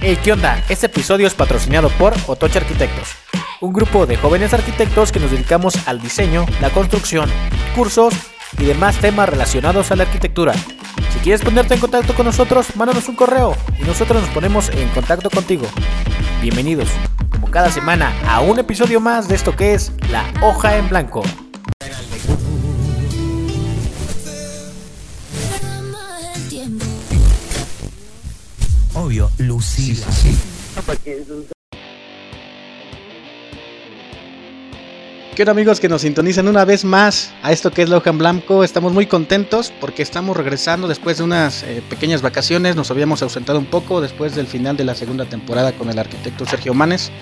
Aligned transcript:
Hey, 0.00 0.16
¿qué 0.22 0.32
onda? 0.32 0.62
Este 0.68 0.86
episodio 0.86 1.26
es 1.26 1.34
patrocinado 1.34 1.88
por 1.90 2.14
Otoche 2.28 2.58
Arquitectos, 2.58 3.08
un 3.60 3.72
grupo 3.72 4.06
de 4.06 4.16
jóvenes 4.16 4.54
arquitectos 4.54 5.10
que 5.10 5.18
nos 5.18 5.32
dedicamos 5.32 5.88
al 5.88 6.00
diseño, 6.00 6.46
la 6.60 6.70
construcción, 6.70 7.28
cursos 7.74 8.14
y 8.58 8.64
demás 8.64 8.96
temas 8.98 9.28
relacionados 9.28 9.90
a 9.90 9.96
la 9.96 10.04
arquitectura. 10.04 10.54
Si 11.12 11.18
quieres 11.18 11.42
ponerte 11.42 11.74
en 11.74 11.80
contacto 11.80 12.14
con 12.14 12.26
nosotros, 12.26 12.76
mándanos 12.76 13.08
un 13.08 13.16
correo 13.16 13.56
y 13.76 13.82
nosotros 13.82 14.22
nos 14.22 14.30
ponemos 14.30 14.68
en 14.68 14.88
contacto 14.90 15.30
contigo. 15.30 15.66
Bienvenidos, 16.40 16.90
como 17.32 17.50
cada 17.50 17.72
semana, 17.72 18.12
a 18.28 18.40
un 18.40 18.60
episodio 18.60 19.00
más 19.00 19.26
de 19.26 19.34
esto 19.34 19.56
que 19.56 19.74
es 19.74 19.90
La 20.12 20.24
Hoja 20.40 20.76
en 20.76 20.88
Blanco. 20.88 21.24
Obvio, 29.00 29.30
Lucila. 29.38 30.06
¿Qué 35.36 35.42
onda 35.42 35.52
amigos 35.52 35.78
que 35.78 35.88
nos 35.88 36.02
sintonizan 36.02 36.48
una 36.48 36.64
vez 36.64 36.84
más 36.84 37.32
a 37.44 37.52
esto 37.52 37.70
que 37.70 37.82
es 37.82 37.88
La 37.88 37.98
Hoja 37.98 38.10
en 38.10 38.18
Blanco? 38.18 38.64
Estamos 38.64 38.92
muy 38.92 39.06
contentos 39.06 39.72
porque 39.80 40.02
estamos 40.02 40.36
regresando 40.36 40.88
después 40.88 41.18
de 41.18 41.22
unas 41.22 41.62
eh, 41.62 41.80
pequeñas 41.88 42.22
vacaciones. 42.22 42.74
Nos 42.74 42.90
habíamos 42.90 43.22
ausentado 43.22 43.60
un 43.60 43.66
poco 43.66 44.00
después 44.00 44.34
del 44.34 44.48
final 44.48 44.76
de 44.76 44.82
la 44.82 44.96
segunda 44.96 45.26
temporada 45.26 45.70
con 45.70 45.88
el 45.90 45.98
arquitecto 46.00 46.44
Sergio 46.44 46.74
Manes. 46.74 47.12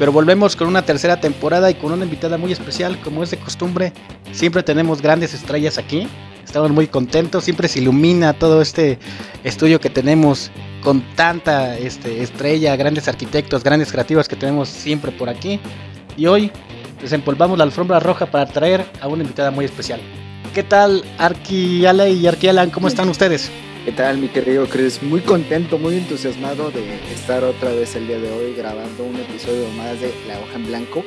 Pero 0.00 0.12
volvemos 0.12 0.56
con 0.56 0.66
una 0.66 0.80
tercera 0.80 1.20
temporada 1.20 1.70
y 1.70 1.74
con 1.74 1.92
una 1.92 2.04
invitada 2.04 2.38
muy 2.38 2.52
especial, 2.52 2.98
como 3.02 3.22
es 3.22 3.32
de 3.32 3.36
costumbre. 3.36 3.92
Siempre 4.32 4.62
tenemos 4.62 5.02
grandes 5.02 5.34
estrellas 5.34 5.76
aquí. 5.76 6.08
Estamos 6.42 6.70
muy 6.70 6.86
contentos, 6.86 7.44
siempre 7.44 7.68
se 7.68 7.80
ilumina 7.80 8.32
todo 8.32 8.62
este 8.62 8.98
estudio 9.44 9.78
que 9.78 9.90
tenemos 9.90 10.50
con 10.82 11.02
tanta 11.16 11.76
este, 11.76 12.22
estrella, 12.22 12.76
grandes 12.76 13.08
arquitectos, 13.08 13.62
grandes 13.62 13.92
creativos 13.92 14.26
que 14.26 14.36
tenemos 14.36 14.70
siempre 14.70 15.12
por 15.12 15.28
aquí. 15.28 15.60
Y 16.16 16.26
hoy 16.28 16.50
desempolvamos 17.02 17.58
la 17.58 17.64
alfombra 17.64 18.00
roja 18.00 18.24
para 18.24 18.46
traer 18.46 18.86
a 19.02 19.06
una 19.06 19.22
invitada 19.22 19.50
muy 19.50 19.66
especial. 19.66 20.00
¿Qué 20.54 20.62
tal, 20.62 21.04
Arquiala 21.18 22.08
y 22.08 22.26
Arquialan? 22.26 22.70
¿Cómo 22.70 22.88
están 22.88 23.10
ustedes? 23.10 23.50
¿Qué 23.82 23.92
tal, 23.92 24.18
mi 24.18 24.28
querido 24.28 24.66
Chris? 24.66 25.02
Muy 25.02 25.22
contento, 25.22 25.78
muy 25.78 25.96
entusiasmado 25.96 26.70
de 26.70 26.96
estar 27.14 27.42
otra 27.42 27.70
vez 27.70 27.96
el 27.96 28.06
día 28.06 28.18
de 28.18 28.30
hoy 28.30 28.52
grabando 28.54 29.04
un 29.04 29.16
episodio 29.16 29.70
más 29.70 29.98
de 30.02 30.12
La 30.28 30.38
Hoja 30.38 30.56
en 30.56 30.66
Blanco. 30.66 31.02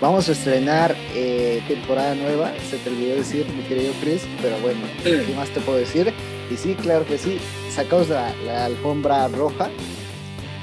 Vamos 0.00 0.28
a 0.28 0.32
estrenar 0.32 0.94
eh, 1.12 1.60
temporada 1.66 2.14
nueva, 2.14 2.52
se 2.70 2.78
te 2.78 2.90
olvidó 2.90 3.16
decir, 3.16 3.44
mi 3.48 3.64
querido 3.64 3.92
Chris, 4.00 4.22
pero 4.40 4.56
bueno, 4.60 4.78
¿qué 5.02 5.34
más 5.34 5.48
te 5.48 5.60
puedo 5.60 5.76
decir? 5.76 6.14
Y 6.52 6.56
sí, 6.56 6.76
claro 6.80 7.04
que 7.04 7.18
sí, 7.18 7.40
sacamos 7.68 8.08
la, 8.08 8.64
alfombra 8.64 9.26
roja, 9.26 9.68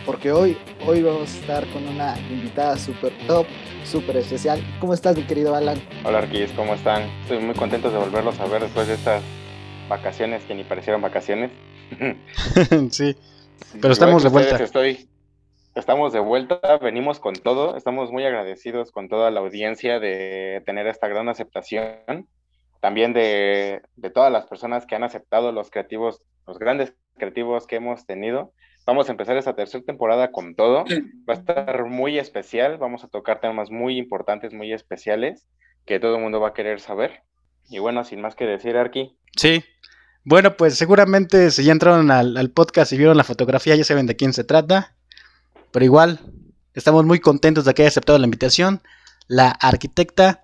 porque 0.05 0.31
hoy, 0.31 0.55
hoy 0.88 1.02
vamos 1.02 1.33
a 1.33 1.38
estar 1.38 1.67
con 1.67 1.86
una 1.86 2.17
invitada 2.30 2.77
súper 2.77 3.11
top, 3.27 3.45
súper 3.83 4.15
especial. 4.17 4.63
¿Cómo 4.80 4.93
estás, 4.93 5.17
mi 5.17 5.23
querido 5.23 5.53
Alan? 5.53 5.81
Hola, 6.05 6.19
Arquis, 6.19 6.49
¿cómo 6.52 6.75
están? 6.75 7.03
Estoy 7.23 7.39
muy 7.39 7.55
contento 7.55 7.91
de 7.91 7.97
volverlos 7.97 8.39
a 8.39 8.45
ver 8.45 8.61
después 8.61 8.88
de 8.88 8.93
estas 8.93 9.21
vacaciones 9.92 10.42
que 10.45 10.56
ni 10.56 10.64
parecieron 10.64 11.02
vacaciones. 11.02 11.52
sí, 12.92 13.16
pero 13.81 13.92
estamos 13.92 14.23
de 14.23 14.30
vuelta. 14.30 14.56
Estoy, 14.64 15.09
estamos 15.75 16.14
de 16.14 16.22
vuelta, 16.22 16.59
venimos 16.81 17.20
con 17.20 17.33
todo, 17.33 17.75
estamos 17.75 18.09
muy 18.09 18.23
agradecidos 18.23 18.92
con 18.92 19.09
toda 19.09 19.30
la 19.31 19.42
audiencia 19.42 20.00
de 20.00 20.64
tener 20.66 20.88
esta 20.88 21.09
gran 21.09 21.28
aceptación, 21.28 22.25
también 22.80 23.11
de, 23.11 23.81
de 23.98 24.09
todas 24.09 24.31
las 24.31 24.45
personas 24.45 24.86
que 24.86 24.95
han 24.95 25.03
aceptado 25.03 25.52
los 25.52 25.70
creativos, 25.70 26.22
los 26.48 26.58
grandes 26.58 26.94
creativos 27.17 27.67
que 27.67 27.76
hemos 27.76 28.05
tenido. 28.05 28.53
Vamos 28.86 29.09
a 29.09 29.11
empezar 29.11 29.36
esta 29.36 29.55
tercera 29.55 29.83
temporada 29.83 30.31
con 30.31 30.55
todo. 30.55 30.86
Va 31.30 31.33
a 31.33 31.38
estar 31.38 31.86
muy 31.86 32.17
especial. 32.17 32.78
Vamos 32.78 33.03
a 33.03 33.09
tocar 33.09 33.39
temas 33.39 33.70
muy 33.70 33.98
importantes, 33.98 34.53
muy 34.53 34.73
especiales, 34.73 35.48
que 35.86 36.00
todo 36.00 36.16
el 36.16 36.22
mundo 36.22 36.39
va 36.39 36.48
a 36.48 36.53
querer 36.53 36.80
saber. 36.80 37.22
Y 37.70 37.77
bueno, 37.77 38.04
sin 38.04 38.21
más 38.21 38.36
que 38.36 38.45
decir, 38.45 38.76
Arki. 38.77 39.15
Sí. 39.38 39.64
Bueno, 40.23 40.55
pues 40.55 40.77
seguramente 40.77 41.49
si 41.49 41.64
ya 41.64 41.71
entraron 41.71 42.11
al, 42.11 42.52
podcast 42.52 42.93
y 42.93 42.98
vieron 42.98 43.17
la 43.17 43.23
fotografía, 43.23 43.76
ya 43.76 43.83
saben 43.83 44.05
de 44.05 44.15
quién 44.15 44.33
se 44.33 44.43
trata. 44.43 44.93
Pero 45.71 45.86
igual, 45.86 46.20
estamos 46.76 47.05
muy 47.05 47.20
contentos 47.20 47.65
de 47.65 47.73
que 47.73 47.82
haya 47.82 47.89
aceptado 47.89 48.20
la 48.20 48.26
invitación. 48.26 48.82
La 49.27 49.49
arquitecta 49.49 50.42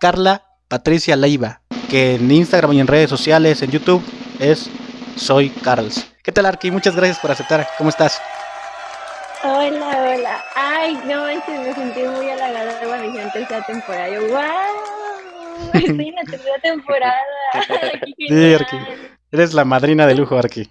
Carla 0.00 0.44
Patricia 0.68 1.16
Leiva, 1.16 1.62
que 1.88 2.16
en 2.16 2.30
Instagram 2.30 2.72
y 2.74 2.80
en 2.80 2.86
redes 2.86 3.08
sociales, 3.08 3.62
en 3.62 3.70
YouTube, 3.70 4.02
es 4.38 4.68
Soy 5.16 5.48
Carls. 5.50 6.06
¿Qué 6.22 6.32
tal, 6.32 6.44
Arqui? 6.44 6.70
Muchas 6.70 6.94
gracias 6.94 7.18
por 7.18 7.30
aceptar. 7.30 7.66
¿Cómo 7.78 7.88
estás? 7.88 8.20
Hola, 9.44 10.14
hola. 10.14 10.44
Ay, 10.54 10.98
no 11.06 11.24
me 11.24 11.74
sentí 11.74 12.02
muy 12.02 12.28
halagada 12.28 12.80
cuando 12.80 13.06
dijeron 13.06 13.30
tercera 13.32 13.64
temporada. 13.64 14.18
Wow, 14.20 14.95
estoy 15.74 16.08
en 16.08 16.14
la 16.14 16.22
tercera 16.22 16.58
temporada. 16.62 17.16
sí, 18.28 18.54
Arqui. 18.54 18.76
Eres 19.32 19.54
la 19.54 19.64
madrina 19.64 20.06
de 20.06 20.14
lujo, 20.14 20.36
Arqui. 20.38 20.70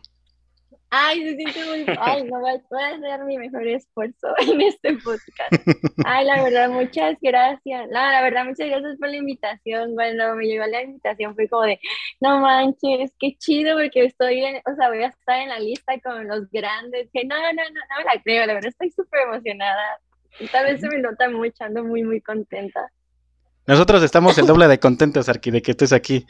Ay, 0.97 1.23
se 1.23 1.35
siente 1.35 1.65
muy. 1.65 1.97
Ay, 1.99 2.23
no 2.23 2.39
voy 2.39 2.51
a 2.51 2.53
hacer 2.55 3.23
mi 3.25 3.37
mejor 3.37 3.67
esfuerzo 3.67 4.27
en 4.39 4.61
este 4.61 4.93
podcast. 4.93 5.51
Ay, 6.05 6.25
la 6.25 6.41
verdad, 6.41 6.69
muchas 6.69 7.17
gracias. 7.21 7.87
No, 7.87 7.99
la 7.99 8.21
verdad, 8.21 8.45
muchas 8.45 8.69
gracias 8.69 8.97
por 8.97 9.09
la 9.09 9.17
invitación. 9.17 9.93
Cuando 9.93 10.35
me 10.35 10.45
llegó 10.45 10.65
la 10.67 10.83
invitación 10.83 11.35
fue 11.35 11.49
como 11.49 11.63
de, 11.63 11.79
no 12.21 12.39
manches, 12.39 13.11
qué 13.19 13.35
chido, 13.37 13.77
porque 13.77 14.05
estoy, 14.05 14.45
en, 14.45 14.61
o 14.65 14.75
sea, 14.75 14.87
voy 14.87 15.03
a 15.03 15.07
estar 15.07 15.41
en 15.41 15.49
la 15.49 15.59
lista 15.59 15.99
con 15.99 16.29
los 16.29 16.49
grandes. 16.49 17.09
Que 17.11 17.25
no, 17.25 17.35
no, 17.35 17.51
no, 17.51 17.63
no 17.63 17.97
me 17.97 18.03
la 18.05 18.21
creo, 18.23 18.45
la 18.45 18.53
verdad, 18.53 18.69
estoy 18.69 18.91
súper 18.91 19.21
emocionada. 19.27 19.99
Tal 20.51 20.65
vez 20.65 20.79
se 20.79 20.87
me 20.87 20.99
nota 20.99 21.29
mucho, 21.29 21.63
ando 21.65 21.83
muy, 21.83 22.03
muy 22.03 22.21
contenta. 22.21 22.89
Nosotros 23.67 24.03
estamos 24.03 24.37
el 24.37 24.45
doble 24.45 24.67
de 24.67 24.79
contentos, 24.79 25.27
Arqui, 25.27 25.49
de 25.49 25.61
que 25.63 25.71
estés 25.71 25.91
aquí. 25.91 26.25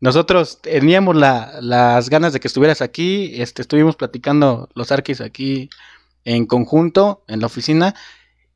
Nosotros 0.00 0.60
teníamos 0.60 1.16
la, 1.16 1.58
las 1.62 2.10
ganas 2.10 2.34
de 2.34 2.40
que 2.40 2.48
estuvieras 2.48 2.82
aquí, 2.82 3.40
este, 3.40 3.62
estuvimos 3.62 3.96
platicando 3.96 4.68
los 4.74 4.92
arquis 4.92 5.22
aquí 5.22 5.70
en 6.24 6.44
conjunto, 6.44 7.24
en 7.28 7.40
la 7.40 7.46
oficina, 7.46 7.94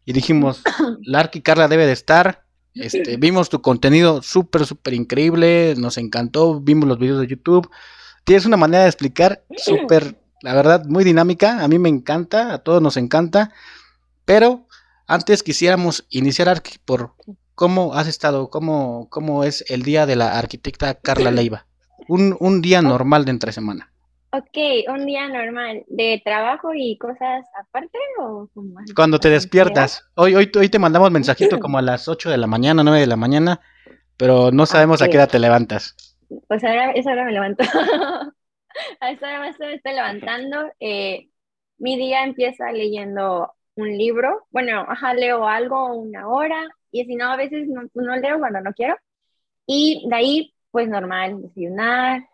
y 0.04 0.12
dijimos, 0.12 0.62
la 1.02 1.20
arqui 1.20 1.41
Carla 1.41 1.68
debe 1.68 1.86
de 1.86 1.92
estar, 1.92 2.44
este, 2.74 3.16
vimos 3.16 3.48
tu 3.48 3.62
contenido 3.62 4.22
súper, 4.22 4.66
súper 4.66 4.92
increíble, 4.92 5.74
nos 5.78 5.97
encantó, 5.97 6.60
vimos 6.60 6.86
los 6.86 6.98
videos 6.98 7.20
de 7.20 7.28
YouTube, 7.28 7.70
tienes 8.24 8.44
una 8.44 8.58
manera 8.58 8.82
de 8.82 8.91
explicar 8.91 9.42
súper, 9.56 10.20
la 10.42 10.54
verdad, 10.54 10.84
muy 10.84 11.04
dinámica, 11.04 11.64
a 11.64 11.68
mí 11.68 11.78
me 11.78 11.88
encanta, 11.88 12.52
a 12.52 12.58
todos 12.58 12.82
nos 12.82 12.98
encanta, 12.98 13.52
pero 14.26 14.66
antes 15.06 15.42
quisiéramos 15.42 16.04
iniciar 16.10 16.50
Arqui 16.50 16.78
por 16.84 17.14
¿Cómo 17.60 17.93
has 17.93 18.09
estado? 18.09 18.48
¿Cómo, 18.48 19.06
¿Cómo 19.10 19.44
es 19.44 19.71
el 19.71 19.82
día 19.82 20.06
de 20.06 20.16
la 20.16 20.38
arquitecta 20.38 20.94
Carla 20.94 21.31
Leiva? 21.31 21.66
Un, 22.09 22.34
un 22.41 22.62
día 22.62 22.81
normal 22.81 23.26
de 23.26 23.32
entre 23.32 23.53
semana. 23.53 23.93
Ok, 24.32 24.56
un 24.88 25.04
día 25.04 25.28
normal. 25.28 25.84
¿De 25.88 26.22
trabajo 26.25 26.71
y 26.75 26.97
cosas 26.97 27.44
aparte 27.60 27.98
o 28.19 28.48
cómo? 28.54 28.76
Cuando 28.97 29.19
te 29.19 29.28
despiertas. 29.28 30.10
Hoy, 30.15 30.34
hoy, 30.37 30.50
hoy 30.59 30.71
te 30.71 30.78
mandamos 30.78 31.10
mensajito 31.10 31.59
como 31.60 31.76
a 31.76 31.82
las 31.82 32.09
8 32.09 32.31
de 32.31 32.38
la 32.38 32.47
mañana, 32.47 32.82
9 32.82 32.98
de 32.98 33.06
la 33.06 33.16
mañana, 33.16 33.60
pero 34.16 34.50
no 34.50 34.65
sabemos 34.65 35.03
a 35.03 35.09
qué 35.09 35.19
hora 35.19 35.27
te 35.27 35.38
levantas. 35.38 36.16
Pues 36.48 36.65
ahora, 36.65 36.92
esa 36.92 37.10
hora 37.12 37.27
me 37.27 37.32
levanto. 37.32 37.62
a 39.00 39.10
esa 39.10 39.27
hora 39.27 39.41
me 39.41 39.50
estoy 39.50 39.92
levantando. 39.92 40.72
Eh, 40.81 41.28
mi 41.77 41.98
día 41.98 42.25
empieza 42.25 42.72
leyendo 42.72 43.53
un 43.80 43.96
libro. 43.96 44.46
Bueno, 44.50 44.84
ajá, 44.88 45.14
leo 45.14 45.46
algo 45.46 45.94
una 45.94 46.28
hora 46.28 46.68
y 46.91 47.04
si 47.04 47.16
no, 47.16 47.32
a 47.32 47.36
veces 47.36 47.68
no, 47.68 47.82
no 47.94 48.16
leo 48.16 48.38
cuando 48.38 48.60
no 48.60 48.72
quiero. 48.72 48.96
Y 49.66 50.06
de 50.08 50.16
ahí, 50.16 50.54
pues 50.70 50.88
normal, 50.88 51.42
desayunar, 51.42 52.28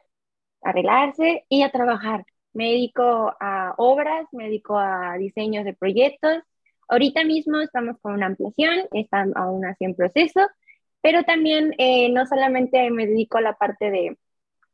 arreglarse 0.63 1.45
y 1.49 1.63
a 1.63 1.71
trabajar. 1.71 2.25
Me 2.53 2.71
dedico 2.71 3.35
a 3.41 3.75
obras, 3.79 4.27
me 4.33 4.45
dedico 4.45 4.79
a 4.79 5.17
diseños 5.19 5.65
de 5.65 5.75
proyectos. 5.75 6.43
Ahorita 6.89 7.25
mismo 7.25 7.61
estamos 7.61 7.99
con 8.01 8.15
una 8.15 8.27
ampliación, 8.27 8.89
están 8.93 9.33
aún 9.37 9.65
así 9.67 9.85
en 9.85 9.95
proceso, 9.95 10.41
pero 11.03 11.25
también 11.25 11.75
eh, 11.79 12.11
no 12.11 12.27
solamente 12.27 12.91
me 12.91 13.07
dedico 13.07 13.39
a 13.39 13.43
la 13.43 13.55
parte 13.55 13.91
de, 13.91 14.19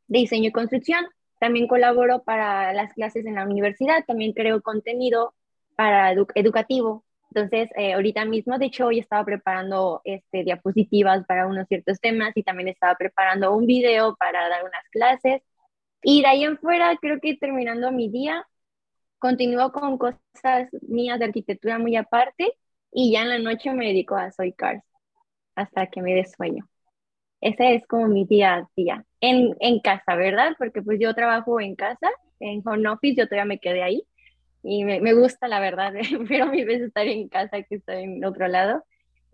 de 0.07 0.19
diseño 0.19 0.49
y 0.49 0.51
construcción, 0.51 1.05
también 1.39 1.67
colaboro 1.67 2.23
para 2.23 2.73
las 2.73 2.93
clases 2.93 3.25
en 3.25 3.35
la 3.35 3.45
universidad, 3.45 4.05
también 4.05 4.33
creo 4.33 4.61
contenido 4.61 5.33
para 5.75 6.11
edu 6.11 6.27
educativo 6.35 7.03
entonces, 7.35 7.71
eh, 7.75 7.93
ahorita 7.93 8.25
mismo, 8.25 8.59
de 8.59 8.67
hecho, 8.67 8.85
hoy 8.87 8.99
estaba 8.99 9.25
preparando 9.25 10.01
este, 10.03 10.43
diapositivas 10.43 11.25
para 11.25 11.47
unos 11.47 11.67
ciertos 11.67 11.99
temas 11.99 12.31
y 12.35 12.43
también 12.43 12.69
estaba 12.69 12.95
preparando 12.95 13.55
un 13.55 13.65
video 13.65 14.15
para 14.17 14.47
dar 14.49 14.63
unas 14.63 14.87
clases. 14.91 15.41
Y 16.03 16.21
de 16.21 16.27
ahí 16.27 16.43
en 16.43 16.59
fuera, 16.59 16.95
creo 17.01 17.19
que 17.19 17.35
terminando 17.37 17.91
mi 17.91 18.09
día, 18.09 18.47
continúo 19.19 19.71
con 19.71 19.97
cosas 19.97 20.69
mías 20.83 21.19
de 21.19 21.25
arquitectura 21.25 21.79
muy 21.79 21.95
aparte 21.95 22.53
y 22.91 23.11
ya 23.13 23.23
en 23.23 23.29
la 23.29 23.39
noche 23.39 23.73
me 23.73 23.87
dedico 23.87 24.15
a 24.15 24.31
Soy 24.31 24.53
Cars 24.53 24.83
hasta 25.55 25.87
que 25.87 26.01
me 26.03 26.13
dé 26.15 26.25
sueño. 26.25 26.67
Ese 27.41 27.75
es 27.75 27.87
como 27.87 28.07
mi 28.07 28.25
día 28.25 28.55
a 28.55 28.69
día. 28.75 29.05
En, 29.21 29.55
en 29.59 29.79
casa, 29.81 30.15
¿verdad? 30.15 30.55
Porque 30.59 30.83
pues 30.83 30.99
yo 31.01 31.15
trabajo 31.15 31.59
en 31.59 31.75
casa, 31.75 32.09
en 32.39 32.61
home 32.65 32.89
office, 32.89 33.15
yo 33.17 33.27
todavía 33.27 33.45
me 33.45 33.59
quedé 33.59 33.83
ahí 33.83 34.05
y 34.63 34.85
me, 34.85 35.01
me 35.01 35.13
gusta 35.13 35.47
la 35.47 35.59
verdad, 35.59 35.93
pero 36.27 36.47
mi 36.47 36.63
vez 36.63 36.81
estar 36.81 37.05
en 37.05 37.27
casa 37.27 37.61
que 37.61 37.75
estar 37.75 37.97
en 37.97 38.23
otro 38.25 38.47
lado. 38.47 38.83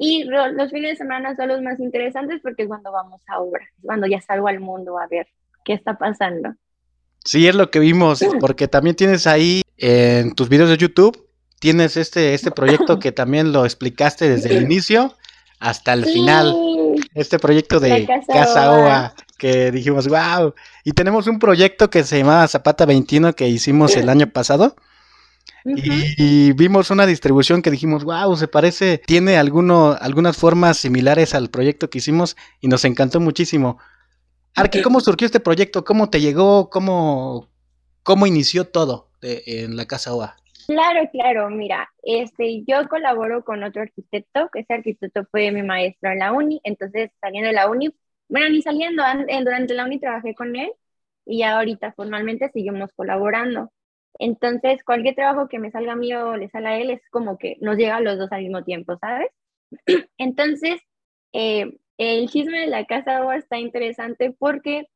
Y 0.02 0.24
los 0.24 0.72
fines 0.72 0.92
de 0.92 0.96
semana 0.96 1.36
son 1.36 1.50
los 1.50 1.62
más 1.62 1.78
interesantes 1.80 2.40
porque 2.42 2.64
es 2.64 2.70
cuando 2.70 2.90
vamos 2.92 3.22
a 3.28 3.40
obra, 3.40 3.66
es 3.78 3.84
cuando 3.86 4.08
ya 4.08 4.22
salgo 4.22 4.48
al 4.48 4.62
mundo 4.62 4.98
a 4.98 5.08
ver 5.08 5.28
qué 5.66 5.74
está 5.74 5.98
pasando. 5.98 6.54
Sí, 7.26 7.48
es 7.48 7.54
lo 7.54 7.70
que 7.70 7.80
vimos, 7.80 8.24
porque 8.40 8.70
también 8.70 8.96
tienes 8.96 9.28
ahí 9.28 9.62
en 9.76 10.34
tus 10.36 10.48
videos 10.48 10.70
de 10.70 10.78
YouTube, 10.78 11.28
tienes 11.60 11.98
este, 11.98 12.34
este 12.34 12.50
proyecto 12.50 12.98
que 12.98 13.12
también 13.12 13.52
lo 13.52 13.66
explicaste 13.66 14.30
desde 14.30 14.56
el 14.56 14.64
inicio 14.64 15.16
hasta 15.60 15.92
el 15.92 16.06
final. 16.06 16.56
Este 17.14 17.38
proyecto 17.38 17.82
de 17.82 18.08
Casa, 18.26 18.72
Oa, 18.72 19.14
que 19.38 19.70
dijimos, 19.72 20.08
wow. 20.08 20.54
Y 20.86 20.94
tenemos 20.94 21.28
un 21.28 21.40
proyecto 21.40 21.90
que 21.90 22.06
se 22.06 22.20
llamaba 22.20 22.48
Zapata 22.48 22.86
21 22.86 23.34
que 23.34 23.50
hicimos 23.50 23.98
el 23.98 24.08
año 24.08 24.28
pasado. 24.28 24.76
Y, 25.66 26.54
vimos 26.54 26.92
una 26.92 27.06
distribución 27.06 27.62
que 27.62 27.72
dijimos, 27.72 28.04
wow, 28.04 28.36
se 28.36 28.48
parece, 28.48 29.02
tiene 29.06 29.38
alguno, 29.38 29.96
algunas 30.00 30.38
formas 30.38 30.78
similares 30.78 31.36
al 31.36 31.50
proyecto 31.50 31.90
que 31.90 32.00
hicimos 32.00 32.38
y 32.60 32.68
nos 32.68 32.86
encantó 32.86 33.20
muchísimo. 33.20 33.78
Arki, 34.56 34.82
¿cómo 34.82 35.00
surgió 35.00 35.26
este 35.26 35.40
proyecto? 35.40 35.84
¿Cómo 35.84 36.10
te 36.10 36.22
llegó? 36.22 36.70
¿Cómo, 36.70 37.50
cómo 38.04 38.26
inició 38.28 38.66
todo 38.66 39.10
en 39.22 39.76
la 39.76 39.86
Casa 39.86 40.14
OA? 40.14 40.36
Claro, 40.70 41.10
claro, 41.12 41.50
mira, 41.50 41.90
este, 42.04 42.64
yo 42.68 42.88
colaboro 42.90 43.44
con 43.44 43.64
otro 43.64 43.82
arquitecto, 43.82 44.50
que 44.54 44.60
ese 44.60 44.74
arquitecto 44.76 45.26
fue 45.32 45.52
mi 45.52 45.64
maestro 45.64 46.12
en 46.12 46.20
la 46.20 46.32
uni, 46.32 46.62
entonces 46.64 47.10
saliendo 47.20 47.48
de 47.48 47.56
la 47.56 47.68
uni, 47.68 47.90
bueno, 48.28 48.50
ni 48.50 48.62
saliendo, 48.62 49.02
durante 49.44 49.74
la 49.74 49.86
uni 49.86 50.00
trabajé 50.00 50.36
con 50.36 50.56
él 50.56 50.72
y 51.26 51.42
ahorita 51.42 51.94
formalmente 51.94 52.52
seguimos 52.52 52.92
colaborando. 52.96 53.72
Entonces, 54.18 54.84
cualquier 54.84 55.16
trabajo 55.16 55.48
que 55.48 55.60
me 55.60 55.72
salga 55.72 55.94
a 55.94 55.96
mí 55.96 56.14
o 56.14 56.36
le 56.36 56.50
salga 56.50 56.72
a 56.72 56.78
él 56.80 56.90
es 56.90 57.02
como 57.12 57.38
que 57.38 57.58
nos 57.62 57.78
llega 57.78 57.98
a 57.98 58.02
los 58.02 58.18
dos 58.18 58.32
al 58.32 58.42
mismo 58.44 58.64
tiempo, 58.64 58.98
¿sabes? 59.00 59.30
Entonces, 60.18 60.82
eh, 61.34 61.72
el 61.98 62.30
chisme 62.30 62.60
de 62.62 62.68
la 62.68 62.86
casa 62.86 63.26
OA 63.26 63.38
está 63.38 63.60
interesante 63.60 64.36
porque 64.38 64.88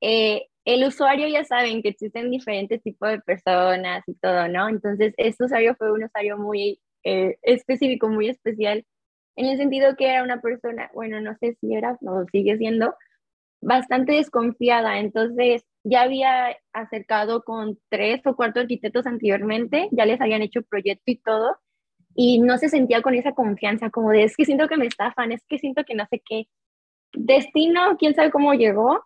eh, 0.00 0.46
el 0.64 0.84
usuario 0.86 1.28
ya 1.28 1.44
saben 1.44 1.82
que 1.82 1.90
existen 1.90 2.30
diferentes 2.30 2.82
tipos 2.82 3.10
de 3.10 3.20
personas 3.20 4.02
y 4.06 4.14
todo, 4.14 4.48
¿no? 4.48 4.68
Entonces, 4.68 5.14
este 5.16 5.44
usuario 5.44 5.74
fue 5.76 5.92
un 5.92 6.04
usuario 6.04 6.38
muy 6.38 6.80
eh, 7.04 7.38
específico, 7.42 8.08
muy 8.08 8.28
especial, 8.28 8.84
en 9.36 9.46
el 9.46 9.56
sentido 9.56 9.96
que 9.96 10.06
era 10.08 10.22
una 10.22 10.40
persona, 10.40 10.90
bueno, 10.94 11.20
no 11.20 11.34
sé 11.40 11.56
si 11.60 11.74
era 11.74 11.96
o 12.02 12.24
sigue 12.30 12.58
siendo, 12.58 12.94
bastante 13.60 14.12
desconfiada. 14.12 14.98
Entonces, 14.98 15.64
ya 15.84 16.02
había 16.02 16.56
acercado 16.72 17.42
con 17.42 17.78
tres 17.88 18.20
o 18.26 18.36
cuatro 18.36 18.62
arquitectos 18.62 19.06
anteriormente, 19.06 19.88
ya 19.92 20.06
les 20.06 20.20
habían 20.20 20.42
hecho 20.42 20.62
proyecto 20.62 21.04
y 21.06 21.16
todo, 21.16 21.56
y 22.14 22.40
no 22.40 22.58
se 22.58 22.68
sentía 22.68 23.02
con 23.02 23.14
esa 23.14 23.32
confianza, 23.32 23.90
como 23.90 24.10
de, 24.10 24.24
es 24.24 24.36
que 24.36 24.44
siento 24.44 24.68
que 24.68 24.76
me 24.76 24.86
estafan, 24.86 25.32
es 25.32 25.44
que 25.46 25.58
siento 25.58 25.84
que 25.84 25.94
no 25.94 26.06
sé 26.10 26.22
qué. 26.24 26.48
Destino, 27.12 27.96
quién 27.98 28.14
sabe 28.14 28.30
cómo 28.30 28.54
llegó, 28.54 29.04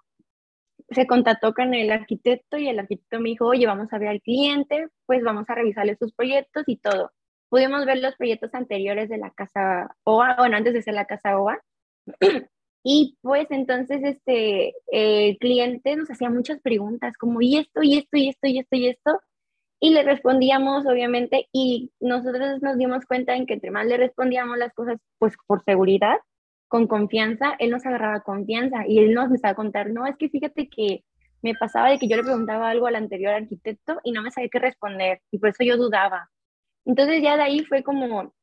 se 0.90 1.06
contactó 1.06 1.54
con 1.54 1.74
el 1.74 1.90
arquitecto 1.90 2.58
y 2.58 2.68
el 2.68 2.78
arquitecto 2.78 3.20
me 3.20 3.30
dijo, 3.30 3.46
oye, 3.46 3.66
vamos 3.66 3.92
a 3.92 3.98
ver 3.98 4.08
al 4.08 4.20
cliente, 4.20 4.88
pues 5.06 5.22
vamos 5.22 5.48
a 5.48 5.54
revisarle 5.54 5.96
sus 5.96 6.12
proyectos 6.12 6.64
y 6.66 6.76
todo. 6.76 7.12
Pudimos 7.48 7.86
ver 7.86 7.98
los 7.98 8.16
proyectos 8.16 8.54
anteriores 8.54 9.08
de 9.08 9.18
la 9.18 9.30
casa 9.30 9.94
OA, 10.04 10.36
bueno, 10.36 10.56
antes 10.56 10.74
de 10.74 10.82
ser 10.82 10.94
la 10.94 11.06
casa 11.06 11.38
OA. 11.38 11.60
Y 12.86 13.16
pues 13.22 13.46
entonces 13.50 14.02
este, 14.04 14.74
cliente 15.40 15.96
nos 15.96 16.10
hacía 16.10 16.28
muchas 16.28 16.60
preguntas 16.60 17.16
como, 17.16 17.40
¿y 17.40 17.56
esto, 17.56 17.82
y 17.82 17.96
esto, 17.96 18.18
y 18.18 18.28
esto, 18.28 18.46
y 18.46 18.58
esto, 18.58 18.76
y 18.76 18.86
esto? 18.88 19.20
Y 19.80 19.90
le 19.90 20.02
respondíamos, 20.02 20.86
obviamente, 20.86 21.48
y 21.50 21.92
nosotros 21.98 22.62
nos 22.62 22.76
dimos 22.76 23.06
cuenta 23.06 23.36
en 23.36 23.46
que 23.46 23.54
entre 23.54 23.70
más 23.70 23.86
le 23.86 23.96
respondíamos 23.96 24.58
las 24.58 24.72
cosas, 24.74 24.98
pues 25.18 25.34
por 25.46 25.64
seguridad, 25.64 26.16
con 26.68 26.86
confianza, 26.86 27.54
él 27.58 27.70
nos 27.70 27.86
agarraba 27.86 28.20
confianza 28.20 28.86
y 28.86 28.98
él 28.98 29.14
nos 29.14 29.26
empezaba 29.26 29.52
a 29.52 29.56
contar, 29.56 29.90
no, 29.90 30.06
es 30.06 30.16
que 30.16 30.28
fíjate 30.28 30.68
que 30.68 31.04
me 31.40 31.54
pasaba 31.54 31.88
de 31.88 31.98
que 31.98 32.08
yo 32.08 32.16
le 32.16 32.22
preguntaba 32.22 32.68
algo 32.68 32.86
al 32.86 32.96
anterior 32.96 33.32
arquitecto 33.32 33.98
y 34.04 34.12
no 34.12 34.22
me 34.22 34.30
sabía 34.30 34.48
qué 34.50 34.58
responder 34.58 35.20
y 35.30 35.38
por 35.38 35.50
eso 35.50 35.64
yo 35.64 35.76
dudaba. 35.76 36.30
Entonces 36.84 37.22
ya 37.22 37.36
de 37.36 37.44
ahí 37.44 37.64
fue 37.64 37.82
como 37.82 38.34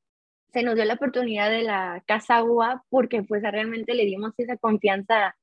se 0.52 0.64
nos 0.64 0.76
dio 0.76 0.86
la 0.86 0.96
oportunidad 0.96 1.50
de 1.50 1.64
la 1.64 2.04
casa 2.06 2.44
UA 2.44 2.84
porque 2.90 3.24
pues 3.24 3.42
realmente 3.44 3.94
le 3.94 4.06
dimos 4.06 4.34
esa 4.38 4.58
confianza 4.58 5.36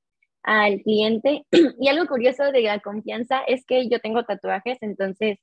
al 0.43 0.81
cliente 0.81 1.45
y 1.79 1.87
algo 1.87 2.07
curioso 2.07 2.51
de 2.51 2.61
la 2.61 2.79
confianza 2.79 3.41
es 3.47 3.65
que 3.65 3.89
yo 3.89 3.99
tengo 3.99 4.23
tatuajes, 4.23 4.77
entonces 4.81 5.39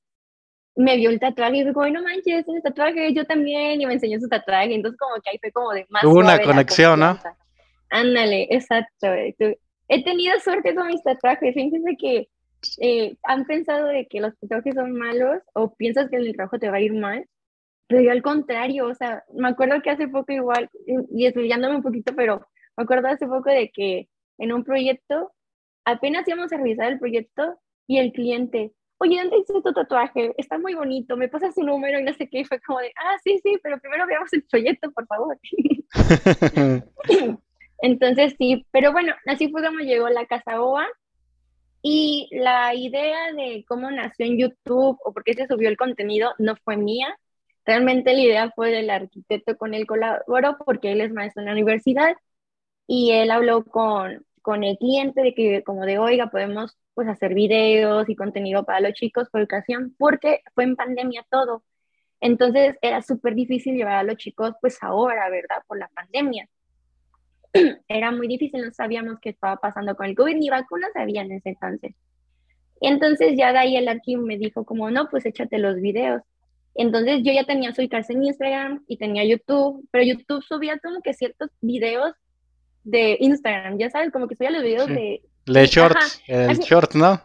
me 0.77 0.97
vio 0.97 1.11
el 1.11 1.19
tatuaje 1.19 1.57
y 1.57 1.65
dijo, 1.65 1.89
no 1.89 2.03
manches, 2.03 2.47
ese 2.47 2.61
tatuaje, 2.63 3.13
yo 3.15 3.25
también, 3.25 3.81
y 3.81 3.87
me 3.87 3.95
enseñó 3.95 4.21
su 4.21 4.29
tatuaje, 4.29 4.75
entonces 4.75 4.99
como 4.99 5.15
que 5.23 5.31
ahí 5.31 5.39
fue 5.39 5.51
como 5.51 5.73
de 5.73 5.87
más. 5.89 6.05
Hubo 6.05 6.19
una 6.19 6.39
conexión, 6.39 7.01
¿no? 7.01 7.19
Ándale, 7.89 8.47
exacto. 8.51 9.07
He 9.89 10.05
tenido 10.05 10.39
suerte 10.41 10.75
con 10.75 10.89
mis 10.89 11.03
tatuajes, 11.03 11.55
fíjense 11.55 11.97
que 11.99 12.29
eh, 12.81 13.17
han 13.23 13.47
pensado 13.47 13.87
de 13.87 14.07
que 14.07 14.21
los 14.21 14.39
tatuajes 14.39 14.75
son 14.75 14.93
malos 14.93 15.43
o 15.55 15.75
piensas 15.75 16.11
que 16.11 16.17
el 16.17 16.35
trabajo 16.35 16.59
te 16.59 16.69
va 16.69 16.77
a 16.77 16.81
ir 16.81 16.93
mal, 16.93 17.27
pero 17.87 18.03
yo 18.03 18.11
al 18.11 18.23
contrario, 18.23 18.87
o 18.87 18.95
sea, 18.95 19.25
me 19.35 19.49
acuerdo 19.49 19.81
que 19.83 19.91
hace 19.91 20.09
poco 20.09 20.33
igual, 20.33 20.71
y 21.11 21.27
estudiándome 21.27 21.77
un 21.77 21.83
poquito, 21.83 22.15
pero 22.15 22.47
me 22.77 22.85
acuerdo 22.85 23.09
hace 23.09 23.27
poco 23.27 23.51
de 23.51 23.71
que 23.71 24.09
en 24.39 24.53
un 24.53 24.65
proyecto, 24.65 25.33
apenas 25.85 26.27
íbamos 26.27 26.53
a 26.53 26.57
revisar 26.57 26.93
el 26.93 26.99
proyecto 26.99 27.59
y 27.87 27.99
el 27.99 28.13
cliente, 28.13 28.73
oye, 28.99 29.19
¿dónde 29.19 29.39
hice 29.39 29.53
tu 29.63 29.73
tatuaje? 29.73 30.35
Está 30.37 30.59
muy 30.59 30.75
bonito, 30.75 31.17
me 31.17 31.29
pasa 31.29 31.53
su 31.53 31.63
número 31.63 31.99
y 31.99 32.03
no 32.03 32.13
sé 32.15 32.29
qué. 32.29 32.41
Y 32.41 32.45
fue 32.45 32.61
como 32.61 32.81
de, 32.81 32.93
ah, 32.97 33.17
sí, 33.23 33.39
sí, 33.43 33.59
pero 33.63 33.79
primero 33.79 34.07
veamos 34.07 34.33
el 34.33 34.43
proyecto, 34.45 34.91
por 34.93 35.07
favor. 35.07 35.39
Entonces, 37.79 38.35
sí, 38.39 38.67
pero 38.71 38.93
bueno, 38.93 39.15
así 39.27 39.49
fue 39.51 39.63
como 39.65 39.81
llegó 39.81 40.09
la 40.09 40.27
Casa 40.27 40.61
OA. 40.61 40.87
Y 41.83 42.29
la 42.33 42.75
idea 42.75 43.33
de 43.33 43.65
cómo 43.69 43.89
nació 43.91 44.27
en 44.27 44.39
YouTube 44.39 44.99
o 45.05 45.13
por 45.13 45.23
qué 45.23 45.35
se 45.35 45.47
subió 45.47 45.69
el 45.69 45.77
contenido 45.77 46.33
no 46.39 46.57
fue 46.57 46.77
mía. 46.77 47.17
Realmente 47.67 48.15
la 48.15 48.21
idea 48.21 48.53
fue 48.55 48.71
del 48.71 48.91
arquitecto 48.91 49.57
con 49.57 49.75
el 49.75 49.87
colaboró 49.87 50.57
porque 50.65 50.93
él 50.93 51.01
es 51.01 51.13
maestro 51.13 51.43
en 51.43 51.47
la 51.47 51.53
universidad 51.53 52.15
y 52.87 53.11
él 53.13 53.31
habló 53.33 53.65
con, 53.65 54.25
con 54.43 54.65
el 54.65 54.79
cliente 54.79 55.23
de 55.23 55.35
que 55.35 55.65
como 55.65 55.85
de, 55.85 55.99
oiga, 55.99 56.29
podemos 56.31 56.79
pues 56.95 57.09
hacer 57.09 57.35
videos 57.35 58.09
y 58.09 58.17
contenido 58.17 58.65
para 58.65 58.81
los 58.81 58.93
chicos 58.93 59.29
por 59.31 59.41
educación, 59.41 59.95
porque 59.99 60.41
fue 60.55 60.65
en 60.65 60.77
pandemia 60.77 61.27
todo. 61.31 61.65
Entonces 62.21 62.77
era 62.81 63.03
súper 63.03 63.35
difícil 63.35 63.75
llevar 63.75 63.97
a 63.97 64.03
los 64.05 64.17
chicos 64.17 64.55
pues 64.61 64.83
ahora, 64.83 65.29
¿verdad? 65.29 65.63
Por 65.67 65.79
la 65.79 65.89
pandemia. 65.89 66.49
Era 67.89 68.13
muy 68.13 68.29
difícil, 68.29 68.65
no 68.65 68.73
sabíamos 68.73 69.19
qué 69.21 69.31
estaba 69.31 69.57
pasando 69.57 69.97
con 69.97 70.07
el 70.07 70.17
COVID, 70.17 70.37
ni 70.37 70.49
vacunas 70.49 70.95
había 70.95 71.23
en 71.23 71.33
ese 71.33 71.51
entonces. 71.51 71.95
Entonces 72.81 73.35
ya 73.37 73.53
de 73.53 73.59
ahí 73.59 73.77
el 73.77 73.89
archivo 73.89 74.23
me 74.23 74.39
dijo 74.39 74.65
como, 74.65 74.91
no, 74.91 75.09
pues 75.11 75.27
échate 75.27 75.59
los 75.59 75.77
videos. 75.77 76.23
Entonces 76.79 77.23
yo 77.23 77.33
ya 77.33 77.45
tenía 77.45 77.75
su 77.75 77.81
en 77.81 78.23
Instagram 78.23 78.85
y 78.87 78.99
tenía 78.99 79.25
YouTube, 79.25 79.89
pero 79.91 80.05
YouTube 80.05 80.43
subía 80.43 80.79
como 80.79 81.01
que 81.01 81.15
ciertos 81.15 81.51
videos 81.61 82.15
de 82.85 83.17
Instagram, 83.21 83.79
ya 83.79 83.91
sabes, 83.91 84.13
como 84.13 84.29
que 84.29 84.37
subía 84.37 84.51
los 84.51 84.63
videos 84.63 84.87
de 84.87 85.23
le 85.47 85.67
shorts, 85.67 86.23
el 86.27 86.59
short, 86.59 86.95
¿no? 86.95 87.21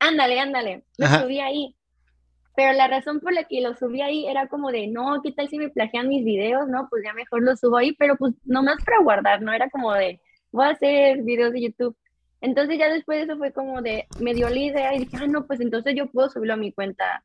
Ándale, 0.00 0.40
ándale, 0.40 0.84
lo 0.96 1.06
subí 1.06 1.40
ahí. 1.40 1.74
Pero 2.56 2.72
la 2.72 2.88
razón 2.88 3.20
por 3.20 3.32
la 3.32 3.44
que 3.44 3.60
lo 3.60 3.76
subí 3.76 4.02
ahí 4.02 4.26
era 4.26 4.48
como 4.48 4.72
de, 4.72 4.88
no, 4.88 5.20
¿qué 5.22 5.30
tal 5.30 5.48
si 5.48 5.58
me 5.58 5.68
plagian 5.68 6.08
mis 6.08 6.24
videos? 6.24 6.66
No, 6.68 6.88
pues 6.90 7.04
ya 7.04 7.12
mejor 7.12 7.42
lo 7.42 7.54
subo 7.54 7.76
ahí, 7.76 7.92
pero 7.92 8.16
pues 8.16 8.34
nomás 8.44 8.82
para 8.84 9.00
guardar, 9.00 9.42
¿no? 9.42 9.52
Era 9.52 9.70
como 9.70 9.92
de, 9.94 10.20
voy 10.50 10.66
a 10.66 10.70
hacer 10.70 11.22
videos 11.22 11.52
de 11.52 11.62
YouTube. 11.62 11.96
Entonces 12.40 12.78
ya 12.78 12.88
después 12.88 13.18
de 13.18 13.24
eso 13.32 13.38
fue 13.38 13.52
como 13.52 13.80
de, 13.80 14.06
me 14.18 14.34
dio 14.34 14.48
la 14.48 14.58
idea 14.58 14.94
y 14.94 15.00
dije, 15.00 15.16
ah, 15.20 15.26
no, 15.28 15.46
pues 15.46 15.60
entonces 15.60 15.94
yo 15.96 16.10
puedo 16.10 16.28
subirlo 16.30 16.54
a 16.54 16.56
mi 16.56 16.72
cuenta 16.72 17.22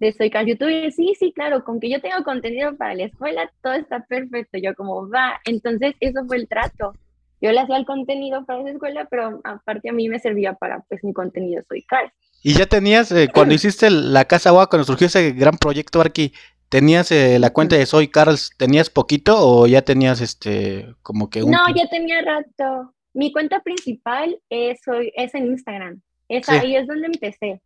de 0.00 0.12
Soy 0.12 0.30
YouTube. 0.30 0.68
Y 0.68 0.90
sí, 0.92 1.14
sí, 1.18 1.32
claro, 1.32 1.64
con 1.64 1.80
que 1.80 1.90
yo 1.90 2.00
tenga 2.00 2.22
contenido 2.22 2.76
para 2.76 2.94
la 2.94 3.04
escuela, 3.04 3.50
todo 3.62 3.74
está 3.74 4.04
perfecto. 4.06 4.58
Yo 4.58 4.74
como, 4.74 5.08
va. 5.08 5.40
Entonces 5.44 5.94
eso 6.00 6.24
fue 6.26 6.36
el 6.36 6.48
trato 6.48 6.94
yo 7.40 7.52
le 7.52 7.60
hacía 7.60 7.76
el 7.76 7.84
contenido 7.84 8.44
para 8.44 8.60
esa 8.60 8.70
escuela, 8.70 9.06
pero 9.10 9.40
aparte 9.44 9.90
a 9.90 9.92
mí 9.92 10.08
me 10.08 10.18
servía 10.18 10.54
para 10.54 10.80
pues 10.88 11.04
mi 11.04 11.12
contenido 11.12 11.62
Soy 11.68 11.82
Carl. 11.82 12.10
Y 12.42 12.54
ya 12.54 12.66
tenías, 12.66 13.12
eh, 13.12 13.28
cuando 13.32 13.54
hiciste 13.54 13.90
la 13.90 14.24
Casa 14.24 14.50
Agua, 14.50 14.68
cuando 14.68 14.84
surgió 14.84 15.06
ese 15.06 15.32
gran 15.32 15.56
proyecto 15.58 16.00
aquí, 16.00 16.32
¿tenías 16.68 17.12
eh, 17.12 17.38
la 17.38 17.50
cuenta 17.50 17.76
de 17.76 17.86
Soy 17.86 18.08
Carl, 18.08 18.36
tenías 18.56 18.90
poquito 18.90 19.36
o 19.38 19.66
ya 19.66 19.82
tenías 19.82 20.20
este, 20.20 20.94
como 21.02 21.28
que 21.28 21.42
un... 21.42 21.50
No, 21.50 21.62
ya 21.74 21.88
tenía 21.88 22.22
rato. 22.22 22.94
Mi 23.12 23.32
cuenta 23.32 23.60
principal 23.60 24.38
es, 24.48 24.80
soy, 24.84 25.12
es 25.16 25.34
en 25.34 25.46
Instagram. 25.46 26.00
Es 26.28 26.48
ahí 26.48 26.74
es 26.74 26.86
donde 26.86 27.06
empecé. 27.06 27.60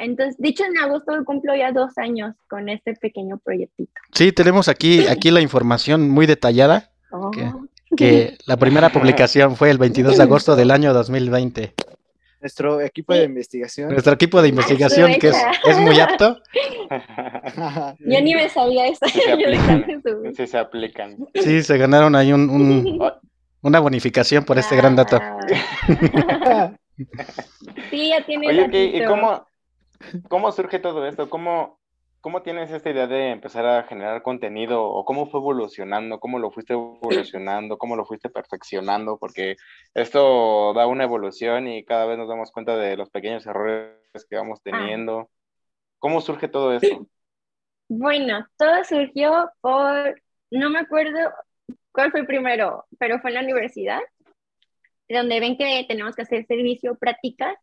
Entonces, 0.00 0.36
dicho 0.38 0.64
en 0.64 0.76
agosto 0.78 1.12
cumplo 1.24 1.54
ya 1.54 1.72
dos 1.72 1.96
años 1.98 2.34
con 2.48 2.68
este 2.68 2.94
pequeño 2.94 3.38
proyectito. 3.38 3.92
Sí, 4.12 4.32
tenemos 4.32 4.68
aquí, 4.68 5.06
aquí 5.06 5.30
la 5.30 5.40
información 5.40 6.08
muy 6.10 6.26
detallada. 6.26 6.90
Oh 7.12 7.30
que 7.96 8.36
la 8.46 8.56
primera 8.56 8.88
publicación 8.92 9.56
fue 9.56 9.70
el 9.70 9.78
22 9.78 10.16
de 10.16 10.22
agosto 10.22 10.56
del 10.56 10.70
año 10.70 10.92
2020. 10.94 11.74
Nuestro 12.40 12.80
equipo 12.80 13.12
de 13.12 13.24
investigación. 13.24 13.90
Nuestro 13.90 14.14
equipo 14.14 14.40
de 14.40 14.48
investigación, 14.48 15.12
que 15.20 15.28
es, 15.28 15.36
es 15.66 15.76
muy 15.78 16.00
apto. 16.00 16.40
Yo 17.98 18.20
ni 18.22 18.34
me 18.34 18.48
sabía 18.48 18.86
eso. 18.86 19.06
Sí 19.06 19.20
se 19.20 19.32
aplican. 19.32 20.02
Sí 20.36 20.46
se 20.46 20.58
aplican. 20.58 21.16
Sí, 21.34 21.62
se 21.62 21.76
ganaron 21.76 22.14
ahí 22.16 22.32
un, 22.32 22.48
un- 22.48 23.02
una 23.62 23.80
bonificación 23.80 24.44
por 24.44 24.58
este 24.58 24.74
gran 24.76 24.96
dato. 24.96 25.18
Ah. 25.20 26.72
Sí, 27.90 28.08
ya 28.10 28.24
tiene 28.24 28.48
Oye, 28.48 28.68
¿qué- 28.70 28.84
¿y 28.98 29.04
cómo, 29.04 29.46
cómo 30.28 30.52
surge 30.52 30.78
todo 30.78 31.06
esto? 31.06 31.30
¿Cómo, 31.30 31.80
¿Cómo 32.20 32.42
tienes 32.42 32.70
esta 32.70 32.90
idea 32.90 33.06
de 33.06 33.30
empezar 33.30 33.66
a 33.66 33.84
generar 33.84 34.22
contenido? 34.22 34.84
¿O 34.84 35.04
cómo 35.04 35.26
fue 35.26 35.40
evolucionando? 35.40 36.20
¿Cómo 36.20 36.38
lo 36.38 36.50
fuiste 36.50 36.74
evolucionando? 36.74 37.78
¿Cómo 37.78 37.96
lo 37.96 38.04
fuiste 38.04 38.28
perfeccionando? 38.28 39.18
Porque 39.18 39.56
esto 39.94 40.74
da 40.74 40.86
una 40.86 41.04
evolución 41.04 41.68
y 41.68 41.84
cada 41.84 42.06
vez 42.06 42.18
nos 42.18 42.28
damos 42.28 42.50
cuenta 42.52 42.76
de 42.76 42.96
los 42.96 43.10
pequeños 43.10 43.46
errores 43.46 43.96
que 44.28 44.36
vamos 44.36 44.62
teniendo. 44.62 45.30
¿Cómo 45.98 46.20
surge 46.20 46.48
todo 46.48 46.74
esto? 46.74 47.06
Bueno, 47.88 48.46
todo 48.56 48.84
surgió 48.84 49.50
por, 49.60 50.22
no 50.50 50.70
me 50.70 50.78
acuerdo 50.78 51.18
cuál 51.92 52.10
fue 52.10 52.24
primero, 52.24 52.84
pero 52.98 53.18
fue 53.20 53.30
en 53.30 53.34
la 53.34 53.42
universidad, 53.42 54.00
donde 55.08 55.40
ven 55.40 55.58
que 55.58 55.84
tenemos 55.88 56.14
que 56.14 56.22
hacer 56.22 56.46
servicio 56.46 56.94
prácticas. 56.96 57.56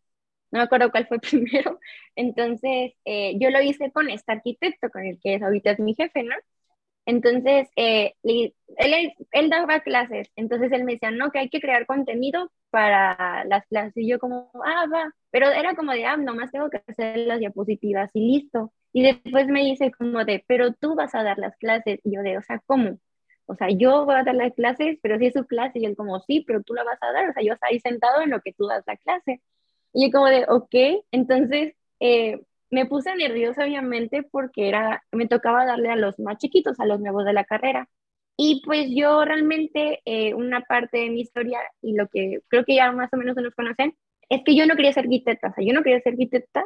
No 0.51 0.60
me 0.60 0.63
acuerdo 0.63 0.92
cuál 0.92 1.08
fue 1.08 1.20
primero. 1.20 1.80
Entonces, 2.16 2.94
eh, 3.06 3.38
yo 3.39 3.50
lo 3.50 3.62
hice 3.62 3.92
con 3.92 4.10
este 4.10 4.32
arquitecto, 4.32 4.89
con 4.89 5.06
el 5.06 5.20
que 5.22 5.36
es, 5.36 5.44
ahorita 5.44 5.72
es 5.72 5.80
mi 5.80 5.96
jefe, 5.96 6.24
¿no? 6.24 6.36
Entonces, 7.06 7.70
eh, 7.77 8.13
él, 8.24 9.13
él 9.32 9.50
daba 9.50 9.80
clases, 9.80 10.30
entonces 10.36 10.72
él 10.74 10.84
me 10.84 10.94
decía, 10.94 11.10
no, 11.12 11.32
que 11.32 11.39
hay 11.39 11.50
que 11.50 11.62
crear 11.62 11.86
contenido 11.86 12.51
para 12.70 13.46
las 13.46 13.66
clases. 13.68 13.96
Y 13.98 14.10
yo 14.10 14.20
como, 14.20 14.51
ah, 14.66 14.86
va, 14.94 15.13
pero 15.32 15.50
era 15.50 15.74
como 15.75 15.94
de, 15.94 16.06
ah, 16.06 16.18
nomás 16.18 16.51
tengo 16.51 16.70
que 16.70 16.82
hacer 16.88 17.18
las 17.20 17.39
diapositivas 17.39 18.12
y 18.13 18.20
listo. 18.34 18.74
Y 18.92 19.04
después 19.04 19.48
me 19.48 19.62
dice 19.63 19.92
como 19.92 20.25
de, 20.25 20.44
pero 20.48 20.74
tú 20.74 20.96
vas 20.96 21.16
a 21.16 21.24
dar 21.24 21.38
las 21.38 21.56
clases. 21.58 22.00
Y 22.04 22.16
yo 22.16 22.22
de, 22.24 22.38
o 22.38 22.42
sea, 22.42 22.62
¿cómo? 22.66 23.00
O 23.46 23.56
sea, 23.56 23.70
yo 23.70 24.06
voy 24.06 24.16
a 24.16 24.24
dar 24.24 24.36
las 24.36 24.54
clases, 24.54 24.98
pero 25.01 25.18
si 25.18 25.27
es 25.27 25.34
su 25.34 25.46
clase. 25.46 25.80
Y 25.80 25.86
él 25.86 25.96
como, 25.96 26.20
sí, 26.22 26.44
pero 26.46 26.62
tú 26.63 26.74
la 26.74 26.84
vas 26.84 26.98
a 27.01 27.12
dar. 27.13 27.30
O 27.30 27.34
sea, 27.34 27.44
yo 27.44 27.54
estoy 27.54 27.80
sentado 27.80 28.22
en 28.22 28.32
lo 28.32 28.42
que 28.42 28.54
tú 28.54 28.68
das 28.68 28.84
la 28.88 28.98
clase. 28.98 29.42
Y 29.94 30.08
yo 30.08 30.12
como 30.12 30.27
de, 30.27 30.46
ok. 30.48 31.03
Entonces, 31.12 31.74
eh, 32.00 32.41
me 32.70 32.86
puse 32.86 33.15
nerviosa 33.15 33.63
obviamente 33.63 34.24
porque 34.24 34.67
era, 34.67 35.03
me 35.12 35.27
tocaba 35.27 35.65
darle 35.65 35.89
a 35.89 35.96
los 35.96 36.20
más 36.20 36.38
chiquitos, 36.38 36.79
a 36.79 36.86
los 36.86 37.00
nuevos 37.00 37.25
de 37.25 37.34
la 37.34 37.46
carrera. 37.46 37.89
Y 38.38 38.62
pues 38.65 38.89
yo 38.91 39.25
realmente, 39.25 40.01
eh, 40.06 40.34
una 40.36 40.62
parte 40.62 41.00
de 41.00 41.10
mi 41.10 41.22
historia 41.22 41.60
y 41.82 41.94
lo 41.96 42.08
que 42.08 42.39
creo 42.50 42.65
que 42.65 42.75
ya 42.75 42.91
más 42.91 43.12
o 43.13 43.17
menos 43.17 43.36
nos 43.38 43.56
conocen, 43.56 43.96
es 44.29 44.44
que 44.44 44.56
yo 44.56 44.65
no 44.67 44.75
quería 44.75 44.94
ser 44.94 45.06
arquitecta, 45.06 45.50
o 45.50 45.53
sea, 45.53 45.65
yo 45.65 45.74
no 45.74 45.84
quería 45.84 46.01
ser 46.01 46.13
arquitecta. 46.13 46.65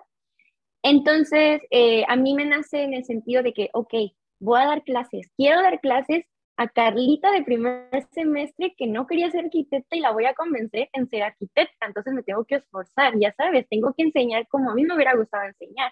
Entonces, 0.83 1.61
eh, 1.69 2.03
a 2.07 2.15
mí 2.15 2.33
me 2.33 2.45
nace 2.45 2.83
en 2.83 2.93
el 2.93 3.05
sentido 3.05 3.43
de 3.43 3.53
que, 3.53 3.69
ok, 3.73 3.93
voy 4.39 4.61
a 4.61 4.65
dar 4.65 4.83
clases, 4.83 5.31
quiero 5.37 5.61
dar 5.61 5.79
clases 5.79 6.25
a 6.61 6.67
Carlita 6.67 7.31
de 7.31 7.43
primer 7.43 7.89
semestre 8.11 8.75
que 8.77 8.85
no 8.85 9.07
quería 9.07 9.31
ser 9.31 9.45
arquitecta 9.45 9.95
y 9.95 9.99
la 9.99 10.11
voy 10.11 10.25
a 10.25 10.35
convencer 10.35 10.89
en 10.93 11.09
ser 11.09 11.23
arquitecta, 11.23 11.87
entonces 11.87 12.13
me 12.13 12.21
tengo 12.21 12.45
que 12.45 12.55
esforzar, 12.55 13.13
ya 13.19 13.33
sabes, 13.33 13.67
tengo 13.67 13.93
que 13.93 14.03
enseñar 14.03 14.47
como 14.47 14.69
a 14.69 14.75
mí 14.75 14.83
me 14.83 14.93
hubiera 14.95 15.15
gustado 15.15 15.45
enseñar. 15.45 15.91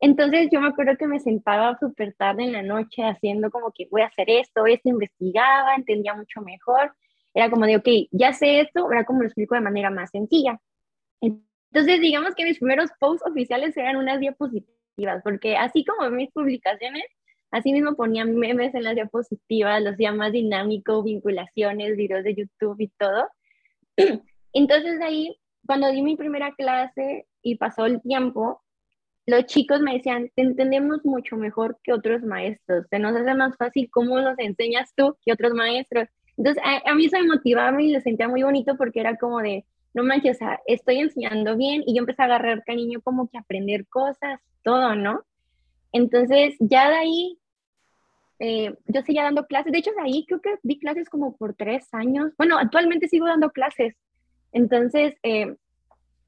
Entonces 0.00 0.48
yo 0.50 0.60
me 0.60 0.68
acuerdo 0.68 0.96
que 0.96 1.06
me 1.06 1.20
sentaba 1.20 1.78
súper 1.78 2.14
tarde 2.14 2.44
en 2.44 2.52
la 2.52 2.62
noche 2.62 3.04
haciendo 3.04 3.50
como 3.50 3.70
que 3.72 3.86
voy 3.90 4.00
a 4.02 4.06
hacer 4.06 4.28
esto, 4.30 4.66
esto, 4.66 4.88
investigaba, 4.88 5.74
entendía 5.76 6.14
mucho 6.14 6.40
mejor. 6.40 6.92
Era 7.32 7.48
como 7.48 7.66
de, 7.66 7.76
ok, 7.76 7.88
ya 8.10 8.32
sé 8.32 8.60
esto, 8.60 8.80
ahora 8.80 9.04
como 9.04 9.20
lo 9.20 9.26
explico 9.26 9.54
de 9.54 9.60
manera 9.60 9.90
más 9.90 10.10
sencilla. 10.10 10.58
Entonces 11.20 12.00
digamos 12.00 12.34
que 12.34 12.44
mis 12.44 12.58
primeros 12.58 12.90
posts 12.98 13.24
oficiales 13.30 13.76
eran 13.76 13.96
unas 13.96 14.18
diapositivas, 14.18 15.22
porque 15.22 15.56
así 15.56 15.84
como 15.84 16.10
mis 16.10 16.32
publicaciones, 16.32 17.04
así 17.50 17.72
mismo 17.72 17.94
ponía 17.94 18.24
memes 18.24 18.74
en 18.74 18.84
las 18.84 18.94
diapositivas, 18.94 19.82
los 19.82 19.94
hacía 19.94 20.12
más 20.12 20.32
dinámico, 20.32 21.02
vinculaciones, 21.02 21.96
videos 21.96 22.24
de 22.24 22.34
YouTube 22.34 22.80
y 22.80 22.88
todo. 22.98 23.28
Entonces 24.52 25.00
ahí, 25.00 25.36
cuando 25.66 25.90
di 25.90 26.02
mi 26.02 26.16
primera 26.16 26.54
clase 26.54 27.26
y 27.42 27.56
pasó 27.56 27.86
el 27.86 28.00
tiempo, 28.02 28.62
los 29.26 29.46
chicos 29.46 29.80
me 29.80 29.94
decían, 29.94 30.30
te 30.34 30.42
entendemos 30.42 31.04
mucho 31.04 31.36
mejor 31.36 31.78
que 31.82 31.92
otros 31.92 32.22
maestros, 32.22 32.86
se 32.90 32.98
nos 32.98 33.14
hace 33.14 33.34
más 33.34 33.56
fácil 33.56 33.88
cómo 33.90 34.20
nos 34.20 34.38
enseñas 34.38 34.92
tú 34.96 35.16
que 35.24 35.32
otros 35.32 35.54
maestros. 35.54 36.08
Entonces, 36.36 36.62
a, 36.64 36.90
a 36.90 36.94
mí 36.94 37.06
eso 37.06 37.18
me 37.18 37.26
motivaba 37.26 37.80
y 37.82 37.92
lo 37.92 38.00
sentía 38.00 38.28
muy 38.28 38.42
bonito 38.42 38.76
porque 38.76 39.00
era 39.00 39.16
como 39.16 39.40
de, 39.40 39.64
no 39.94 40.02
manches, 40.04 40.36
o 40.36 40.38
sea, 40.38 40.60
estoy 40.66 40.98
enseñando 40.98 41.56
bien 41.56 41.82
y 41.86 41.94
yo 41.94 42.00
empecé 42.00 42.22
a 42.22 42.26
agarrar 42.26 42.64
cariño 42.64 43.00
como 43.02 43.28
que 43.28 43.38
aprender 43.38 43.86
cosas, 43.88 44.40
todo, 44.62 44.94
¿no? 44.94 45.24
Entonces, 45.92 46.54
ya 46.60 46.88
de 46.88 46.96
ahí, 46.96 47.38
eh, 48.40 48.74
yo 48.86 49.02
seguía 49.02 49.24
dando 49.24 49.46
clases, 49.46 49.72
de 49.72 49.78
hecho, 49.78 49.92
de 49.92 50.02
ahí 50.02 50.24
creo 50.26 50.40
que 50.40 50.56
di 50.64 50.78
clases 50.80 51.08
como 51.08 51.36
por 51.36 51.54
tres 51.54 51.88
años, 51.94 52.32
bueno, 52.38 52.58
actualmente 52.58 53.08
sigo 53.08 53.26
dando 53.26 53.50
clases. 53.52 53.96
Entonces, 54.52 55.14
eh, 55.22 55.56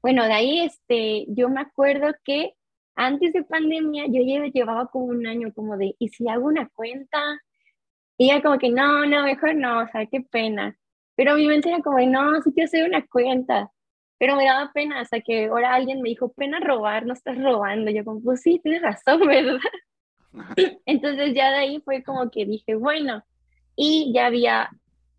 bueno, 0.01 0.25
de 0.25 0.33
ahí, 0.33 0.59
este, 0.61 1.25
yo 1.29 1.49
me 1.49 1.61
acuerdo 1.61 2.13
que 2.25 2.53
antes 2.95 3.33
de 3.33 3.43
pandemia 3.43 4.05
yo 4.07 4.21
lle- 4.21 4.51
llevaba 4.53 4.87
como 4.87 5.05
un 5.05 5.27
año 5.27 5.53
como 5.53 5.77
de, 5.77 5.95
¿y 5.99 6.09
si 6.09 6.27
hago 6.29 6.47
una 6.47 6.69
cuenta? 6.69 7.19
Y 8.17 8.27
ya 8.29 8.41
como 8.41 8.57
que, 8.59 8.69
no, 8.69 9.05
no, 9.05 9.23
mejor 9.23 9.55
no, 9.55 9.81
o 9.83 9.87
sea, 9.87 10.05
qué 10.05 10.21
pena. 10.21 10.77
Pero 11.15 11.35
mi 11.35 11.47
mente 11.47 11.69
era 11.69 11.81
como, 11.81 11.99
no, 12.01 12.41
sí 12.41 12.51
quiero 12.53 12.65
hacer 12.67 12.87
una 12.87 13.05
cuenta. 13.07 13.71
Pero 14.19 14.35
me 14.35 14.45
daba 14.45 14.71
pena, 14.73 14.99
hasta 15.01 15.21
que 15.21 15.45
ahora 15.47 15.73
alguien 15.73 16.01
me 16.01 16.09
dijo, 16.09 16.31
pena 16.33 16.59
robar, 16.59 17.05
no 17.05 17.13
estás 17.13 17.37
robando. 17.41 17.91
Yo 17.91 18.05
como, 18.05 18.21
pues 18.21 18.41
sí, 18.41 18.59
tienes 18.63 18.81
razón, 18.83 19.21
¿verdad? 19.27 19.59
Entonces 20.85 21.33
ya 21.33 21.51
de 21.51 21.57
ahí 21.57 21.81
fue 21.81 22.03
como 22.03 22.29
que 22.29 22.45
dije, 22.45 22.75
bueno, 22.75 23.23
y 23.75 24.11
ya 24.13 24.27
había, 24.27 24.69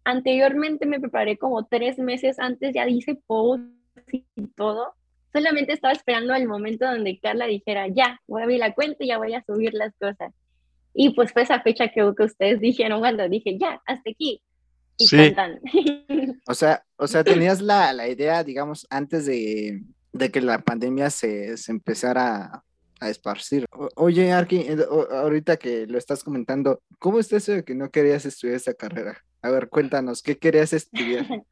anteriormente 0.04 0.86
me 0.86 1.00
preparé 1.00 1.38
como 1.38 1.64
tres 1.66 1.98
meses 1.98 2.38
antes, 2.38 2.74
ya 2.74 2.86
hice 2.88 3.14
posts 3.26 3.66
y 4.12 4.24
todo. 4.56 4.94
Solamente 5.32 5.72
estaba 5.72 5.92
esperando 5.92 6.34
el 6.34 6.46
momento 6.46 6.86
donde 6.86 7.18
Carla 7.18 7.46
dijera, 7.46 7.88
ya, 7.88 8.20
voy 8.26 8.40
a 8.40 8.44
abrir 8.44 8.60
la 8.60 8.74
cuenta 8.74 9.02
y 9.02 9.08
ya 9.08 9.18
voy 9.18 9.34
a 9.34 9.44
subir 9.44 9.74
las 9.74 9.92
cosas. 9.96 10.32
Y 10.92 11.10
pues 11.10 11.32
fue 11.32 11.42
esa 11.42 11.60
fecha 11.60 11.88
que, 11.88 12.12
que 12.16 12.22
ustedes 12.22 12.60
dijeron 12.60 13.00
cuando 13.00 13.28
dije, 13.28 13.58
ya, 13.58 13.82
hasta 13.86 14.10
aquí. 14.10 14.40
Y 14.96 15.06
Sí. 15.08 15.34
O 16.46 16.54
sea, 16.54 16.84
o 16.96 17.08
sea, 17.08 17.24
tenías 17.24 17.60
la, 17.60 17.92
la 17.92 18.06
idea, 18.06 18.44
digamos, 18.44 18.86
antes 18.90 19.26
de, 19.26 19.82
de 20.12 20.30
que 20.30 20.40
la 20.40 20.58
pandemia 20.58 21.10
se, 21.10 21.56
se 21.56 21.72
empezara 21.72 22.62
a, 23.04 23.10
esparcir. 23.10 23.66
O- 23.72 23.88
oye, 23.96 24.32
Arki, 24.32 24.58
eh, 24.60 24.76
ahorita 25.10 25.56
que 25.56 25.86
lo 25.86 25.98
estás 25.98 26.24
comentando, 26.24 26.82
¿cómo 26.98 27.18
es 27.18 27.32
eso 27.32 27.52
de 27.52 27.64
que 27.64 27.74
no 27.74 27.90
querías 27.90 28.24
estudiar 28.24 28.56
esta 28.56 28.74
carrera? 28.74 29.24
A 29.42 29.50
ver, 29.50 29.68
cuéntanos, 29.68 30.22
¿qué 30.22 30.38
querías 30.38 30.72
estudiar? 30.72 31.26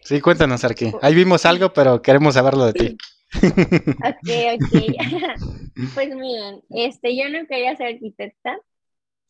Sí, 0.00 0.20
cuéntanos, 0.20 0.64
Arqui. 0.64 0.92
Ahí 1.02 1.14
vimos 1.14 1.44
algo, 1.44 1.72
pero 1.72 2.00
queremos 2.00 2.34
saberlo 2.34 2.64
de 2.66 2.72
ti. 2.72 2.96
Ok, 3.34 4.30
ok. 4.54 4.72
Pues 5.94 6.08
miren, 6.14 6.62
este, 6.70 7.16
yo 7.16 7.28
no 7.28 7.46
quería 7.46 7.76
ser 7.76 7.94
arquitecta 7.94 8.58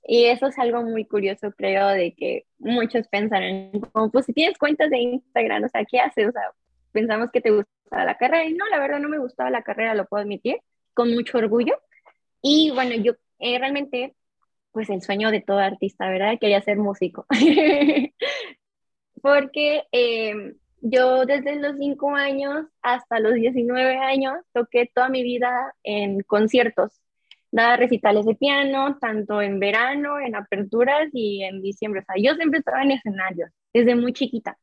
y 0.03 0.25
eso 0.25 0.47
es 0.47 0.59
algo 0.59 0.83
muy 0.83 1.05
curioso, 1.05 1.53
creo, 1.53 1.89
de 1.89 2.15
que 2.15 2.47
muchos 2.59 3.07
pensarán, 3.09 3.71
como, 3.93 4.11
pues 4.11 4.25
si 4.25 4.33
tienes 4.33 4.57
cuentas 4.57 4.89
de 4.89 4.99
Instagram, 4.99 5.65
o 5.65 5.69
sea, 5.69 5.85
¿qué 5.85 6.01
haces? 6.01 6.29
O 6.29 6.33
sea, 6.33 6.43
pensamos 6.93 7.31
que 7.31 7.43
te 7.43 7.51
gustaba 7.51 8.05
la 8.05 8.17
carrera 8.17 8.47
y 8.47 8.55
no, 8.55 8.67
la 8.69 8.79
verdad 8.79 8.99
no 8.99 9.11
me 9.11 9.19
gustaba 9.19 9.51
la 9.51 9.63
carrera, 9.63 9.95
lo 9.95 10.07
puedo 10.07 10.23
admitir, 10.23 10.57
con 10.99 11.15
mucho 11.15 11.39
orgullo. 11.39 11.81
Y 12.43 12.73
bueno, 12.73 12.97
yo 12.97 13.13
eh, 13.39 13.57
realmente, 13.57 14.17
pues 14.73 14.91
el 14.91 15.01
sueño 15.01 15.31
de 15.31 15.41
todo 15.41 15.59
artista, 15.59 16.09
¿verdad? 16.11 16.39
Quería 16.41 16.61
ser 16.61 16.77
músico. 16.77 17.25
Porque 19.23 19.85
eh, 19.93 20.55
yo 20.81 21.25
desde 21.25 21.55
los 21.55 21.77
5 21.79 22.17
años 22.17 22.67
hasta 22.83 23.21
los 23.21 23.35
19 23.35 23.97
años 23.99 24.35
toqué 24.53 24.91
toda 24.93 25.09
mi 25.09 25.23
vida 25.23 25.73
en 25.85 26.23
conciertos. 26.23 27.01
Daba 27.53 27.77
recitales 27.77 28.27
de 28.27 28.35
piano, 28.35 28.99
tanto 29.01 29.41
en 29.41 29.61
verano, 29.61 30.19
en 30.19 30.35
aperturas 30.35 31.11
y 31.13 31.45
en 31.45 31.63
diciembre. 31.63 32.01
O 32.01 32.05
sea, 32.05 32.17
yo 32.21 32.35
siempre 32.35 32.59
estaba 32.59 32.83
en 32.83 32.91
escenarios, 32.91 33.51
desde 33.73 33.95
muy 33.95 34.13
chiquita. 34.13 34.59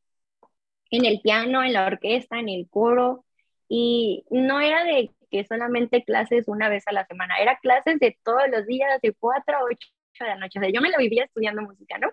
En 0.90 1.06
el 1.06 1.18
piano, 1.22 1.64
en 1.64 1.72
la 1.72 1.86
orquesta, 1.86 2.38
en 2.38 2.50
el 2.50 2.68
coro. 2.68 3.24
Y 3.68 4.24
no 4.30 4.60
era 4.60 4.84
de 4.84 5.10
que 5.30 5.44
solamente 5.44 6.04
clases 6.04 6.48
una 6.48 6.68
vez 6.68 6.84
a 6.86 6.92
la 6.92 7.06
semana, 7.06 7.36
era 7.38 7.58
clases 7.58 7.98
de 7.98 8.18
todos 8.24 8.44
los 8.50 8.66
días, 8.66 9.00
de 9.02 9.12
4 9.12 9.56
a 9.56 9.64
8 9.64 9.78
de 10.20 10.26
la 10.26 10.36
noche. 10.36 10.58
O 10.58 10.62
sea, 10.62 10.70
yo 10.72 10.80
me 10.80 10.90
la 10.90 10.98
vivía 10.98 11.24
estudiando 11.24 11.62
música, 11.62 11.98
¿no? 11.98 12.10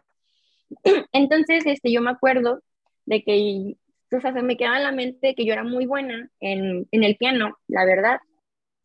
Entonces, 1.11 1.65
este, 1.65 1.91
yo 1.91 2.01
me 2.01 2.11
acuerdo 2.11 2.61
de 3.05 3.23
que, 3.23 3.75
o 4.15 4.19
sea, 4.21 4.33
se 4.33 4.41
me 4.41 4.57
quedaba 4.57 4.77
en 4.77 4.83
la 4.83 4.91
mente 4.91 5.35
que 5.35 5.45
yo 5.45 5.53
era 5.53 5.63
muy 5.63 5.85
buena 5.85 6.29
en, 6.39 6.87
en 6.91 7.03
el 7.03 7.17
piano, 7.17 7.57
la 7.67 7.85
verdad. 7.85 8.19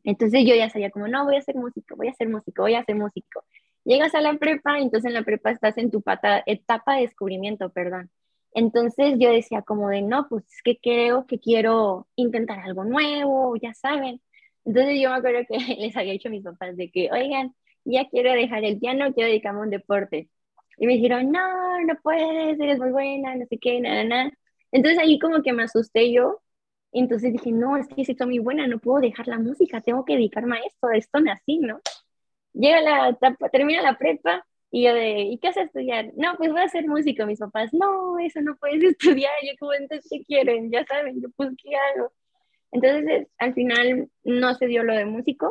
Entonces 0.04 0.44
yo 0.46 0.54
ya 0.54 0.70
sabía 0.70 0.90
como, 0.90 1.08
no, 1.08 1.24
voy 1.24 1.36
a 1.36 1.42
ser 1.42 1.56
músico, 1.56 1.96
voy 1.96 2.08
a 2.08 2.14
ser 2.14 2.28
músico, 2.28 2.62
voy 2.62 2.74
a 2.74 2.84
ser 2.84 2.96
músico. 2.96 3.44
Llegas 3.84 4.14
a 4.14 4.20
la 4.20 4.34
prepa, 4.34 4.78
entonces 4.78 5.08
en 5.08 5.14
la 5.14 5.22
prepa 5.22 5.50
estás 5.50 5.78
en 5.78 5.90
tu 5.90 6.02
pata, 6.02 6.42
etapa 6.46 6.96
de 6.96 7.02
descubrimiento, 7.02 7.70
perdón. 7.70 8.10
Entonces 8.52 9.14
yo 9.18 9.30
decía 9.30 9.62
como 9.62 9.88
de, 9.90 10.02
no, 10.02 10.26
pues 10.28 10.44
es 10.46 10.62
que 10.62 10.78
creo 10.78 11.26
que 11.26 11.38
quiero 11.38 12.08
intentar 12.16 12.58
algo 12.60 12.84
nuevo, 12.84 13.56
ya 13.56 13.74
saben. 13.74 14.20
Entonces 14.64 15.00
yo 15.00 15.10
me 15.10 15.16
acuerdo 15.16 15.40
que 15.48 15.58
les 15.78 15.96
había 15.96 16.12
dicho 16.12 16.28
a 16.28 16.32
mis 16.32 16.44
papás 16.44 16.76
de 16.76 16.90
que, 16.90 17.10
oigan, 17.12 17.54
ya 17.84 18.08
quiero 18.08 18.32
dejar 18.32 18.64
el 18.64 18.78
piano, 18.78 19.12
quiero 19.14 19.28
dedicarme 19.28 19.60
a 19.60 19.62
un 19.64 19.70
deporte. 19.70 20.28
Y 20.78 20.86
me 20.86 20.94
dijeron, 20.94 21.30
no, 21.32 21.80
no 21.84 21.94
puedes, 22.02 22.58
eres 22.60 22.78
muy 22.78 22.90
buena, 22.90 23.34
no 23.34 23.46
sé 23.46 23.58
qué, 23.58 23.80
nada, 23.80 24.04
nada. 24.04 24.30
Entonces 24.72 24.98
ahí 25.00 25.18
como 25.18 25.42
que 25.42 25.52
me 25.52 25.64
asusté 25.64 26.12
yo. 26.12 26.40
Entonces 26.92 27.32
dije, 27.32 27.52
no, 27.52 27.76
es 27.76 27.86
que 27.88 28.04
soy 28.04 28.26
muy 28.26 28.38
buena, 28.38 28.66
no 28.66 28.78
puedo 28.78 29.00
dejar 29.00 29.28
la 29.28 29.38
música, 29.38 29.80
tengo 29.80 30.04
que 30.04 30.14
dedicarme 30.14 30.58
a 30.58 30.60
esto, 30.62 30.90
esto 30.90 31.18
así, 31.30 31.58
¿no? 31.58 31.80
Llega 32.54 32.80
la 32.80 33.18
termina 33.52 33.82
la 33.82 33.98
prepa 33.98 34.46
y 34.70 34.84
yo 34.84 34.94
de, 34.94 35.20
¿y 35.22 35.38
qué 35.38 35.48
haces 35.48 35.66
estudiar? 35.66 36.12
No, 36.16 36.36
pues 36.36 36.50
voy 36.50 36.60
a 36.60 36.68
ser 36.68 36.86
músico. 36.86 37.26
Mis 37.26 37.38
papás, 37.38 37.72
no, 37.72 38.18
eso 38.18 38.40
no 38.42 38.56
puedes 38.56 38.82
estudiar. 38.98 39.32
Yo 39.42 39.52
como, 39.58 39.72
entonces, 39.74 40.08
¿qué 40.10 40.24
quieren? 40.24 40.70
Ya 40.70 40.84
saben, 40.86 41.20
yo 41.22 41.28
pues, 41.36 41.50
¿qué 41.62 41.70
hago? 41.76 42.12
Entonces, 42.72 43.28
al 43.38 43.54
final 43.54 44.10
no 44.24 44.54
se 44.54 44.66
dio 44.66 44.82
lo 44.82 44.94
de 44.94 45.06
músico. 45.06 45.50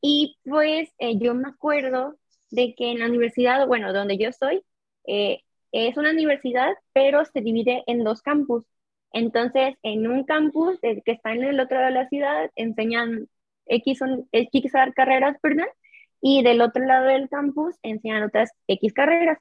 Y 0.00 0.38
pues 0.44 0.90
eh, 0.98 1.18
yo 1.18 1.34
me 1.34 1.48
acuerdo 1.48 2.16
de 2.50 2.74
que 2.74 2.90
en 2.90 3.00
la 3.00 3.06
universidad, 3.06 3.66
bueno, 3.66 3.92
donde 3.92 4.18
yo 4.18 4.28
estoy, 4.28 4.62
eh, 5.06 5.40
es 5.72 5.96
una 5.96 6.10
universidad, 6.10 6.74
pero 6.92 7.24
se 7.24 7.40
divide 7.40 7.82
en 7.86 8.04
dos 8.04 8.22
campus. 8.22 8.64
Entonces, 9.12 9.74
en 9.82 10.06
un 10.06 10.24
campus 10.24 10.78
que 10.80 11.02
está 11.06 11.32
en 11.32 11.44
el 11.44 11.60
otro 11.60 11.78
lado 11.78 11.88
de 11.88 11.94
la 11.94 12.08
ciudad, 12.08 12.50
enseñan 12.56 13.28
X, 13.66 14.00
X 14.32 14.72
carreras, 14.94 15.36
perdón, 15.40 15.66
y 16.22 16.42
del 16.42 16.62
otro 16.62 16.84
lado 16.86 17.06
del 17.06 17.28
campus 17.28 17.76
enseñan 17.82 18.22
otras 18.22 18.52
X 18.68 18.94
carreras. 18.94 19.38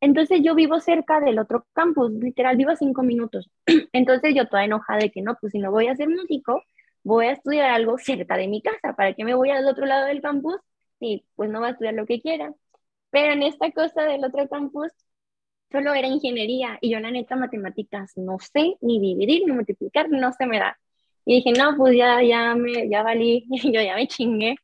Entonces 0.00 0.40
yo 0.44 0.54
vivo 0.54 0.78
cerca 0.80 1.20
del 1.20 1.38
otro 1.40 1.66
campus, 1.72 2.12
literal 2.12 2.56
vivo 2.56 2.76
cinco 2.76 3.02
minutos. 3.02 3.50
Entonces 3.92 4.34
yo 4.34 4.46
toda 4.46 4.64
enojada 4.64 5.00
de 5.00 5.10
que 5.10 5.22
no, 5.22 5.36
pues 5.40 5.52
si 5.52 5.58
no 5.58 5.72
voy 5.72 5.88
a 5.88 5.96
ser 5.96 6.08
músico, 6.08 6.62
voy 7.02 7.26
a 7.26 7.32
estudiar 7.32 7.70
algo 7.70 7.98
cerca 7.98 8.36
de 8.36 8.48
mi 8.48 8.62
casa. 8.62 8.94
¿Para 8.94 9.14
qué 9.14 9.24
me 9.24 9.34
voy 9.34 9.50
al 9.50 9.66
otro 9.66 9.86
lado 9.86 10.06
del 10.06 10.20
campus? 10.22 10.56
Sí, 11.00 11.24
pues 11.34 11.50
no 11.50 11.60
va 11.60 11.68
a 11.68 11.70
estudiar 11.70 11.94
lo 11.94 12.06
que 12.06 12.20
quiera. 12.20 12.52
Pero 13.10 13.32
en 13.32 13.42
esta 13.42 13.70
cosa 13.72 14.02
del 14.04 14.24
otro 14.24 14.48
campus 14.48 14.92
solo 15.70 15.94
era 15.94 16.08
ingeniería 16.08 16.78
y 16.80 16.90
yo 16.90 17.00
la 17.00 17.10
neta 17.10 17.36
matemáticas 17.36 18.12
no 18.16 18.38
sé 18.38 18.76
ni 18.80 19.00
dividir 19.00 19.42
ni 19.46 19.52
multiplicar, 19.52 20.10
no 20.10 20.32
se 20.32 20.46
me 20.46 20.58
da. 20.58 20.78
Y 21.24 21.36
dije, 21.36 21.52
no, 21.52 21.76
pues 21.76 21.96
ya, 21.96 22.22
ya, 22.22 22.54
me, 22.54 22.88
ya 22.88 23.02
valí, 23.02 23.46
yo 23.72 23.82
ya 23.82 23.94
me 23.96 24.06
chingué. 24.08 24.56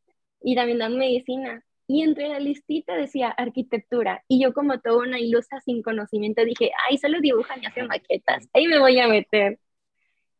Y 0.47 0.55
también 0.55 0.79
dan 0.79 0.97
medicina 0.97 1.65
y 1.87 2.03
entre 2.03 2.29
la 2.29 2.39
listita 2.39 2.95
decía 2.97 3.29
arquitectura 3.29 4.25
y 4.29 4.43
yo 4.43 4.55
como 4.55 4.81
toda 4.81 5.07
una 5.07 5.19
ilusa 5.19 5.61
sin 5.61 5.83
conocimiento 5.83 6.45
dije, 6.45 6.71
ay, 6.89 6.97
solo 6.97 7.21
dibujan 7.21 7.63
y 7.63 7.67
hacen 7.67 7.87
maquetas, 7.87 8.49
ahí 8.55 8.67
me 8.67 8.79
voy 8.79 8.99
a 9.01 9.09
meter. 9.09 9.59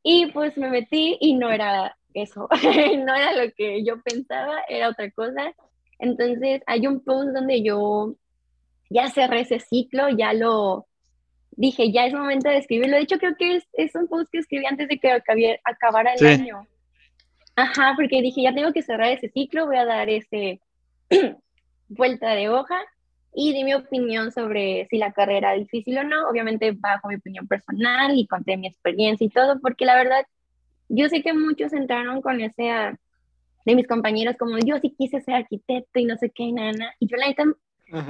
Y 0.03 0.27
pues 0.33 0.57
me 0.57 0.71
metí 0.71 1.17
y 1.21 1.35
no 1.35 1.51
era 1.51 1.97
eso, 2.15 2.49
no 2.99 3.15
era 3.15 3.33
lo 3.33 3.53
que 3.53 3.85
yo 3.85 4.01
pensaba, 4.03 4.63
era 4.69 4.91
otra 4.91 5.11
cosa. 5.11 5.53
Entonces 5.99 6.63
hay 6.67 6.87
un 6.87 7.01
post 7.01 7.31
donde 7.31 7.63
yo 7.63 8.15
ya 8.91 9.09
cerré 9.11 9.41
ese 9.41 9.61
ciclo, 9.61 10.09
ya 10.11 10.33
lo 10.33 10.87
dije, 11.53 11.93
ya 11.93 12.07
es 12.07 12.15
momento 12.15 12.49
de 12.49 12.59
escribirlo. 12.59 12.97
De 12.97 13.03
hecho, 13.03 13.19
creo 13.19 13.37
que 13.37 13.57
es, 13.57 13.65
es 13.73 13.95
un 13.95 14.09
post 14.09 14.31
que 14.31 14.39
escribí 14.39 14.67
antes 14.67 14.89
de 14.89 14.99
que 14.99 15.11
acabara 15.65 16.15
el 16.15 16.27
año. 16.27 16.67
Ajá, 17.57 17.93
porque 17.97 18.21
dije, 18.21 18.43
ya 18.43 18.55
tengo 18.55 18.73
que 18.73 18.83
cerrar 18.83 19.13
ese 19.13 19.29
ciclo, 19.29 19.67
voy 19.67 19.77
a 19.77 19.85
dar 19.85 20.09
ese 20.09 20.61
vuelta 21.89 22.31
de 22.35 22.49
hoja 22.49 22.79
y 23.33 23.53
di 23.53 23.65
mi 23.65 23.75
opinión 23.75 24.33
sobre 24.33 24.87
si 24.89 24.99
la 24.99 25.13
carrera 25.13 25.55
es 25.55 25.63
difícil 25.63 25.99
o 25.99 26.05
no, 26.05 26.29
obviamente 26.29 26.73
bajo 26.73 27.09
mi 27.09 27.17
opinión 27.17 27.47
personal 27.47 28.17
y 28.17 28.27
conté 28.27 28.57
mi 28.57 28.67
experiencia 28.67 29.25
y 29.25 29.31
todo, 29.31 29.61
porque 29.61 29.85
la 29.85 29.97
verdad, 29.97 30.25
yo 30.89 31.09
sé 31.09 31.23
que 31.23 31.33
muchos 31.33 31.73
entraron 31.73 32.23
con 32.23 32.41
ese 32.41 32.71
ah, 32.71 32.97
de 33.65 33.75
mis 33.75 33.87
compañeros 33.87 34.37
como 34.39 34.59
yo 34.59 34.79
sí 34.79 34.95
quise 34.97 35.21
ser 35.21 35.35
arquitecto 35.35 35.99
y 35.99 36.05
no 36.05 36.17
sé 36.17 36.31
qué, 36.31 36.51
nada, 36.53 36.95
y 37.01 37.07
yo 37.07 37.17
la 37.17 37.29
neta, 37.29 37.45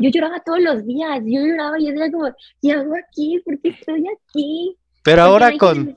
yo 0.01 0.11
lloraba 0.11 0.41
todos 0.41 0.61
los 0.61 0.87
días, 0.87 1.21
yo 1.25 1.41
lloraba 1.41 1.79
y 1.79 1.87
yo 1.87 1.93
decía 1.93 2.13
como, 2.13 2.28
¿qué 2.63 2.73
hago 2.73 2.95
aquí? 2.97 3.43
¿Por 3.45 3.61
qué 3.61 3.69
estoy 3.71 4.04
aquí? 4.09 4.76
Pero 5.02 5.23
ahora 5.23 5.52
con, 5.59 5.97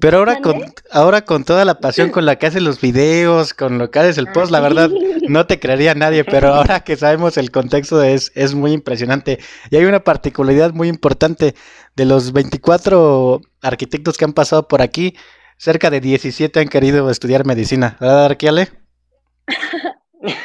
pero 0.00 0.18
ahora 0.18 0.40
con, 0.40 0.64
ahora 0.90 1.22
con 1.22 1.44
toda 1.44 1.64
la 1.64 1.78
pasión 1.78 2.10
con 2.10 2.26
la 2.26 2.36
que 2.36 2.46
haces 2.46 2.62
los 2.62 2.80
videos, 2.80 3.54
con 3.54 3.78
lo 3.78 3.90
que 3.90 4.00
haces 4.00 4.18
el 4.18 4.26
post, 4.32 4.50
la 4.50 4.60
verdad 4.60 4.90
no 5.28 5.46
te 5.46 5.60
creería 5.60 5.94
nadie, 5.94 6.24
pero 6.24 6.48
ahora 6.48 6.80
que 6.80 6.96
sabemos 6.96 7.36
el 7.36 7.52
contexto 7.52 8.02
es, 8.02 8.32
es 8.34 8.54
muy 8.54 8.72
impresionante. 8.72 9.38
Y 9.70 9.76
hay 9.76 9.84
una 9.84 10.02
particularidad 10.02 10.72
muy 10.72 10.88
importante 10.88 11.54
de 11.94 12.04
los 12.04 12.32
24 12.32 13.40
arquitectos 13.62 14.16
que 14.16 14.24
han 14.24 14.32
pasado 14.32 14.66
por 14.66 14.82
aquí, 14.82 15.14
cerca 15.56 15.90
de 15.90 16.00
17 16.00 16.58
han 16.58 16.68
querido 16.68 17.08
estudiar 17.08 17.46
medicina, 17.46 17.96
¿verdad, 18.00 18.24
Arquiale? 18.26 18.68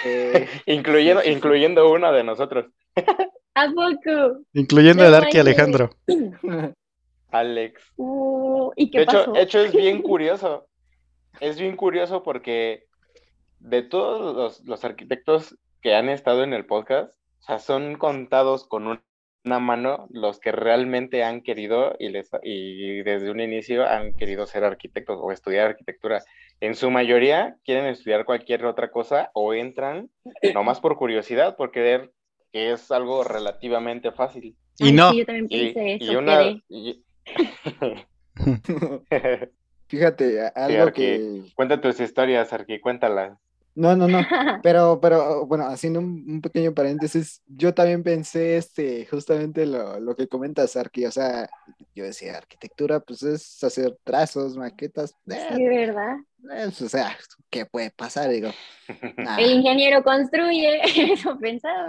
Eh, 0.05 0.47
incluyendo, 0.67 1.23
incluyendo 1.23 1.91
uno 1.91 2.11
de 2.11 2.23
nosotros. 2.23 2.67
¿A 3.55 3.65
poco? 3.67 4.41
Incluyendo 4.53 5.05
el 5.05 5.15
Arqui 5.15 5.39
Alejandro. 5.39 5.89
Alex. 7.33 7.81
Uh, 7.97 8.71
¿Y 8.75 8.91
qué 8.91 8.99
de 8.99 9.05
pasó? 9.05 9.35
hecho, 9.35 9.59
es 9.59 9.73
bien 9.73 10.01
curioso. 10.03 10.67
Es 11.39 11.59
bien 11.59 11.75
curioso 11.75 12.23
porque 12.23 12.85
de 13.59 13.81
todos 13.81 14.61
los, 14.65 14.85
arquitectos 14.85 15.57
que 15.81 15.95
han 15.95 16.09
estado 16.09 16.43
en 16.43 16.53
el 16.53 16.65
podcast, 16.65 17.11
o 17.39 17.43
sea, 17.43 17.59
son 17.59 17.95
contados 17.95 18.67
con 18.67 19.01
una 19.45 19.59
mano 19.59 20.07
los 20.11 20.39
que 20.39 20.51
realmente 20.51 21.23
han 21.23 21.41
querido 21.41 21.95
y, 21.99 22.09
les, 22.09 22.29
y 22.43 23.01
desde 23.01 23.31
un 23.31 23.39
inicio 23.39 23.85
han 23.85 24.13
querido 24.13 24.45
ser 24.45 24.63
arquitectos 24.63 25.17
o 25.19 25.31
estudiar 25.31 25.67
arquitectura. 25.67 26.23
En 26.61 26.75
su 26.75 26.91
mayoría 26.91 27.57
quieren 27.65 27.85
estudiar 27.87 28.25
cualquier 28.25 28.63
otra 28.65 28.91
cosa 28.91 29.31
o 29.33 29.53
entran 29.53 30.09
nomás 30.53 30.79
por 30.79 30.97
curiosidad, 30.97 31.57
por 31.57 31.71
querer 31.71 32.11
que 32.51 32.71
es 32.71 32.91
algo 32.91 33.23
relativamente 33.23 34.11
fácil. 34.11 34.55
Y 34.77 34.91
no. 34.91 35.13
yo 35.13 35.25
también 35.25 35.47
pensé 35.47 35.95
eso, 35.95 36.21
Fíjate, 39.87 40.47
algo 40.55 40.91
que... 40.91 41.43
Cuenta 41.55 41.79
tus 41.79 41.99
historias, 41.99 42.51
Arqui, 42.51 42.79
cuéntalas. 42.79 43.37
No, 43.75 43.95
no, 43.95 44.07
no, 44.07 44.19
pero, 44.63 44.99
pero, 45.01 45.47
bueno, 45.47 45.65
haciendo 45.65 45.99
un, 45.99 46.41
pequeño 46.41 46.73
paréntesis, 46.73 47.41
yo 47.47 47.73
también 47.73 48.03
pensé, 48.03 48.57
este, 48.57 49.05
justamente 49.07 49.65
lo, 49.65 49.99
lo 49.99 50.15
que 50.15 50.27
comentas, 50.27 50.75
Arqui, 50.75 51.05
o 51.05 51.11
sea, 51.11 51.49
yo 51.95 52.03
decía, 52.03 52.37
arquitectura, 52.37 52.99
pues 52.99 53.23
es 53.23 53.63
hacer 53.63 53.97
trazos, 54.03 54.55
maquetas. 54.55 55.15
Eh, 55.27 55.47
sí, 55.55 55.67
¿verdad? 55.67 56.17
o 56.67 56.71
sea, 56.71 57.17
¿qué 57.49 57.65
puede 57.65 57.89
pasar? 57.89 58.29
Digo, 58.29 58.51
El 59.39 59.51
ingeniero 59.51 60.03
construye, 60.03 60.81
eso 61.13 61.37
pensaba. 61.39 61.87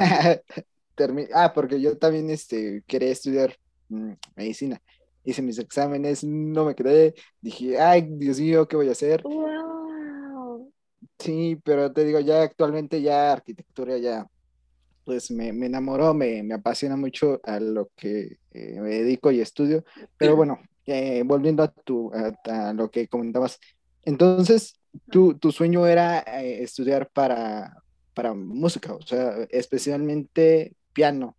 ah, 1.34 1.52
porque 1.52 1.82
yo 1.82 1.98
también, 1.98 2.30
este, 2.30 2.82
quería 2.86 3.10
estudiar 3.10 3.58
mm, 3.88 4.12
medicina 4.36 4.80
hice 5.24 5.42
mis 5.42 5.58
exámenes, 5.58 6.22
no 6.22 6.66
me 6.66 6.74
quedé, 6.74 7.14
dije, 7.40 7.80
ay, 7.80 8.06
Dios 8.10 8.38
mío, 8.38 8.68
¿qué 8.68 8.76
voy 8.76 8.88
a 8.88 8.92
hacer? 8.92 9.22
Wow. 9.22 10.72
Sí, 11.18 11.58
pero 11.64 11.92
te 11.92 12.04
digo, 12.04 12.20
ya 12.20 12.42
actualmente 12.42 13.00
ya 13.00 13.32
arquitectura 13.32 13.96
ya, 13.98 14.28
pues 15.04 15.30
me, 15.30 15.52
me 15.52 15.66
enamoró, 15.66 16.12
me, 16.12 16.42
me, 16.42 16.54
apasiona 16.54 16.96
mucho 16.96 17.40
a 17.44 17.60
lo 17.60 17.90
que 17.96 18.38
eh, 18.50 18.80
me 18.80 18.90
dedico 18.90 19.30
y 19.30 19.40
estudio, 19.40 19.84
pero 20.18 20.36
bueno, 20.36 20.60
eh, 20.86 21.22
volviendo 21.24 21.62
a, 21.62 21.68
tu, 21.68 22.12
a, 22.12 22.72
lo 22.72 22.90
que 22.90 23.08
comentabas, 23.08 23.58
entonces, 24.02 24.78
tu, 25.10 25.38
tu 25.38 25.50
sueño 25.50 25.86
era 25.86 26.20
eh, 26.20 26.62
estudiar 26.62 27.08
para, 27.10 27.82
para 28.12 28.34
música, 28.34 28.94
o 28.94 29.02
sea, 29.02 29.46
especialmente 29.50 30.74
piano 30.92 31.36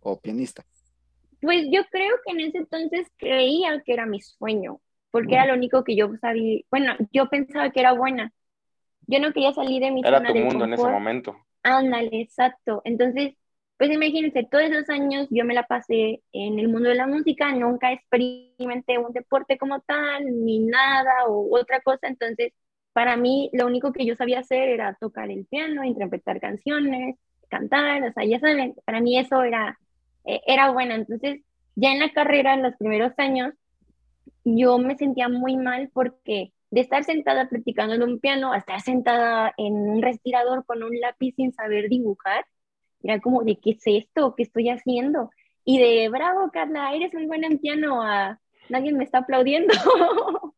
o 0.00 0.18
pianista. 0.20 0.64
Pues 1.46 1.68
yo 1.70 1.82
creo 1.92 2.16
que 2.24 2.32
en 2.32 2.40
ese 2.40 2.58
entonces 2.58 3.06
creía 3.16 3.80
que 3.84 3.92
era 3.92 4.04
mi 4.04 4.20
sueño, 4.20 4.80
porque 5.12 5.34
era 5.34 5.46
lo 5.46 5.54
único 5.54 5.84
que 5.84 5.94
yo 5.94 6.10
sabía, 6.20 6.60
bueno, 6.72 6.94
yo 7.12 7.28
pensaba 7.28 7.70
que 7.70 7.78
era 7.78 7.92
buena. 7.92 8.32
Yo 9.06 9.20
no 9.20 9.32
quería 9.32 9.52
salir 9.52 9.80
de 9.80 9.92
mi 9.92 10.00
era 10.04 10.24
tu 10.24 10.34
mundo 10.34 10.64
en 10.64 10.72
ese 10.72 10.82
momento. 10.82 11.36
Ándale, 11.62 12.20
exacto. 12.20 12.82
Entonces, 12.84 13.34
pues 13.78 13.92
imagínense, 13.92 14.42
todos 14.50 14.64
esos 14.64 14.90
años 14.90 15.28
yo 15.30 15.44
me 15.44 15.54
la 15.54 15.62
pasé 15.62 16.20
en 16.32 16.58
el 16.58 16.66
mundo 16.66 16.88
de 16.88 16.96
la 16.96 17.06
música, 17.06 17.52
nunca 17.52 17.92
experimenté 17.92 18.98
un 18.98 19.12
deporte 19.12 19.56
como 19.56 19.78
tal, 19.82 20.24
ni 20.44 20.58
nada 20.58 21.26
o 21.28 21.56
otra 21.56 21.80
cosa, 21.80 22.08
entonces 22.08 22.52
para 22.92 23.16
mí 23.16 23.50
lo 23.52 23.66
único 23.66 23.92
que 23.92 24.04
yo 24.04 24.16
sabía 24.16 24.40
hacer 24.40 24.68
era 24.68 24.96
tocar 24.98 25.30
el 25.30 25.46
piano, 25.46 25.84
interpretar 25.84 26.40
canciones, 26.40 27.14
cantar, 27.48 28.02
o 28.02 28.12
sea, 28.12 28.24
ya 28.24 28.40
saben, 28.40 28.74
para 28.84 29.00
mí 29.00 29.16
eso 29.16 29.44
era 29.44 29.78
eh, 30.26 30.42
era 30.46 30.70
buena. 30.70 30.94
Entonces, 30.96 31.42
ya 31.74 31.92
en 31.92 32.00
la 32.00 32.12
carrera, 32.12 32.54
en 32.54 32.62
los 32.62 32.76
primeros 32.76 33.12
años, 33.18 33.54
yo 34.44 34.78
me 34.78 34.96
sentía 34.96 35.28
muy 35.28 35.56
mal 35.56 35.90
porque 35.92 36.52
de 36.70 36.80
estar 36.80 37.04
sentada 37.04 37.48
practicando 37.48 37.94
en 37.94 38.02
un 38.02 38.20
piano 38.20 38.52
a 38.52 38.58
estar 38.58 38.80
sentada 38.80 39.54
en 39.56 39.74
un 39.74 40.02
respirador 40.02 40.64
con 40.66 40.82
un 40.82 40.98
lápiz 41.00 41.34
sin 41.36 41.52
saber 41.52 41.88
dibujar, 41.88 42.44
era 43.02 43.20
como 43.20 43.42
de 43.42 43.56
qué 43.56 43.70
es 43.70 43.82
esto, 43.84 44.34
qué 44.36 44.42
estoy 44.42 44.68
haciendo. 44.68 45.30
y 45.64 45.78
de 45.78 46.08
bravo, 46.08 46.50
Carla, 46.52 46.94
eres 46.94 47.12
muy 47.14 47.26
buena 47.26 47.46
en 47.48 47.58
piano, 47.58 48.02
a 48.02 48.40
nadie 48.68 48.92
me 48.92 49.04
está 49.04 49.18
aplaudiendo. 49.18 49.72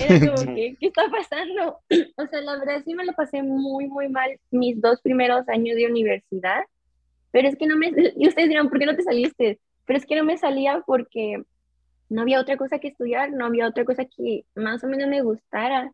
Era 0.00 0.18
como 0.18 0.54
¿qué 0.54 0.76
está 0.80 1.02
pasando? 1.10 1.78
O 2.16 2.26
sea, 2.26 2.40
la 2.40 2.56
verdad 2.56 2.82
sí 2.84 2.94
me 2.94 3.04
lo 3.04 3.12
pasé 3.12 3.42
muy, 3.42 3.86
muy 3.86 4.08
mal 4.08 4.38
mis 4.50 4.80
dos 4.80 5.00
primeros 5.02 5.48
años 5.48 5.76
de 5.76 5.86
universidad, 5.86 6.64
pero 7.34 7.48
es 7.48 7.56
que 7.56 7.66
no 7.66 7.76
me, 7.76 7.88
y 8.16 8.28
ustedes 8.28 8.48
dirán, 8.48 8.68
¿por 8.68 8.78
qué 8.78 8.86
no 8.86 8.94
te 8.94 9.02
saliste? 9.02 9.58
Pero 9.86 9.98
es 9.98 10.06
que 10.06 10.14
no 10.14 10.22
me 10.22 10.38
salía 10.38 10.84
porque 10.86 11.42
no 12.08 12.22
había 12.22 12.40
otra 12.40 12.56
cosa 12.56 12.78
que 12.78 12.86
estudiar, 12.86 13.32
no 13.32 13.46
había 13.46 13.66
otra 13.66 13.84
cosa 13.84 14.04
que 14.04 14.44
más 14.54 14.84
o 14.84 14.86
menos 14.86 15.08
me 15.08 15.20
gustara. 15.20 15.92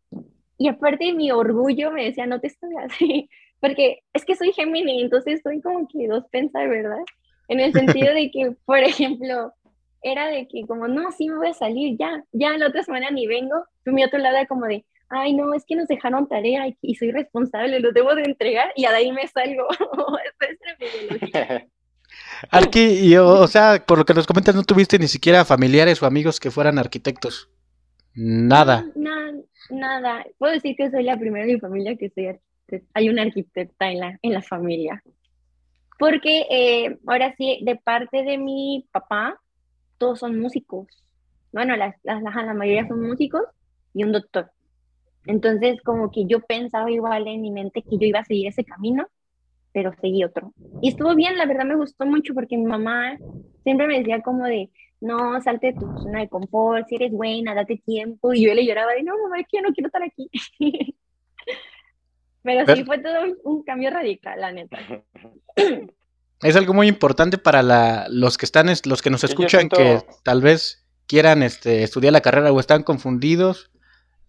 Y 0.59 0.69
aparte 0.69 1.15
mi 1.15 1.33
orgullo 1.33 1.93
me 1.93 2.05
decía, 2.05 2.27
no 2.27 2.41
te 2.41 2.49
estudias, 2.49 2.93
porque 3.61 4.01
es 4.13 4.27
que 4.27 4.37
soy 4.37 4.53
Gemini, 4.53 5.01
entonces 5.01 5.37
estoy 5.37 5.63
como 5.63 5.89
que 5.89 6.09
dos 6.09 6.27
pensar, 6.31 6.69
¿verdad? 6.69 6.99
En 7.49 7.59
el 7.59 7.73
sentido 7.73 8.13
de 8.13 8.31
que, 8.31 8.53
por 8.67 8.81
ejemplo, 8.81 9.55
era 10.03 10.27
de 10.27 10.47
que 10.47 10.67
como, 10.67 10.89
no, 10.89 11.11
sí 11.11 11.27
me 11.31 11.39
voy 11.39 11.49
a 11.49 11.55
salir, 11.55 11.97
ya, 11.99 12.23
ya 12.33 12.59
la 12.59 12.67
otra 12.67 12.83
semana 12.83 13.11
ni 13.11 13.27
vengo. 13.27 13.65
Pero 13.83 13.95
mi 13.95 14.05
otro 14.05 14.19
lado 14.19 14.37
era 14.37 14.47
como 14.47 14.67
de, 14.67 14.85
ay, 15.11 15.35
no, 15.35 15.53
es 15.55 15.65
que 15.67 15.77
nos 15.77 15.89
dejaron 15.89 16.29
tarea 16.29 16.65
y, 16.81 16.95
soy 16.95 17.11
responsable, 17.11 17.81
lo 17.81 17.93
debo 17.93 18.15
de 18.15 18.23
entregar 18.23 18.73
y 18.77 18.83
de 18.83 18.89
ahí 18.89 19.13
me 19.13 19.27
salgo. 19.27 19.67
es 20.41 21.63
Arqui, 22.51 23.17
o, 23.17 23.47
sea, 23.47 23.85
por 23.87 23.99
lo 23.99 24.05
que 24.05 24.15
nos 24.15 24.27
comentas, 24.27 24.55
no 24.55 24.63
tuviste 24.63 24.99
ni 24.99 25.09
siquiera 25.09 25.45
familiares 25.45 26.03
o 26.03 26.07
amigos 26.07 26.41
que 26.41 26.51
fueran 26.51 26.79
arquitectos. 26.79 27.51
Nada. 28.15 28.87
Nada, 28.95 29.33
nada. 29.71 30.25
Puedo 30.39 30.55
decir 30.55 30.75
que 30.77 30.91
soy 30.91 31.05
la 31.05 31.19
primera 31.19 31.45
de 31.45 31.55
mi 31.55 31.61
familia 31.61 31.97
que 31.97 32.11
soy 32.11 32.27
arquitecta. 32.27 32.89
Hay 32.95 33.09
una 33.09 33.23
arquitecta 33.23 33.91
en 33.91 34.01
la, 34.01 34.19
en 34.23 34.33
la 34.33 34.43
familia. 34.43 35.03
Porque 35.99 36.47
eh, 36.51 36.99
ahora 37.07 37.35
sí, 37.37 37.61
de 37.63 37.77
parte 37.77 38.23
de 38.23 38.39
mi 38.39 38.89
papá, 38.91 39.39
todos 39.99 40.21
son 40.21 40.39
músicos. 40.39 40.87
Bueno, 41.53 41.77
la, 41.77 41.97
la, 42.05 42.21
la 42.21 42.55
mayoría 42.55 42.89
son 42.89 43.07
músicos 43.07 43.43
y 43.93 44.05
un 44.05 44.13
doctor. 44.13 44.51
Entonces, 45.27 45.81
como 45.83 46.11
que 46.11 46.27
yo 46.27 46.41
pensaba 46.41 46.91
igual 46.91 47.27
en 47.29 47.43
mi 47.43 47.51
mente 47.51 47.83
que 47.83 47.99
yo 47.99 48.07
iba 48.07 48.21
a 48.21 48.25
seguir 48.25 48.49
ese 48.49 48.65
camino, 48.65 49.07
pero 49.73 49.93
seguí 50.01 50.25
otro. 50.25 50.53
Y 50.81 50.89
estuvo 50.89 51.15
bien, 51.15 51.37
la 51.37 51.47
verdad 51.47 51.65
me 51.65 51.77
gustó 51.77 52.07
mucho 52.07 52.35
porque 52.35 52.57
mi 52.57 52.65
mamá 52.65 53.19
siempre 53.63 53.87
me 53.87 53.99
decía 53.99 54.23
como 54.23 54.45
de, 54.45 54.71
no, 55.01 55.41
salte 55.41 55.69
de 55.69 55.73
tu 55.75 55.87
zona 55.99 56.21
de 56.21 56.29
confort, 56.29 56.87
si 56.89 56.97
eres 56.97 57.13
buena, 57.13 57.55
date 57.55 57.81
tiempo. 57.85 58.33
Y 58.33 58.45
yo 58.45 58.55
le 58.55 58.67
lloraba 58.67 58.93
de, 58.93 59.03
no, 59.03 59.17
mamá, 59.23 59.41
es 59.41 59.47
que 59.49 59.59
yo 59.59 59.63
no 59.63 59.75
quiero 59.75 59.89
estar 59.89 60.03
aquí. 60.03 60.31
pero, 62.43 62.75
sí 62.75 62.85
fue 62.85 62.99
todo 62.99 63.19
un 63.45 63.63
cambio 63.63 63.91
radical, 63.91 64.41
la 64.41 64.53
neta. 64.53 64.79
es 66.43 66.57
algo 66.57 66.75
muy 66.75 66.89
importante 66.89 67.39
para 67.39 67.63
la, 67.63 68.07
los 68.09 68.39
que 68.39 68.47
están, 68.47 68.69
los 68.85 69.03
que 69.03 69.11
nos 69.11 69.25
escuchan, 69.25 69.69
que 69.69 70.03
tal 70.23 70.41
vez 70.41 70.87
quieran 71.07 71.43
este, 71.43 71.83
estudiar 71.83 72.13
la 72.13 72.21
carrera 72.21 72.53
o 72.53 72.61
están 72.61 72.83
confundidos. 72.83 73.71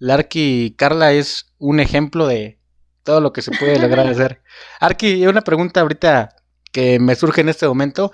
Larky 0.02 0.74
Carla 0.78 1.14
es 1.14 1.54
un 1.60 1.80
ejemplo 1.80 2.26
de 2.26 2.58
todo 3.04 3.22
lo 3.22 3.32
que 3.34 3.44
se 3.44 3.52
puede 3.52 3.80
lograr 3.80 4.08
hacer. 4.08 4.42
Arki, 4.80 5.28
una 5.28 5.42
pregunta 5.42 5.82
ahorita 5.82 6.36
que 6.72 7.00
me 7.00 7.14
surge 7.14 7.42
en 7.42 7.50
este 7.50 7.68
momento 7.68 8.12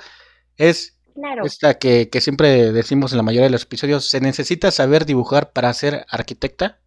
es 0.57 0.99
esta 1.45 1.75
que, 1.75 2.09
que 2.09 2.19
siempre 2.19 2.73
decimos 2.73 3.13
en 3.13 3.17
la 3.17 3.23
mayoría 3.23 3.45
de 3.45 3.51
los 3.51 3.63
episodios, 3.63 4.09
¿se 4.09 4.19
necesita 4.19 4.69
saber 4.69 5.05
dibujar 5.05 5.53
para 5.53 5.73
ser 5.73 6.05
arquitecta? 6.09 6.81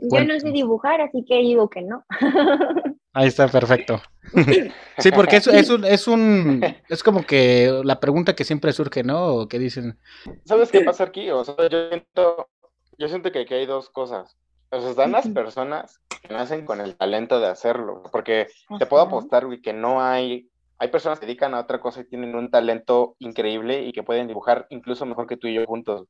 Yo 0.00 0.24
no 0.24 0.40
sé 0.40 0.50
dibujar, 0.50 1.00
así 1.00 1.24
que 1.24 1.36
digo 1.36 1.70
que 1.70 1.82
no. 1.82 2.04
Ahí 3.16 3.28
está, 3.28 3.48
perfecto. 3.48 4.02
sí, 4.98 5.10
porque 5.10 5.36
es, 5.36 5.46
es, 5.46 5.70
un, 5.70 5.84
es 5.86 6.06
un, 6.06 6.62
es 6.90 7.02
como 7.02 7.22
que 7.24 7.80
la 7.82 7.98
pregunta 7.98 8.34
que 8.34 8.44
siempre 8.44 8.74
surge, 8.74 9.04
¿no? 9.04 9.28
O 9.28 9.48
que 9.48 9.58
dicen. 9.58 9.98
¿Sabes 10.44 10.70
qué 10.70 10.82
pasa 10.82 11.04
aquí? 11.04 11.30
O 11.30 11.42
sea, 11.42 11.54
yo 11.70 11.88
siento, 11.88 12.50
yo 12.98 13.08
siento 13.08 13.32
que 13.32 13.40
aquí 13.40 13.54
hay 13.54 13.66
dos 13.66 13.90
cosas. 13.90 14.36
O 14.70 14.80
sea, 14.80 14.90
están 14.90 15.12
las 15.12 15.28
personas 15.28 16.00
que 16.22 16.32
nacen 16.32 16.64
con 16.64 16.80
el 16.80 16.96
talento 16.96 17.38
de 17.38 17.46
hacerlo, 17.46 18.02
porque 18.10 18.48
te 18.78 18.86
puedo 18.86 19.02
apostar, 19.02 19.46
güey, 19.46 19.60
que 19.60 19.72
no 19.72 20.02
hay, 20.02 20.50
hay 20.78 20.88
personas 20.88 21.20
que 21.20 21.26
dedican 21.26 21.54
a 21.54 21.60
otra 21.60 21.80
cosa 21.80 22.00
y 22.00 22.08
tienen 22.08 22.34
un 22.34 22.50
talento 22.50 23.14
increíble 23.18 23.82
y 23.82 23.92
que 23.92 24.02
pueden 24.02 24.26
dibujar 24.26 24.66
incluso 24.70 25.06
mejor 25.06 25.26
que 25.26 25.36
tú 25.36 25.46
y 25.46 25.54
yo 25.54 25.64
juntos. 25.66 26.08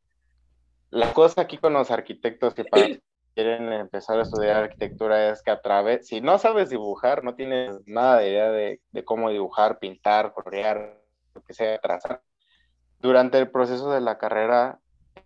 La 0.90 1.12
cosa 1.12 1.42
aquí 1.42 1.58
con 1.58 1.72
los 1.72 1.90
arquitectos 1.90 2.54
que 2.54 2.64
para 2.64 2.86
quieren 3.34 3.70
empezar 3.72 4.18
a 4.18 4.22
estudiar 4.22 4.56
arquitectura 4.56 5.30
es 5.30 5.42
que 5.42 5.50
a 5.50 5.60
través, 5.60 6.06
si 6.06 6.22
no 6.22 6.38
sabes 6.38 6.70
dibujar, 6.70 7.22
no 7.22 7.34
tienes 7.34 7.76
nada 7.86 8.18
de 8.18 8.30
idea 8.30 8.50
de, 8.50 8.80
cómo 9.04 9.28
dibujar, 9.30 9.78
pintar, 9.78 10.32
colorear, 10.32 10.98
lo 11.34 11.42
que 11.42 11.52
sea, 11.52 11.78
trazar. 11.78 12.22
Durante 12.98 13.38
el 13.38 13.50
proceso 13.50 13.90
de 13.90 14.00
la 14.00 14.16
carrera 14.16 14.80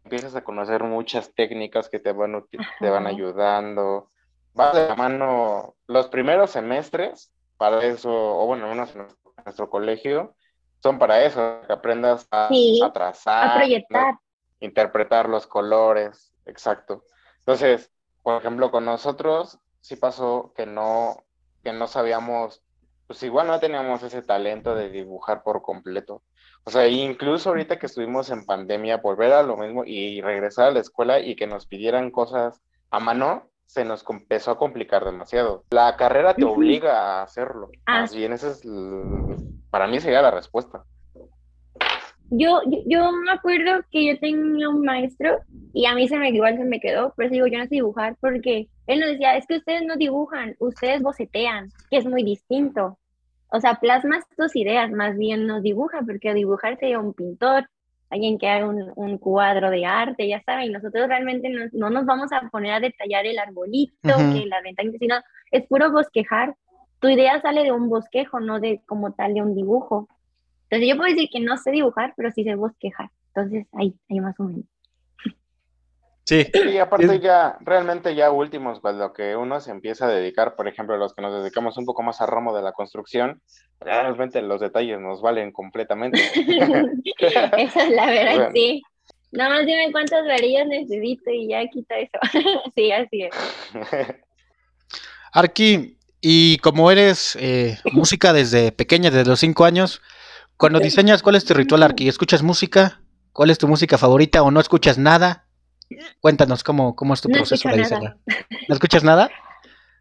empiezas 0.04 0.34
a 0.34 0.44
conocer 0.44 0.84
muchas 0.84 1.34
técnicas 1.34 1.88
que 1.88 1.98
te 1.98 2.12
van, 2.12 2.44
te 2.80 2.90
van 2.90 3.06
ayudando. 3.06 4.10
Vas 4.54 4.74
de 4.74 4.88
la 4.88 4.96
mano 4.96 5.76
los 5.86 6.08
primeros 6.08 6.50
semestres 6.50 7.32
para 7.56 7.84
eso, 7.84 8.10
o 8.10 8.46
bueno, 8.46 8.70
en 8.70 8.78
nuestro 9.44 9.70
colegio, 9.70 10.34
son 10.82 10.98
para 10.98 11.22
eso, 11.24 11.60
que 11.66 11.72
aprendas 11.72 12.26
a, 12.30 12.48
trazar, 12.92 13.50
a 13.50 13.54
proyectar. 13.56 14.14
interpretar 14.60 15.28
los 15.28 15.46
colores, 15.46 16.32
exacto. 16.46 17.04
Entonces, 17.40 17.92
por 18.22 18.40
ejemplo, 18.40 18.70
con 18.70 18.84
nosotros 18.84 19.58
sí 19.80 19.96
pasó 19.96 20.52
que 20.56 20.66
no, 20.66 21.24
que 21.62 21.72
no 21.72 21.86
sabíamos, 21.86 22.62
pues 23.06 23.22
igual 23.22 23.46
no 23.46 23.60
teníamos 23.60 24.02
ese 24.02 24.22
talento 24.22 24.74
de 24.74 24.88
dibujar 24.88 25.42
por 25.42 25.62
completo. 25.62 26.22
O 26.64 26.70
sea, 26.70 26.86
incluso 26.88 27.48
ahorita 27.48 27.78
que 27.78 27.86
estuvimos 27.86 28.30
en 28.30 28.44
pandemia, 28.44 28.98
volver 28.98 29.32
a 29.32 29.42
lo 29.42 29.56
mismo 29.56 29.84
y 29.84 30.20
regresar 30.20 30.68
a 30.68 30.70
la 30.72 30.80
escuela 30.80 31.20
y 31.20 31.34
que 31.34 31.46
nos 31.46 31.66
pidieran 31.66 32.10
cosas 32.10 32.60
a 32.90 33.00
mano, 33.00 33.50
se 33.66 33.84
nos 33.84 34.04
empezó 34.08 34.50
a 34.50 34.58
complicar 34.58 35.04
demasiado. 35.04 35.64
La 35.70 35.96
carrera 35.96 36.34
te 36.34 36.44
obliga 36.44 37.20
a 37.20 37.22
hacerlo. 37.22 37.70
Ah. 37.86 38.00
Más 38.00 38.14
bien, 38.14 38.32
esa 38.32 38.50
es, 38.50 38.62
para 39.70 39.86
mí 39.86 40.00
sería 40.00 40.22
la 40.22 40.32
respuesta. 40.32 40.84
Yo, 42.32 42.60
yo, 42.86 43.10
me 43.12 43.32
acuerdo 43.32 43.84
que 43.90 44.06
yo 44.06 44.18
tenía 44.20 44.68
un 44.68 44.82
maestro 44.82 45.38
y 45.72 45.86
a 45.86 45.94
mí 45.94 46.06
se 46.06 46.16
me 46.16 46.30
igual 46.30 46.56
se 46.56 46.64
me 46.64 46.78
quedó, 46.78 47.12
pero 47.16 47.28
digo, 47.28 47.46
yo 47.48 47.58
no 47.58 47.64
sé 47.64 47.76
dibujar 47.76 48.16
porque 48.20 48.68
él 48.86 49.00
nos 49.00 49.10
decía, 49.10 49.36
es 49.36 49.46
que 49.46 49.56
ustedes 49.56 49.82
no 49.84 49.96
dibujan, 49.96 50.54
ustedes 50.60 51.02
bocetean, 51.02 51.70
que 51.90 51.96
es 51.96 52.06
muy 52.06 52.22
distinto. 52.22 52.98
O 53.52 53.60
sea, 53.60 53.74
plasmas 53.80 54.24
tus 54.36 54.54
ideas, 54.56 54.90
más 54.90 55.16
bien 55.16 55.46
no 55.46 55.60
dibuja, 55.60 56.02
porque 56.06 56.34
dibujar 56.34 56.78
sería 56.78 56.98
un 56.98 57.14
pintor, 57.14 57.68
alguien 58.10 58.38
que 58.38 58.48
haga 58.48 58.66
un, 58.66 58.92
un 58.96 59.18
cuadro 59.18 59.70
de 59.70 59.86
arte, 59.86 60.28
ya 60.28 60.42
saben, 60.42 60.72
nosotros 60.72 61.08
realmente 61.08 61.48
no, 61.48 61.66
no, 61.72 61.90
nos 61.90 62.06
vamos 62.06 62.32
a 62.32 62.48
poner 62.50 62.72
a 62.72 62.80
detallar 62.80 63.26
el 63.26 63.38
arbolito, 63.38 63.92
que 64.02 64.46
la 64.46 64.60
ventana, 64.62 64.90
sino 64.98 65.16
es 65.50 65.66
puro 65.66 65.90
bosquejar. 65.92 66.56
Tu 66.98 67.08
idea 67.08 67.40
sale 67.40 67.62
de 67.62 67.72
un 67.72 67.88
bosquejo, 67.88 68.40
no 68.40 68.60
de 68.60 68.82
como 68.86 69.12
tal 69.12 69.34
de 69.34 69.42
un 69.42 69.54
dibujo. 69.54 70.08
Entonces 70.64 70.88
yo 70.88 70.96
puedo 70.96 71.10
decir 71.10 71.28
que 71.32 71.40
no 71.40 71.56
sé 71.56 71.70
dibujar, 71.70 72.12
pero 72.16 72.30
sí 72.30 72.44
sé 72.44 72.54
bosquejar. 72.56 73.10
Entonces 73.28 73.66
ahí, 73.72 73.94
ahí 74.08 74.20
más 74.20 74.38
o 74.38 74.44
menos. 74.44 74.64
Sí. 76.30 76.46
Y 76.72 76.78
aparte 76.78 77.18
ya, 77.18 77.56
realmente 77.58 78.14
ya 78.14 78.30
últimos, 78.30 78.78
cuando 78.78 79.12
que 79.12 79.34
uno 79.34 79.60
se 79.60 79.72
empieza 79.72 80.06
a 80.06 80.10
dedicar, 80.10 80.54
por 80.54 80.68
ejemplo, 80.68 80.96
los 80.96 81.12
que 81.12 81.22
nos 81.22 81.42
dedicamos 81.42 81.76
un 81.76 81.84
poco 81.84 82.04
más 82.04 82.20
a 82.20 82.26
ramo 82.26 82.54
de 82.54 82.62
la 82.62 82.70
construcción, 82.70 83.42
realmente 83.80 84.40
los 84.40 84.60
detalles 84.60 85.00
nos 85.00 85.20
valen 85.22 85.50
completamente. 85.50 86.20
Esa 87.18 87.82
es 87.82 87.90
la 87.90 88.06
verdad, 88.06 88.50
sí. 88.54 88.80
Nada 89.32 89.50
más 89.50 89.66
dime 89.66 89.90
cuántas 89.90 90.24
varillas 90.24 90.68
necesito 90.68 91.32
y 91.32 91.48
ya 91.48 91.66
quita 91.66 91.98
eso. 91.98 92.18
sí, 92.76 92.92
así 92.92 93.22
es. 93.24 93.34
Arki, 95.32 95.96
y 96.20 96.58
como 96.58 96.92
eres 96.92 97.36
eh, 97.40 97.76
música 97.90 98.32
desde 98.32 98.70
pequeña, 98.70 99.10
desde 99.10 99.28
los 99.28 99.40
cinco 99.40 99.64
años, 99.64 100.00
cuando 100.56 100.78
diseñas, 100.78 101.24
¿cuál 101.24 101.34
es 101.34 101.44
tu 101.44 101.54
ritual, 101.54 101.82
Arki? 101.82 102.06
¿Escuchas 102.06 102.44
música? 102.44 103.00
¿Cuál 103.32 103.50
es 103.50 103.58
tu 103.58 103.66
música 103.66 103.98
favorita 103.98 104.44
o 104.44 104.52
no 104.52 104.60
escuchas 104.60 104.96
nada? 104.96 105.48
Cuéntanos 106.20 106.62
cómo, 106.64 106.94
cómo 106.94 107.14
es 107.14 107.20
tu 107.20 107.28
proceso 107.28 107.68
de 107.68 107.78
diseño. 107.78 108.16
¿No 108.68 108.74
escuchas 108.74 109.04
nada? 109.04 109.30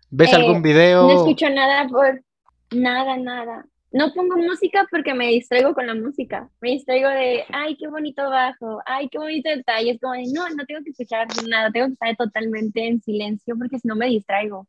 ¿Ves 0.10 0.34
algún 0.34 0.58
eh, 0.58 0.62
video? 0.62 1.08
No 1.08 1.18
escucho 1.18 1.50
nada 1.50 1.88
por 1.88 2.24
nada, 2.72 3.18
nada. 3.18 3.66
No 3.92 4.14
pongo 4.14 4.38
música 4.38 4.88
porque 4.92 5.16
me 5.16 5.28
distraigo 5.30 5.74
con 5.74 5.88
la 5.88 5.96
música. 5.96 6.50
Me 6.62 6.72
distraigo 6.72 7.10
de, 7.10 7.44
ay, 7.52 7.76
qué 7.76 7.88
bonito 7.88 8.30
bajo, 8.30 8.82
ay, 8.86 9.10
qué 9.10 9.18
bonito 9.18 9.50
detalle. 9.50 9.92
Es 9.92 10.00
como 10.00 10.14
de, 10.14 10.26
no, 10.32 10.48
no 10.50 10.66
tengo 10.66 10.84
que 10.84 10.92
escuchar 10.92 11.28
nada, 11.48 11.72
tengo 11.72 11.88
que 11.88 11.94
estar 11.94 12.16
totalmente 12.16 12.88
en 12.88 13.02
silencio 13.02 13.58
porque 13.58 13.80
si 13.80 13.88
no 13.88 13.96
me 13.96 14.08
distraigo. 14.08 14.68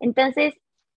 Entonces, 0.00 0.54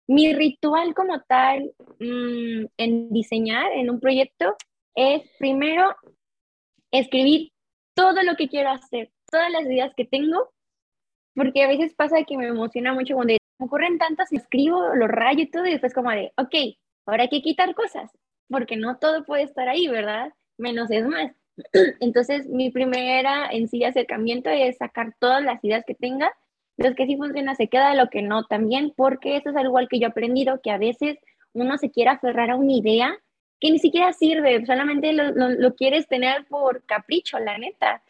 mi 0.06 0.32
ritual 0.34 0.94
como 0.94 1.20
tal 1.22 1.72
mm, 1.98 2.66
en 2.76 3.10
diseñar 3.10 3.72
en 3.72 3.90
un 3.90 4.00
proyecto 4.00 4.56
es 4.94 5.22
primero 5.38 5.94
escribir 6.90 7.52
todo 7.94 8.22
lo 8.22 8.36
que 8.36 8.48
quiero 8.48 8.70
hacer, 8.70 9.10
todas 9.30 9.50
las 9.50 9.64
ideas 9.64 9.92
que 9.96 10.04
tengo, 10.04 10.50
porque 11.34 11.62
a 11.62 11.68
veces 11.68 11.94
pasa 11.94 12.24
que 12.24 12.36
me 12.36 12.48
emociona 12.48 12.92
mucho 12.94 13.14
cuando 13.14 13.34
me 13.34 13.66
ocurren 13.66 13.98
tantas, 13.98 14.32
escribo, 14.32 14.94
lo 14.94 15.08
rayo 15.08 15.42
y 15.42 15.50
todo, 15.50 15.66
y 15.66 15.72
después 15.72 15.94
como 15.94 16.10
de, 16.10 16.32
ok, 16.36 16.54
ahora 17.06 17.24
hay 17.24 17.28
que 17.28 17.42
quitar 17.42 17.74
cosas. 17.74 18.10
porque 18.50 18.76
no 18.76 18.96
todo 18.98 19.24
puede 19.24 19.42
estar 19.42 19.68
ahí, 19.68 19.88
¿verdad? 19.88 20.32
Menos 20.56 20.90
es 20.90 21.06
más. 21.06 21.32
Entonces, 22.00 22.46
mi 22.46 22.70
primera 22.70 23.48
en 23.50 23.68
sí 23.68 23.84
acercamiento 23.84 24.48
es 24.50 24.78
sacar 24.78 25.14
todas 25.18 25.42
las 25.42 25.62
ideas 25.62 25.84
que 25.86 25.94
tenga. 25.94 26.32
Los 26.78 26.94
que 26.94 27.06
sí 27.06 27.16
funciona 27.16 27.54
se 27.54 27.68
queda, 27.68 27.94
lo 27.94 28.08
que 28.08 28.22
no 28.22 28.44
también, 28.44 28.92
porque 28.96 29.36
eso 29.36 29.50
es 29.50 29.56
algo 29.56 29.78
al 29.78 29.88
que 29.88 29.98
yo 29.98 30.06
he 30.06 30.10
aprendido, 30.10 30.60
que 30.62 30.70
a 30.70 30.78
veces 30.78 31.18
uno 31.52 31.76
se 31.76 31.90
quiere 31.90 32.10
aferrar 32.10 32.50
a 32.50 32.56
una 32.56 32.72
idea 32.72 33.18
que 33.60 33.70
ni 33.70 33.78
siquiera 33.78 34.12
sirve, 34.12 34.64
solamente 34.64 35.12
lo, 35.12 35.74
quieres 35.74 36.06
tener 36.06 36.46
por 36.46 36.84
capricho, 36.84 37.38
la 37.38 37.58
neta. 37.58 38.02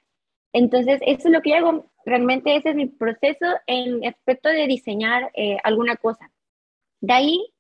Entonces, 0.53 1.01
eso 1.03 1.29
es 1.29 1.35
lo 1.35 1.43
que 1.43 1.55
hago. 1.55 1.91
Realmente 2.05 2.57
ese 2.57 2.71
es 2.71 2.77
mi 2.77 2.87
proceso 2.87 3.47
en 3.67 4.07
aspecto 4.07 4.49
de 4.49 4.67
diseñar 4.67 5.31
eh, 5.35 5.59
alguna 5.63 5.97
cosa. 5.97 6.31
De 7.01 7.13
ahí, 7.13 7.53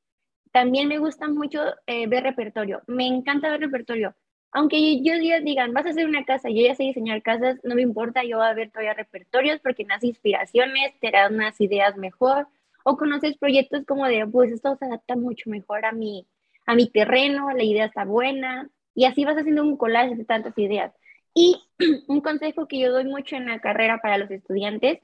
también 0.53 0.88
me 0.88 0.98
gusta 0.98 1.29
mucho 1.29 1.62
eh, 1.87 2.07
ver 2.07 2.24
repertorio. 2.24 2.83
Me 2.87 3.07
encanta 3.07 3.51
ver 3.51 3.61
repertorio 3.61 4.14
aunque 4.51 5.03
yo 5.03 5.12
digan, 5.18 5.72
vas 5.74 5.87
a 5.87 5.90
hacer 5.90 6.07
una 6.07 6.24
casa, 6.24 6.48
yo 6.48 6.62
ya 6.62 6.74
sé 6.74 6.85
diseñar 6.85 7.22
casas, 7.22 7.59
no 7.64 7.74
me 7.74 7.83
importa, 7.83 8.24
yo 8.24 8.38
voy 8.38 8.46
a 8.46 8.55
ver 8.55 8.70
todavía 8.70 8.94
repertorios 8.94 9.61
porque 9.61 9.85
nas 9.85 10.03
inspiraciones, 10.05 10.98
te 11.01 11.11
dan 11.11 11.35
unas 11.35 11.61
ideas 11.61 11.96
mejor, 11.96 12.48
o 12.85 12.96
conoces 12.96 13.37
proyectos 13.37 13.85
como 13.87 14.07
de, 14.07 14.27
pues 14.27 14.51
esto 14.51 14.77
se 14.77 14.87
adapta 14.87 15.16
mucho 15.16 15.51
mejor 15.51 15.85
a 15.85 15.92
mi, 15.92 16.27
a 16.66 16.74
mi 16.74 16.88
terreno, 16.88 17.51
la 17.53 17.62
idea 17.62 17.85
está 17.85 18.05
buena, 18.05 18.70
y 18.94 19.05
así 19.05 19.24
vas 19.24 19.37
haciendo 19.37 19.62
un 19.62 19.77
collage 19.77 20.16
de 20.16 20.24
tantas 20.24 20.57
ideas. 20.57 20.92
Y 21.35 21.57
un 22.09 22.21
consejo 22.21 22.67
que 22.67 22.79
yo 22.79 22.93
doy 22.93 23.05
mucho 23.05 23.37
en 23.37 23.47
la 23.47 23.61
carrera 23.61 24.01
para 24.03 24.19
los 24.19 24.31
estudiantes 24.31 25.01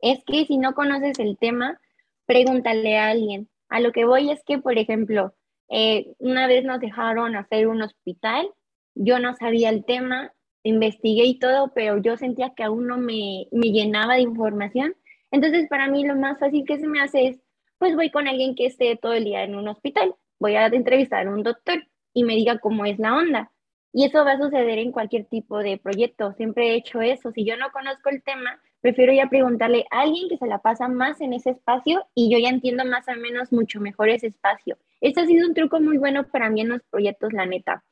es 0.00 0.22
que 0.24 0.44
si 0.46 0.58
no 0.58 0.74
conoces 0.74 1.18
el 1.18 1.36
tema, 1.38 1.80
pregúntale 2.26 2.98
a 2.98 3.10
alguien. 3.10 3.48
A 3.68 3.80
lo 3.80 3.92
que 3.92 4.04
voy 4.04 4.30
es 4.30 4.42
que, 4.44 4.58
por 4.58 4.78
ejemplo, 4.78 5.34
eh, 5.68 6.14
una 6.18 6.46
vez 6.46 6.64
nos 6.64 6.80
dejaron 6.80 7.36
hacer 7.36 7.66
un 7.68 7.82
hospital, 7.82 8.48
yo 8.94 9.18
no 9.18 9.34
sabía 9.34 9.70
el 9.70 9.84
tema, 9.84 10.32
investigué 10.62 11.24
y 11.24 11.38
todo, 11.38 11.72
pero 11.74 11.98
yo 11.98 12.16
sentía 12.16 12.54
que 12.54 12.64
aún 12.64 12.86
no 12.86 12.98
me, 12.98 13.46
me 13.50 13.70
llenaba 13.70 14.14
de 14.14 14.22
información. 14.22 14.94
Entonces, 15.30 15.68
para 15.68 15.88
mí 15.88 16.04
lo 16.04 16.16
más 16.16 16.38
fácil 16.38 16.64
que 16.66 16.78
se 16.78 16.86
me 16.86 17.00
hace 17.00 17.28
es, 17.28 17.40
pues 17.78 17.94
voy 17.94 18.10
con 18.10 18.26
alguien 18.26 18.54
que 18.54 18.66
esté 18.66 18.96
todo 18.96 19.12
el 19.12 19.24
día 19.24 19.44
en 19.44 19.54
un 19.54 19.68
hospital, 19.68 20.14
voy 20.40 20.56
a 20.56 20.66
entrevistar 20.66 21.26
a 21.26 21.30
un 21.30 21.42
doctor 21.42 21.86
y 22.12 22.24
me 22.24 22.34
diga 22.34 22.58
cómo 22.58 22.84
es 22.84 22.98
la 22.98 23.16
onda. 23.16 23.52
Y 23.98 24.04
eso 24.04 24.24
va 24.24 24.34
a 24.34 24.38
suceder 24.38 24.78
en 24.78 24.92
cualquier 24.92 25.24
tipo 25.24 25.58
de 25.58 25.76
proyecto. 25.76 26.32
Siempre 26.34 26.68
he 26.68 26.76
hecho 26.76 27.00
eso. 27.00 27.32
Si 27.32 27.44
yo 27.44 27.56
no 27.56 27.72
conozco 27.72 28.10
el 28.10 28.22
tema, 28.22 28.60
prefiero 28.80 29.12
ya 29.12 29.26
preguntarle 29.28 29.86
a 29.90 30.02
alguien 30.02 30.28
que 30.28 30.36
se 30.36 30.46
la 30.46 30.60
pasa 30.60 30.86
más 30.86 31.20
en 31.20 31.32
ese 31.32 31.50
espacio 31.50 32.06
y 32.14 32.30
yo 32.30 32.38
ya 32.38 32.48
entiendo 32.48 32.84
más 32.84 33.08
o 33.08 33.16
menos 33.16 33.50
mucho 33.50 33.80
mejor 33.80 34.08
ese 34.08 34.28
espacio. 34.28 34.78
Ese 35.00 35.22
ha 35.22 35.26
sido 35.26 35.48
un 35.48 35.52
truco 35.52 35.80
muy 35.80 35.98
bueno 35.98 36.28
para 36.28 36.48
mí 36.48 36.60
en 36.60 36.68
los 36.68 36.82
proyectos, 36.84 37.32
la 37.32 37.44
neta. 37.44 37.82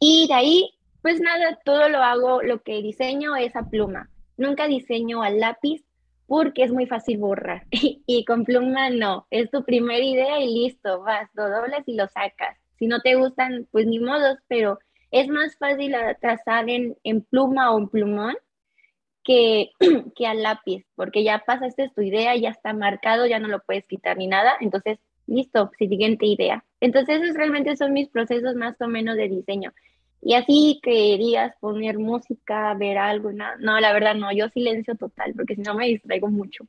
Y 0.00 0.26
de 0.26 0.34
ahí, 0.34 0.74
pues 1.00 1.20
nada, 1.20 1.60
todo 1.64 1.88
lo 1.88 1.98
hago, 1.98 2.42
lo 2.42 2.60
que 2.64 2.82
diseño 2.82 3.36
es 3.36 3.54
a 3.54 3.70
pluma. 3.70 4.10
Nunca 4.36 4.66
diseño 4.66 5.22
al 5.22 5.38
lápiz 5.38 5.84
porque 6.26 6.64
es 6.64 6.72
muy 6.72 6.86
fácil 6.86 7.18
borrar. 7.18 7.66
y 7.70 8.24
con 8.24 8.44
pluma 8.44 8.90
no, 8.90 9.28
es 9.30 9.48
tu 9.48 9.62
primera 9.62 10.04
idea 10.04 10.40
y 10.40 10.52
listo, 10.52 11.02
vas, 11.02 11.30
lo 11.34 11.48
dobles 11.48 11.86
y 11.86 11.94
lo 11.94 12.08
sacas. 12.08 12.61
Si 12.82 12.88
no 12.88 12.98
te 13.00 13.14
gustan, 13.14 13.68
pues 13.70 13.86
ni 13.86 14.00
modos, 14.00 14.38
pero 14.48 14.80
es 15.12 15.28
más 15.28 15.56
fácil 15.56 15.94
trazar 16.20 16.68
en, 16.68 16.96
en 17.04 17.20
pluma 17.20 17.70
o 17.70 17.78
en 17.78 17.86
plumón 17.86 18.34
que, 19.22 19.70
que 20.16 20.26
al 20.26 20.42
lápiz, 20.42 20.84
porque 20.96 21.22
ya 21.22 21.44
pasaste 21.46 21.92
tu 21.94 22.02
idea, 22.02 22.34
ya 22.34 22.48
está 22.48 22.72
marcado, 22.72 23.24
ya 23.24 23.38
no 23.38 23.46
lo 23.46 23.60
puedes 23.60 23.86
quitar 23.86 24.16
ni 24.16 24.26
nada, 24.26 24.54
entonces, 24.58 24.98
listo, 25.28 25.70
siguiente 25.78 26.26
idea. 26.26 26.64
Entonces, 26.80 27.22
esos 27.22 27.36
realmente 27.36 27.76
son 27.76 27.92
mis 27.92 28.08
procesos 28.08 28.56
más 28.56 28.74
o 28.80 28.88
menos 28.88 29.14
de 29.14 29.28
diseño. 29.28 29.72
Y 30.20 30.34
así 30.34 30.80
querías 30.82 31.54
poner 31.60 32.00
música, 32.00 32.74
ver 32.74 32.98
algo, 32.98 33.30
no, 33.30 33.44
no, 33.60 33.78
la 33.78 33.92
verdad 33.92 34.16
no, 34.16 34.32
yo 34.32 34.48
silencio 34.48 34.96
total, 34.96 35.34
porque 35.36 35.54
si 35.54 35.62
no 35.62 35.76
me 35.76 35.86
distraigo 35.86 36.26
mucho. 36.26 36.66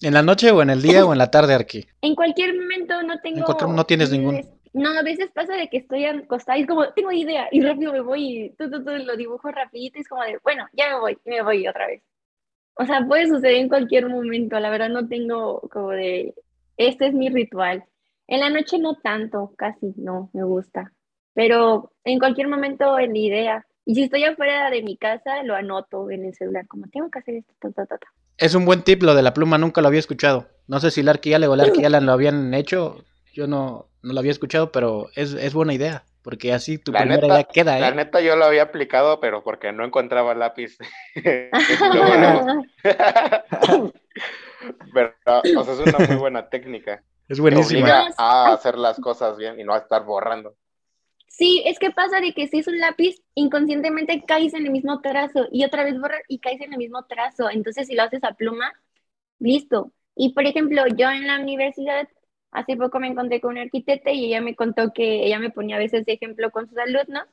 ¿En 0.00 0.14
la 0.14 0.22
noche 0.22 0.52
o 0.52 0.62
en 0.62 0.70
el 0.70 0.80
día 0.80 1.04
o 1.04 1.12
en 1.12 1.18
la 1.18 1.32
tarde, 1.32 1.54
Arqui? 1.54 1.84
En 2.02 2.14
cualquier 2.14 2.54
momento 2.54 3.02
no 3.02 3.18
tengo... 3.18 3.44
no 3.66 3.84
tienes 3.84 4.12
ningún... 4.12 4.40
No, 4.72 4.90
a 4.90 5.02
veces 5.02 5.30
pasa 5.32 5.54
de 5.54 5.68
que 5.68 5.78
estoy 5.78 6.04
acostada 6.04 6.58
y 6.58 6.62
es 6.62 6.66
como, 6.66 6.88
tengo 6.92 7.12
idea, 7.12 7.48
y 7.50 7.60
rápido 7.60 7.92
me 7.92 8.00
voy 8.00 8.44
y 8.44 8.50
todo, 8.50 8.98
lo 8.98 9.16
dibujo 9.16 9.50
rapidito 9.50 9.98
y 9.98 10.02
es 10.02 10.08
como 10.08 10.22
de, 10.22 10.38
bueno, 10.42 10.66
ya 10.72 10.90
me 10.90 11.00
voy, 11.00 11.18
y 11.24 11.30
me 11.30 11.42
voy 11.42 11.66
otra 11.66 11.86
vez. 11.86 12.02
O 12.74 12.84
sea, 12.84 13.04
puede 13.06 13.26
suceder 13.26 13.56
en 13.56 13.68
cualquier 13.68 14.08
momento, 14.08 14.58
la 14.60 14.70
verdad 14.70 14.88
no 14.88 15.08
tengo 15.08 15.60
como 15.72 15.90
de, 15.90 16.34
este 16.76 17.08
es 17.08 17.14
mi 17.14 17.28
ritual. 17.28 17.84
En 18.28 18.40
la 18.40 18.50
noche 18.50 18.78
no 18.78 18.94
tanto, 18.96 19.52
casi 19.56 19.94
no, 19.96 20.30
me 20.32 20.44
gusta. 20.44 20.92
Pero 21.34 21.92
en 22.04 22.18
cualquier 22.18 22.48
momento 22.48 22.98
en 22.98 23.12
la 23.12 23.18
idea. 23.18 23.66
Y 23.84 23.94
si 23.94 24.02
estoy 24.02 24.24
afuera 24.24 24.70
de 24.70 24.82
mi 24.82 24.96
casa, 24.96 25.42
lo 25.44 25.54
anoto 25.54 26.10
en 26.10 26.26
el 26.26 26.34
celular, 26.34 26.66
como 26.68 26.86
tengo 26.88 27.10
que 27.10 27.20
hacer 27.20 27.36
esto, 27.36 27.54
ta, 27.58 27.70
ta, 27.72 27.86
ta. 27.86 27.98
Es 28.36 28.54
un 28.54 28.64
buen 28.64 28.82
tip 28.82 29.02
lo 29.02 29.14
de 29.14 29.22
la 29.22 29.32
pluma, 29.32 29.56
nunca 29.56 29.80
lo 29.80 29.88
había 29.88 30.00
escuchado. 30.00 30.46
No 30.66 30.78
sé 30.78 30.90
si 30.90 31.00
el 31.00 31.08
Arquiale 31.08 31.46
o 31.46 31.54
el 31.54 31.60
Arquialan 31.60 32.04
lo 32.06 32.12
habían 32.12 32.52
hecho, 32.54 33.02
yo 33.32 33.46
no, 33.46 33.88
no 34.02 34.12
lo 34.12 34.20
había 34.20 34.32
escuchado, 34.32 34.72
pero 34.72 35.08
es, 35.14 35.34
es 35.34 35.54
buena 35.54 35.74
idea. 35.74 36.04
Porque 36.22 36.52
así 36.52 36.76
tu 36.78 36.92
primera 36.92 37.26
idea 37.26 37.44
queda, 37.44 37.78
¿eh? 37.78 37.80
La 37.80 37.92
neta 37.92 38.20
yo 38.20 38.36
lo 38.36 38.44
había 38.44 38.64
aplicado, 38.64 39.18
pero 39.18 39.42
porque 39.42 39.72
no 39.72 39.84
encontraba 39.84 40.34
lápiz. 40.34 40.76
pero, 44.92 45.14
o 45.56 45.64
sea, 45.64 45.74
es 45.74 45.80
una 45.80 46.06
muy 46.06 46.16
buena 46.16 46.48
técnica. 46.48 47.02
Es 47.28 47.40
buenísima. 47.40 48.08
a 48.16 48.52
hacer 48.52 48.76
las 48.76 48.98
cosas 49.00 49.36
bien 49.36 49.60
y 49.60 49.64
no 49.64 49.74
a 49.74 49.78
estar 49.78 50.04
borrando. 50.04 50.56
Sí, 51.28 51.62
es 51.66 51.78
que 51.78 51.90
pasa 51.90 52.20
de 52.20 52.32
que 52.32 52.48
si 52.48 52.58
es 52.58 52.66
un 52.66 52.78
lápiz, 52.78 53.22
inconscientemente 53.34 54.24
caes 54.26 54.54
en 54.54 54.66
el 54.66 54.72
mismo 54.72 55.00
trazo 55.00 55.46
y 55.52 55.64
otra 55.64 55.84
vez 55.84 56.00
borrar 56.00 56.22
y 56.26 56.40
caes 56.40 56.60
en 56.60 56.72
el 56.72 56.78
mismo 56.78 57.04
trazo. 57.04 57.48
Entonces, 57.50 57.86
si 57.86 57.94
lo 57.94 58.02
haces 58.02 58.24
a 58.24 58.34
pluma, 58.34 58.72
listo. 59.38 59.92
Y 60.16 60.32
por 60.32 60.46
ejemplo, 60.46 60.82
yo 60.96 61.08
en 61.10 61.26
la 61.26 61.38
universidad 61.38 62.08
Hace 62.50 62.76
poco 62.76 62.98
me 63.00 63.08
encontré 63.08 63.40
con 63.40 63.52
una 63.52 63.62
arquitecta 63.62 64.10
y 64.12 64.26
ella 64.26 64.40
me 64.40 64.56
contó 64.56 64.92
que 64.92 65.26
ella 65.26 65.38
me 65.38 65.50
ponía 65.50 65.76
a 65.76 65.78
veces 65.78 66.04
de 66.06 66.12
ejemplo 66.14 66.50
con 66.50 66.68
sus 66.68 66.78
alumnos, 66.78 67.24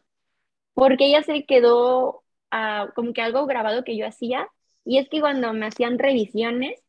porque 0.73 1.05
ella 1.07 1.23
se 1.23 1.45
quedó 1.45 2.23
ah, 2.51 2.89
como 2.95 3.13
que 3.13 3.21
algo 3.21 3.45
grabado 3.47 3.83
que 3.83 3.97
yo 3.97 4.07
hacía, 4.07 4.47
y 4.85 4.99
es 4.99 5.09
que 5.09 5.21
cuando 5.21 5.53
me 5.53 5.67
hacían 5.67 5.99
revisiones, 5.99 6.81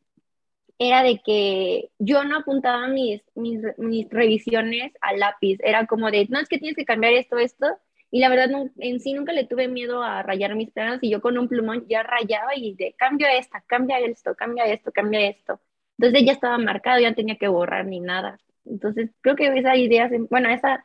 era 0.79 1.03
de 1.03 1.21
que 1.25 1.91
yo 1.99 2.25
no 2.25 2.39
apuntaba 2.39 2.89
mis, 2.89 3.23
mis, 3.35 3.61
mis 3.79 4.09
revisiones 4.11 4.93
al 5.01 5.21
lápiz, 5.21 5.59
era 5.62 5.87
como 5.87 6.11
de, 6.11 6.27
no, 6.29 6.39
es 6.41 6.49
que 6.49 6.59
tienes 6.59 6.77
que 6.77 6.85
cambiar 6.85 7.15
esto, 7.15 7.39
esto, 7.39 7.67
y 8.11 8.21
la 8.21 8.29
verdad 8.29 8.51
en 8.79 9.01
sí 9.01 9.12
nunca 9.15 9.33
le 9.33 9.47
tuve 9.47 9.69
miedo 9.69 10.03
a 10.03 10.23
rayar 10.23 10.55
mis 10.55 10.71
planos 10.71 10.99
y 11.03 11.11
yo 11.11 11.21
con 11.21 11.39
un 11.39 11.49
plumón 11.49 11.87
ya 11.89 12.03
rayaba 12.03 12.57
y 12.57 12.75
de 12.75 12.95
cambio 12.95 13.27
esta, 13.29 13.62
cambia 13.67 13.99
esto, 14.01 14.35
cambia 14.37 14.65
esto, 14.67 14.93
cambia 14.93 15.29
esto. 15.29 15.61
Entonces 15.99 16.27
ya 16.27 16.33
estaba 16.33 16.59
marcado, 16.59 17.01
ya 17.01 17.11
no 17.11 17.17
tenía 17.17 17.37
que 17.37 17.49
borrar 17.49 17.87
ni 17.87 18.01
nada. 18.01 18.39
Entonces 18.65 19.11
creo 19.21 19.37
que 19.37 19.47
esa 19.47 19.77
idea, 19.77 20.11
bueno, 20.31 20.51
esa 20.51 20.85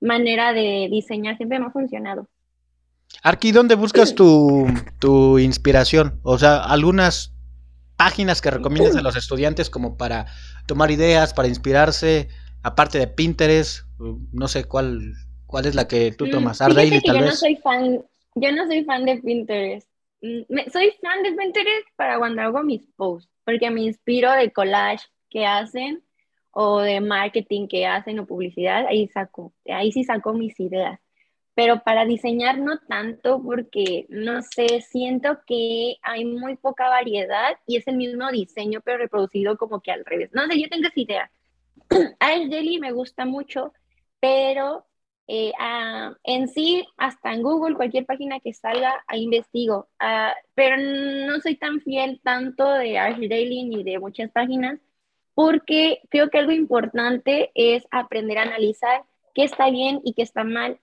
manera 0.00 0.52
de 0.52 0.88
diseñar 0.90 1.36
siempre 1.36 1.58
me 1.58 1.66
ha 1.66 1.70
funcionado. 1.70 2.28
Arqui, 3.22 3.52
¿dónde 3.52 3.74
buscas 3.74 4.14
tu, 4.14 4.66
tu 4.98 5.38
inspiración? 5.38 6.20
O 6.22 6.38
sea, 6.38 6.58
algunas 6.58 7.34
páginas 7.96 8.40
que 8.40 8.50
recomiendas 8.50 8.96
a 8.96 9.02
los 9.02 9.16
estudiantes 9.16 9.68
como 9.68 9.96
para 9.96 10.26
tomar 10.66 10.90
ideas, 10.90 11.34
para 11.34 11.48
inspirarse, 11.48 12.28
aparte 12.62 12.98
de 12.98 13.06
Pinterest, 13.06 13.84
no 14.32 14.48
sé 14.48 14.64
cuál, 14.64 15.12
cuál 15.46 15.66
es 15.66 15.74
la 15.74 15.86
que 15.86 16.12
tú 16.12 16.26
mm, 16.26 16.30
tomas. 16.30 16.60
Art 16.60 16.76
yo 16.78 17.20
no 17.20 17.32
soy 17.32 17.56
fan, 17.56 18.02
yo 18.36 18.52
no 18.52 18.66
soy 18.66 18.84
fan 18.84 19.04
de 19.04 19.18
Pinterest. 19.18 19.88
Mm, 20.22 20.70
soy 20.72 20.92
fan 21.02 21.22
de 21.22 21.32
Pinterest 21.32 21.88
para 21.96 22.18
cuando 22.18 22.42
hago 22.42 22.62
mis 22.62 22.86
posts 22.96 23.29
porque 23.44 23.70
me 23.70 23.82
inspiro 23.82 24.32
de 24.32 24.52
collage 24.52 25.06
que 25.28 25.46
hacen 25.46 26.02
o 26.52 26.80
de 26.80 27.00
marketing 27.00 27.68
que 27.68 27.86
hacen 27.86 28.18
o 28.18 28.26
publicidad, 28.26 28.86
ahí 28.86 29.08
saco, 29.08 29.52
ahí 29.66 29.92
sí 29.92 30.04
saco 30.04 30.32
mis 30.32 30.58
ideas. 30.58 31.00
Pero 31.54 31.82
para 31.82 32.04
diseñar 32.04 32.58
no 32.58 32.78
tanto 32.88 33.42
porque, 33.42 34.06
no 34.08 34.40
sé, 34.42 34.80
siento 34.80 35.40
que 35.46 35.96
hay 36.02 36.24
muy 36.24 36.56
poca 36.56 36.88
variedad 36.88 37.58
y 37.66 37.76
es 37.76 37.86
el 37.86 37.96
mismo 37.96 38.30
diseño 38.30 38.80
pero 38.84 38.98
reproducido 38.98 39.56
como 39.58 39.80
que 39.80 39.90
al 39.90 40.04
revés. 40.04 40.30
No 40.32 40.46
sé, 40.46 40.60
yo 40.60 40.68
tengo 40.68 40.88
esa 40.88 41.00
idea. 41.00 41.30
Ash 42.20 42.48
Daily 42.48 42.78
me 42.78 42.92
gusta 42.92 43.24
mucho, 43.24 43.72
pero 44.20 44.86
eh, 45.32 45.52
en 46.24 46.48
sí, 46.48 46.84
hasta 46.96 47.32
en 47.32 47.42
Google, 47.42 47.76
cualquier 47.76 48.04
página 48.04 48.40
que 48.40 48.52
salga, 48.52 49.04
ahí 49.06 49.22
investigo. 49.22 49.88
Ah, 50.00 50.34
pero 50.54 50.76
no 50.76 51.40
soy 51.40 51.54
tan 51.56 51.80
fiel 51.82 52.20
tanto 52.24 52.68
de 52.68 52.98
Arch 52.98 53.20
Daily 53.28 53.62
ni 53.62 53.84
de 53.84 54.00
muchas 54.00 54.32
páginas, 54.32 54.80
porque 55.34 56.00
creo 56.10 56.30
que 56.30 56.38
algo 56.38 56.50
importante 56.50 57.52
es 57.54 57.84
aprender 57.92 58.38
a 58.38 58.42
analizar 58.42 59.04
qué 59.32 59.44
está 59.44 59.70
bien 59.70 60.00
y 60.04 60.14
qué 60.14 60.22
está 60.22 60.42
mal. 60.42 60.80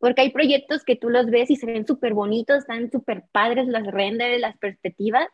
Porque 0.00 0.22
hay 0.22 0.30
proyectos 0.30 0.82
que 0.84 0.96
tú 0.96 1.08
los 1.08 1.26
ves 1.26 1.50
y 1.50 1.56
se 1.56 1.66
ven 1.66 1.86
súper 1.86 2.12
bonitos, 2.12 2.58
están 2.58 2.90
súper 2.90 3.24
padres 3.30 3.68
las 3.68 3.86
renders, 3.86 4.40
las 4.40 4.58
perspectivas, 4.58 5.28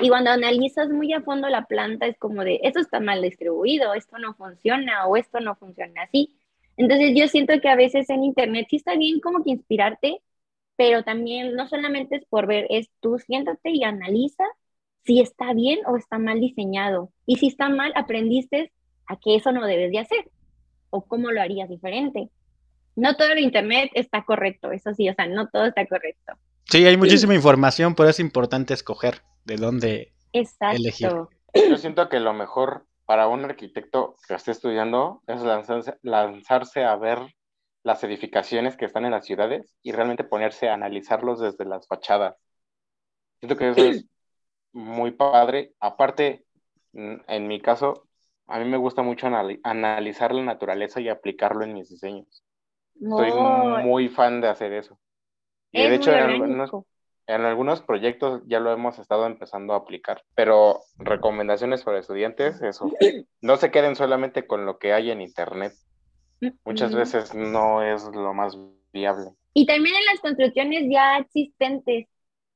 y 0.00 0.08
cuando 0.08 0.30
analizas 0.30 0.88
muy 0.90 1.12
a 1.12 1.22
fondo 1.22 1.48
la 1.48 1.66
planta 1.66 2.06
es 2.06 2.16
como 2.18 2.44
de, 2.44 2.60
esto 2.62 2.80
está 2.80 3.00
mal 3.00 3.22
distribuido, 3.22 3.94
esto 3.94 4.18
no 4.18 4.34
funciona 4.34 5.06
o 5.06 5.16
esto 5.16 5.40
no 5.40 5.56
funciona 5.56 6.02
así. 6.02 6.38
Entonces 6.78 7.10
yo 7.14 7.26
siento 7.26 7.60
que 7.60 7.68
a 7.68 7.76
veces 7.76 8.08
en 8.08 8.22
internet 8.22 8.68
sí 8.70 8.76
está 8.76 8.96
bien 8.96 9.18
como 9.20 9.42
que 9.44 9.50
inspirarte, 9.50 10.22
pero 10.76 11.02
también 11.02 11.54
no 11.56 11.68
solamente 11.68 12.16
es 12.16 12.24
por 12.26 12.46
ver, 12.46 12.66
es 12.70 12.88
tú 13.00 13.18
siéntate 13.18 13.70
y 13.70 13.82
analiza 13.82 14.44
si 15.04 15.20
está 15.20 15.52
bien 15.52 15.80
o 15.86 15.96
está 15.96 16.18
mal 16.18 16.40
diseñado. 16.40 17.10
Y 17.26 17.36
si 17.36 17.48
está 17.48 17.68
mal, 17.68 17.92
aprendiste 17.96 18.72
a 19.06 19.16
que 19.16 19.34
eso 19.34 19.50
no 19.50 19.66
debes 19.66 19.90
de 19.90 19.98
hacer 19.98 20.30
o 20.90 21.04
cómo 21.04 21.32
lo 21.32 21.42
harías 21.42 21.68
diferente. 21.68 22.30
No 22.94 23.16
todo 23.16 23.32
el 23.32 23.40
internet 23.40 23.90
está 23.94 24.24
correcto, 24.24 24.70
eso 24.70 24.94
sí, 24.94 25.08
o 25.08 25.14
sea, 25.14 25.26
no 25.26 25.48
todo 25.48 25.66
está 25.66 25.84
correcto. 25.86 26.34
Sí, 26.64 26.84
hay 26.86 26.96
muchísima 26.96 27.34
información, 27.34 27.94
pero 27.94 28.08
es 28.08 28.20
importante 28.20 28.74
escoger 28.74 29.22
de 29.44 29.56
dónde 29.56 30.12
Exacto. 30.32 30.76
elegir. 30.76 31.10
Yo 31.54 31.76
siento 31.76 32.08
que 32.08 32.20
lo 32.20 32.34
mejor 32.34 32.87
para 33.08 33.26
un 33.26 33.42
arquitecto 33.42 34.16
que 34.26 34.34
esté 34.34 34.50
estudiando 34.50 35.22
es 35.26 35.40
lanzarse, 35.40 35.96
lanzarse 36.02 36.84
a 36.84 36.94
ver 36.96 37.18
las 37.82 38.04
edificaciones 38.04 38.76
que 38.76 38.84
están 38.84 39.06
en 39.06 39.12
las 39.12 39.24
ciudades 39.24 39.74
y 39.82 39.92
realmente 39.92 40.24
ponerse 40.24 40.68
a 40.68 40.74
analizarlos 40.74 41.40
desde 41.40 41.64
las 41.64 41.88
fachadas. 41.88 42.36
Siento 43.40 43.56
que 43.56 43.70
eso 43.70 43.80
es 43.80 44.04
muy 44.72 45.12
padre. 45.12 45.72
Aparte, 45.80 46.44
en 46.92 47.48
mi 47.48 47.62
caso, 47.62 48.06
a 48.46 48.58
mí 48.58 48.66
me 48.66 48.76
gusta 48.76 49.00
mucho 49.00 49.26
analizar 49.26 50.34
la 50.34 50.42
naturaleza 50.42 51.00
y 51.00 51.08
aplicarlo 51.08 51.64
en 51.64 51.72
mis 51.72 51.88
diseños. 51.88 52.44
Soy 53.00 53.32
muy 53.84 54.10
fan 54.10 54.42
de 54.42 54.48
hacer 54.48 54.74
eso. 54.74 55.00
Y 55.72 55.80
de 55.80 55.94
hecho, 55.94 56.12
en 56.12 56.60
algunos, 57.28 57.82
proyectos 57.82 58.42
ya 58.46 58.58
lo 58.58 58.72
hemos 58.72 58.98
estado 58.98 59.26
empezando 59.26 59.74
a 59.74 59.78
aplicar, 59.78 60.22
pero 60.34 60.80
recomendaciones 60.96 61.82
para 61.82 61.98
estudiantes, 61.98 62.60
eso. 62.62 62.90
No 63.40 63.56
se 63.56 63.70
queden 63.70 63.94
solamente 63.94 64.46
con 64.46 64.66
lo 64.66 64.78
que 64.78 64.92
hay 64.92 65.10
en 65.10 65.20
Internet. 65.20 65.72
Muchas 66.64 66.94
veces 66.94 67.34
no 67.34 67.82
es 67.82 68.04
lo 68.04 68.34
más 68.34 68.56
viable. 68.92 69.30
Y 69.54 69.66
también 69.66 69.94
en 69.94 70.04
las 70.06 70.20
construcciones 70.20 70.84
ya 70.90 71.18
existentes, 71.18 72.06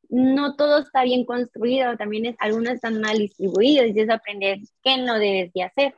no 0.08 0.56
todo 0.56 0.78
está 0.78 1.04
bien 1.04 1.24
construido, 1.24 1.96
también 1.96 2.26
es, 2.26 2.36
algunos 2.38 2.74
están 2.74 3.00
mal 3.00 3.18
distribuidos 3.18 3.88
y 3.94 4.00
es 4.00 4.10
aprender 4.10 4.58
qué 4.82 4.98
no 4.98 5.18
debes 5.18 5.52
de 5.52 5.62
hacer. 5.62 5.94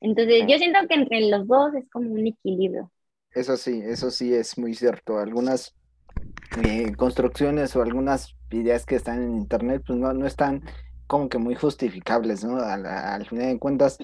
Entonces, 0.00 0.44
yo 0.48 0.58
siento 0.58 0.80
que 0.88 0.94
entre 0.94 1.20
los 1.28 1.46
dos 1.46 1.74
es 1.74 1.88
como 1.90 2.12
un 2.12 2.26
equilibrio. 2.26 2.90
Eso 3.30 3.56
sí, 3.56 3.80
eso 3.84 4.10
sí 4.10 4.34
es 4.34 4.58
muy 4.58 4.74
cierto. 4.74 5.18
Algunas 5.18 5.74
eh, 6.62 6.92
construcciones 6.96 7.74
o 7.76 7.82
algunas 7.82 8.36
ideas 8.50 8.84
que 8.84 8.96
están 8.96 9.22
en 9.22 9.36
internet, 9.36 9.82
pues 9.86 9.98
no, 9.98 10.12
no 10.12 10.26
están 10.26 10.62
como 11.06 11.28
que 11.28 11.38
muy 11.38 11.54
justificables, 11.54 12.44
¿no? 12.44 12.58
Al, 12.58 13.26
final 13.26 13.48
de 13.48 13.58
cuentas, 13.58 13.98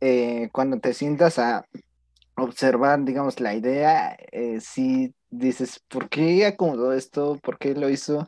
eh, 0.00 0.48
cuando 0.52 0.78
te 0.78 0.94
sientas 0.94 1.38
a 1.38 1.66
observar, 2.36 3.04
digamos, 3.04 3.40
la 3.40 3.54
idea, 3.54 4.16
eh, 4.32 4.60
sí 4.60 5.14
dices, 5.30 5.80
¿por 5.88 6.08
qué 6.08 6.46
acomodó 6.46 6.92
esto? 6.92 7.38
¿Por 7.42 7.58
qué 7.58 7.74
lo 7.74 7.88
hizo? 7.88 8.26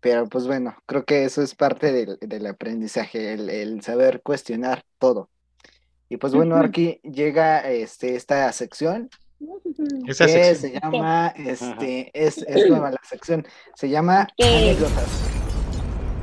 Pero 0.00 0.26
pues 0.26 0.46
bueno, 0.46 0.74
creo 0.86 1.04
que 1.04 1.24
eso 1.24 1.42
es 1.42 1.54
parte 1.54 1.92
del, 1.92 2.18
del 2.20 2.46
aprendizaje, 2.46 3.34
el, 3.34 3.50
el, 3.50 3.82
saber 3.82 4.22
cuestionar 4.22 4.82
todo. 4.98 5.28
Y 6.08 6.16
pues 6.16 6.34
bueno, 6.34 6.56
aquí 6.56 7.00
llega 7.02 7.70
este, 7.70 8.16
esta 8.16 8.50
sección 8.52 9.10
esa 10.06 10.26
que 10.26 10.54
se 10.54 10.80
llama, 10.80 11.28
este, 11.36 12.10
es, 12.12 12.38
es, 12.38 12.68
nueva 12.68 12.90
la 12.90 13.00
sección, 13.02 13.46
se 13.74 13.88
llama 13.88 14.28
anécdotas. 14.38 15.30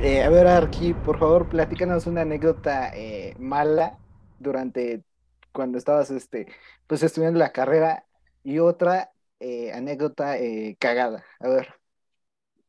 Eh, 0.00 0.22
a 0.22 0.30
ver, 0.30 0.46
Arki, 0.46 0.94
por 0.94 1.18
favor, 1.18 1.48
platícanos 1.48 2.06
una 2.06 2.20
anécdota 2.20 2.92
eh, 2.94 3.34
mala 3.38 3.98
durante 4.38 5.02
cuando 5.50 5.78
estabas 5.78 6.12
este, 6.12 6.46
pues 6.86 7.02
estudiando 7.02 7.40
la 7.40 7.50
carrera 7.50 8.04
y 8.44 8.60
otra 8.60 9.10
eh, 9.40 9.72
anécdota 9.72 10.36
cagada. 10.78 11.24
A 11.40 11.48
ver. 11.48 11.74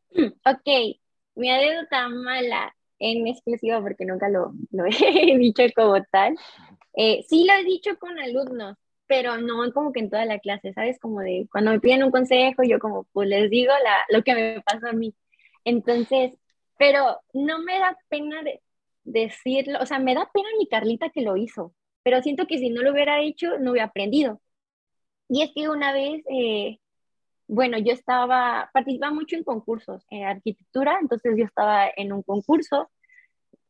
Ok, 0.44 0.98
mi 1.36 1.52
anécdota 1.52 2.10
mala 2.10 2.76
en 2.98 3.28
exclusiva 3.28 3.80
porque 3.80 4.06
nunca 4.06 4.28
lo, 4.28 4.54
lo 4.72 4.86
he 4.86 5.38
dicho 5.38 5.62
como 5.76 6.04
tal. 6.12 6.36
sí 6.96 7.46
lo 7.46 7.54
he 7.54 7.64
dicho 7.64 8.00
con 8.00 8.18
alumnos, 8.18 8.76
pero 9.10 9.38
no 9.40 9.74
como 9.74 9.92
que 9.92 10.02
en 10.02 10.12
toda 10.12 10.26
la 10.26 10.40
clase, 10.40 10.74
¿sabes? 10.74 11.00
Como 11.00 11.22
de 11.22 11.48
cuando 11.52 11.72
me 11.72 11.80
piden 11.80 12.04
un 12.04 12.12
consejo, 12.12 12.64
yo 12.64 12.80
como 12.80 13.06
pues 13.06 13.28
les 13.28 13.50
digo 13.50 13.74
la, 13.84 14.06
lo 14.10 14.24
que 14.24 14.36
me 14.36 14.62
pasa 14.62 14.90
a 14.92 14.94
mí. 14.94 15.16
Entonces, 15.66 16.34
pero 16.78 17.20
no 17.34 17.60
me 17.64 17.80
da 17.80 17.98
pena 18.10 18.44
de, 18.44 18.62
decirlo, 19.04 19.80
o 19.82 19.86
sea, 19.86 20.00
me 20.00 20.16
da 20.16 20.30
pena 20.34 20.48
mi 20.60 20.68
Carlita 20.68 21.10
que 21.10 21.22
lo 21.22 21.38
hizo, 21.38 21.74
pero 22.04 22.22
siento 22.22 22.48
que 22.48 22.60
si 22.60 22.70
no 22.70 22.84
lo 22.84 22.92
hubiera 22.92 23.22
hecho, 23.22 23.58
no 23.60 23.72
hubiera 23.72 23.88
aprendido. 23.88 24.42
Y 25.28 25.44
es 25.44 25.52
que 25.56 25.70
una 25.70 25.94
vez, 25.94 26.24
eh, 26.30 26.80
bueno, 27.48 27.78
yo 27.80 27.94
estaba, 27.94 28.70
participaba 28.74 29.14
mucho 29.14 29.36
en 29.36 29.44
concursos, 29.44 30.06
en 30.12 30.26
arquitectura, 30.26 31.00
entonces 31.02 31.36
yo 31.38 31.46
estaba 31.46 31.90
en 31.96 32.14
un 32.14 32.24
concurso. 32.24 32.90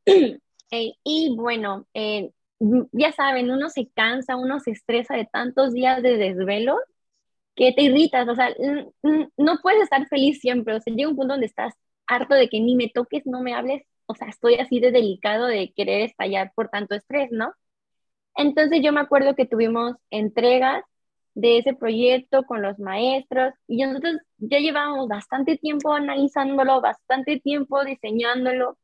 Eh, 0.71 0.93
y 1.03 1.35
bueno, 1.35 1.87
eh, 1.95 2.31
ya 2.91 3.11
saben, 3.13 3.51
uno 3.51 3.69
se 3.69 3.89
cansa, 3.89 4.35
uno 4.35 4.59
se 4.59 4.71
estresa 4.71 5.15
de 5.15 5.25
tantos 5.25 5.73
días 5.73 6.03
de 6.03 6.17
desvelo 6.17 6.77
que 7.55 7.73
te 7.73 7.83
irritas, 7.83 8.27
o 8.27 8.35
sea, 8.35 8.53
no 9.37 9.57
puedes 9.61 9.83
estar 9.83 10.07
feliz 10.07 10.39
siempre, 10.39 10.75
o 10.75 10.79
sea, 10.79 10.93
llega 10.93 11.09
un 11.09 11.15
punto 11.15 11.33
donde 11.33 11.47
estás 11.47 11.73
harto 12.07 12.35
de 12.35 12.49
que 12.49 12.59
ni 12.59 12.75
me 12.75 12.89
toques, 12.89 13.25
no 13.25 13.41
me 13.41 13.53
hables, 13.53 13.83
o 14.05 14.15
sea, 14.15 14.29
estoy 14.29 14.55
así 14.55 14.79
de 14.79 14.91
delicado 14.91 15.45
de 15.45 15.73
querer 15.73 16.01
estallar 16.01 16.51
por 16.55 16.69
tanto 16.69 16.95
estrés, 16.95 17.29
¿no? 17.31 17.53
Entonces 18.35 18.79
yo 18.81 18.93
me 18.93 19.01
acuerdo 19.01 19.35
que 19.35 19.45
tuvimos 19.45 19.95
entregas 20.09 20.83
de 21.35 21.59
ese 21.59 21.73
proyecto 21.73 22.43
con 22.43 22.61
los 22.61 22.79
maestros 22.79 23.53
y 23.67 23.83
nosotros 23.85 24.17
ya 24.37 24.59
llevábamos 24.59 25.07
bastante 25.07 25.57
tiempo 25.57 25.93
analizándolo, 25.93 26.81
bastante 26.81 27.39
tiempo 27.39 27.83
diseñándolo, 27.83 28.77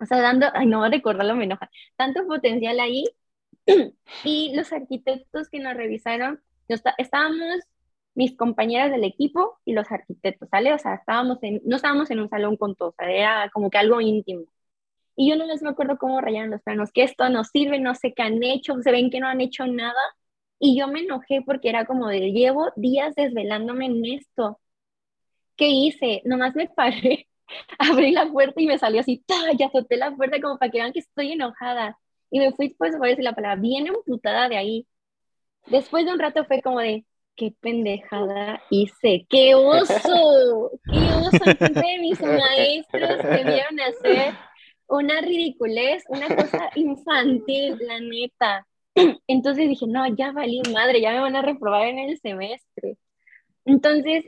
o 0.00 0.06
sea, 0.06 0.20
dando, 0.20 0.46
ay, 0.54 0.66
no, 0.66 0.88
recordarlo 0.88 1.36
me 1.36 1.44
enoja, 1.44 1.70
tanto 1.96 2.26
potencial 2.26 2.80
ahí. 2.80 3.04
y 4.24 4.54
los 4.56 4.72
arquitectos 4.72 5.48
que 5.50 5.60
nos 5.60 5.74
revisaron, 5.74 6.40
estábamos 6.98 7.60
mis 8.14 8.36
compañeras 8.36 8.90
del 8.90 9.04
equipo 9.04 9.58
y 9.64 9.72
los 9.72 9.90
arquitectos, 9.90 10.48
¿sale? 10.50 10.72
O 10.74 10.78
sea, 10.78 10.94
estábamos 10.94 11.38
en, 11.42 11.60
no 11.64 11.76
estábamos 11.76 12.10
en 12.10 12.20
un 12.20 12.28
salón 12.28 12.56
con 12.56 12.74
todos, 12.76 12.94
era 12.98 13.50
como 13.52 13.70
que 13.70 13.78
algo 13.78 14.00
íntimo. 14.00 14.46
Y 15.16 15.30
yo 15.30 15.36
no 15.36 15.46
les 15.46 15.62
me 15.62 15.70
acuerdo 15.70 15.98
cómo 15.98 16.20
rayaron 16.20 16.50
los 16.50 16.62
planos, 16.62 16.92
que 16.92 17.02
esto 17.04 17.28
no 17.30 17.44
sirve, 17.44 17.78
no 17.80 17.94
sé 17.94 18.14
qué 18.14 18.22
han 18.22 18.42
hecho, 18.42 18.80
se 18.82 18.92
ven 18.92 19.10
que 19.10 19.20
no 19.20 19.28
han 19.28 19.40
hecho 19.40 19.66
nada. 19.66 20.00
Y 20.58 20.78
yo 20.78 20.88
me 20.88 21.00
enojé 21.00 21.42
porque 21.42 21.68
era 21.70 21.86
como 21.86 22.08
de, 22.08 22.32
llevo 22.32 22.70
días 22.76 23.14
desvelándome 23.16 23.86
en 23.86 24.04
esto. 24.06 24.60
¿Qué 25.56 25.68
hice? 25.68 26.22
Nomás 26.24 26.54
me 26.56 26.68
paré 26.68 27.29
abrí 27.78 28.12
la 28.12 28.30
puerta 28.30 28.60
y 28.60 28.66
me 28.66 28.78
salió 28.78 29.00
así, 29.00 29.24
ya 29.58 29.66
azoté 29.66 29.96
la 29.96 30.14
puerta 30.14 30.40
como 30.40 30.58
para 30.58 30.70
que 30.70 30.78
vean 30.78 30.92
que 30.92 31.00
estoy 31.00 31.32
enojada. 31.32 31.98
Y 32.30 32.38
me 32.38 32.52
fui, 32.52 32.70
pues, 32.70 32.94
a 32.94 32.98
decir 32.98 33.24
la 33.24 33.34
palabra, 33.34 33.60
bien 33.60 33.86
emputada 33.88 34.48
de 34.48 34.56
ahí. 34.56 34.86
Después 35.66 36.06
de 36.06 36.12
un 36.12 36.18
rato 36.18 36.44
fue 36.44 36.62
como 36.62 36.80
de, 36.80 37.04
qué 37.36 37.54
pendejada 37.60 38.62
hice, 38.70 39.26
qué 39.28 39.54
oso, 39.54 40.70
qué 40.84 40.98
oso 40.98 41.44
de 41.58 41.98
mis 42.00 42.20
maestros 42.20 43.16
que 43.22 43.44
vieron 43.44 43.80
hacer 43.80 44.34
una 44.88 45.20
ridiculez, 45.20 46.04
una 46.08 46.28
cosa 46.28 46.70
infantil, 46.74 47.78
la 47.80 48.00
neta. 48.00 48.66
Entonces 49.26 49.68
dije, 49.68 49.86
no, 49.86 50.06
ya 50.14 50.32
valí 50.32 50.60
madre, 50.72 51.00
ya 51.00 51.12
me 51.12 51.20
van 51.20 51.36
a 51.36 51.42
reprobar 51.42 51.86
en 51.86 52.00
el 52.00 52.18
semestre. 52.20 52.98
Entonces, 53.64 54.24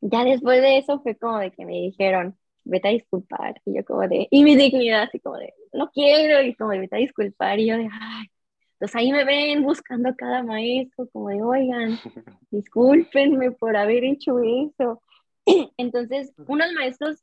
ya 0.00 0.24
después 0.24 0.62
de 0.62 0.78
eso 0.78 1.00
fue 1.02 1.16
como 1.16 1.38
de 1.38 1.50
que 1.50 1.66
me 1.66 1.72
dijeron, 1.72 2.38
vete 2.70 2.88
a 2.88 2.92
disculpar. 2.92 3.60
Y 3.64 3.74
yo 3.74 3.84
como 3.84 4.06
de, 4.08 4.28
y 4.30 4.44
mi 4.44 4.56
dignidad 4.56 5.02
así 5.02 5.20
como 5.20 5.36
de, 5.36 5.52
no 5.72 5.90
quiero, 5.90 6.42
y 6.42 6.54
como 6.54 6.70
de, 6.70 6.80
vete 6.80 6.96
a 6.96 7.00
disculpar. 7.00 7.58
Y 7.58 7.66
yo 7.66 7.76
de, 7.76 7.88
ay, 7.92 8.26
entonces 8.74 8.96
ahí 8.96 9.12
me 9.12 9.24
ven 9.24 9.62
buscando 9.62 10.08
a 10.08 10.14
cada 10.14 10.42
maestro, 10.42 11.08
como 11.12 11.28
de, 11.28 11.42
oigan, 11.42 11.98
discúlpenme 12.50 13.52
por 13.52 13.76
haber 13.76 14.04
hecho 14.04 14.38
eso. 14.40 15.02
Entonces, 15.76 16.32
unos 16.46 16.72
maestros, 16.72 17.22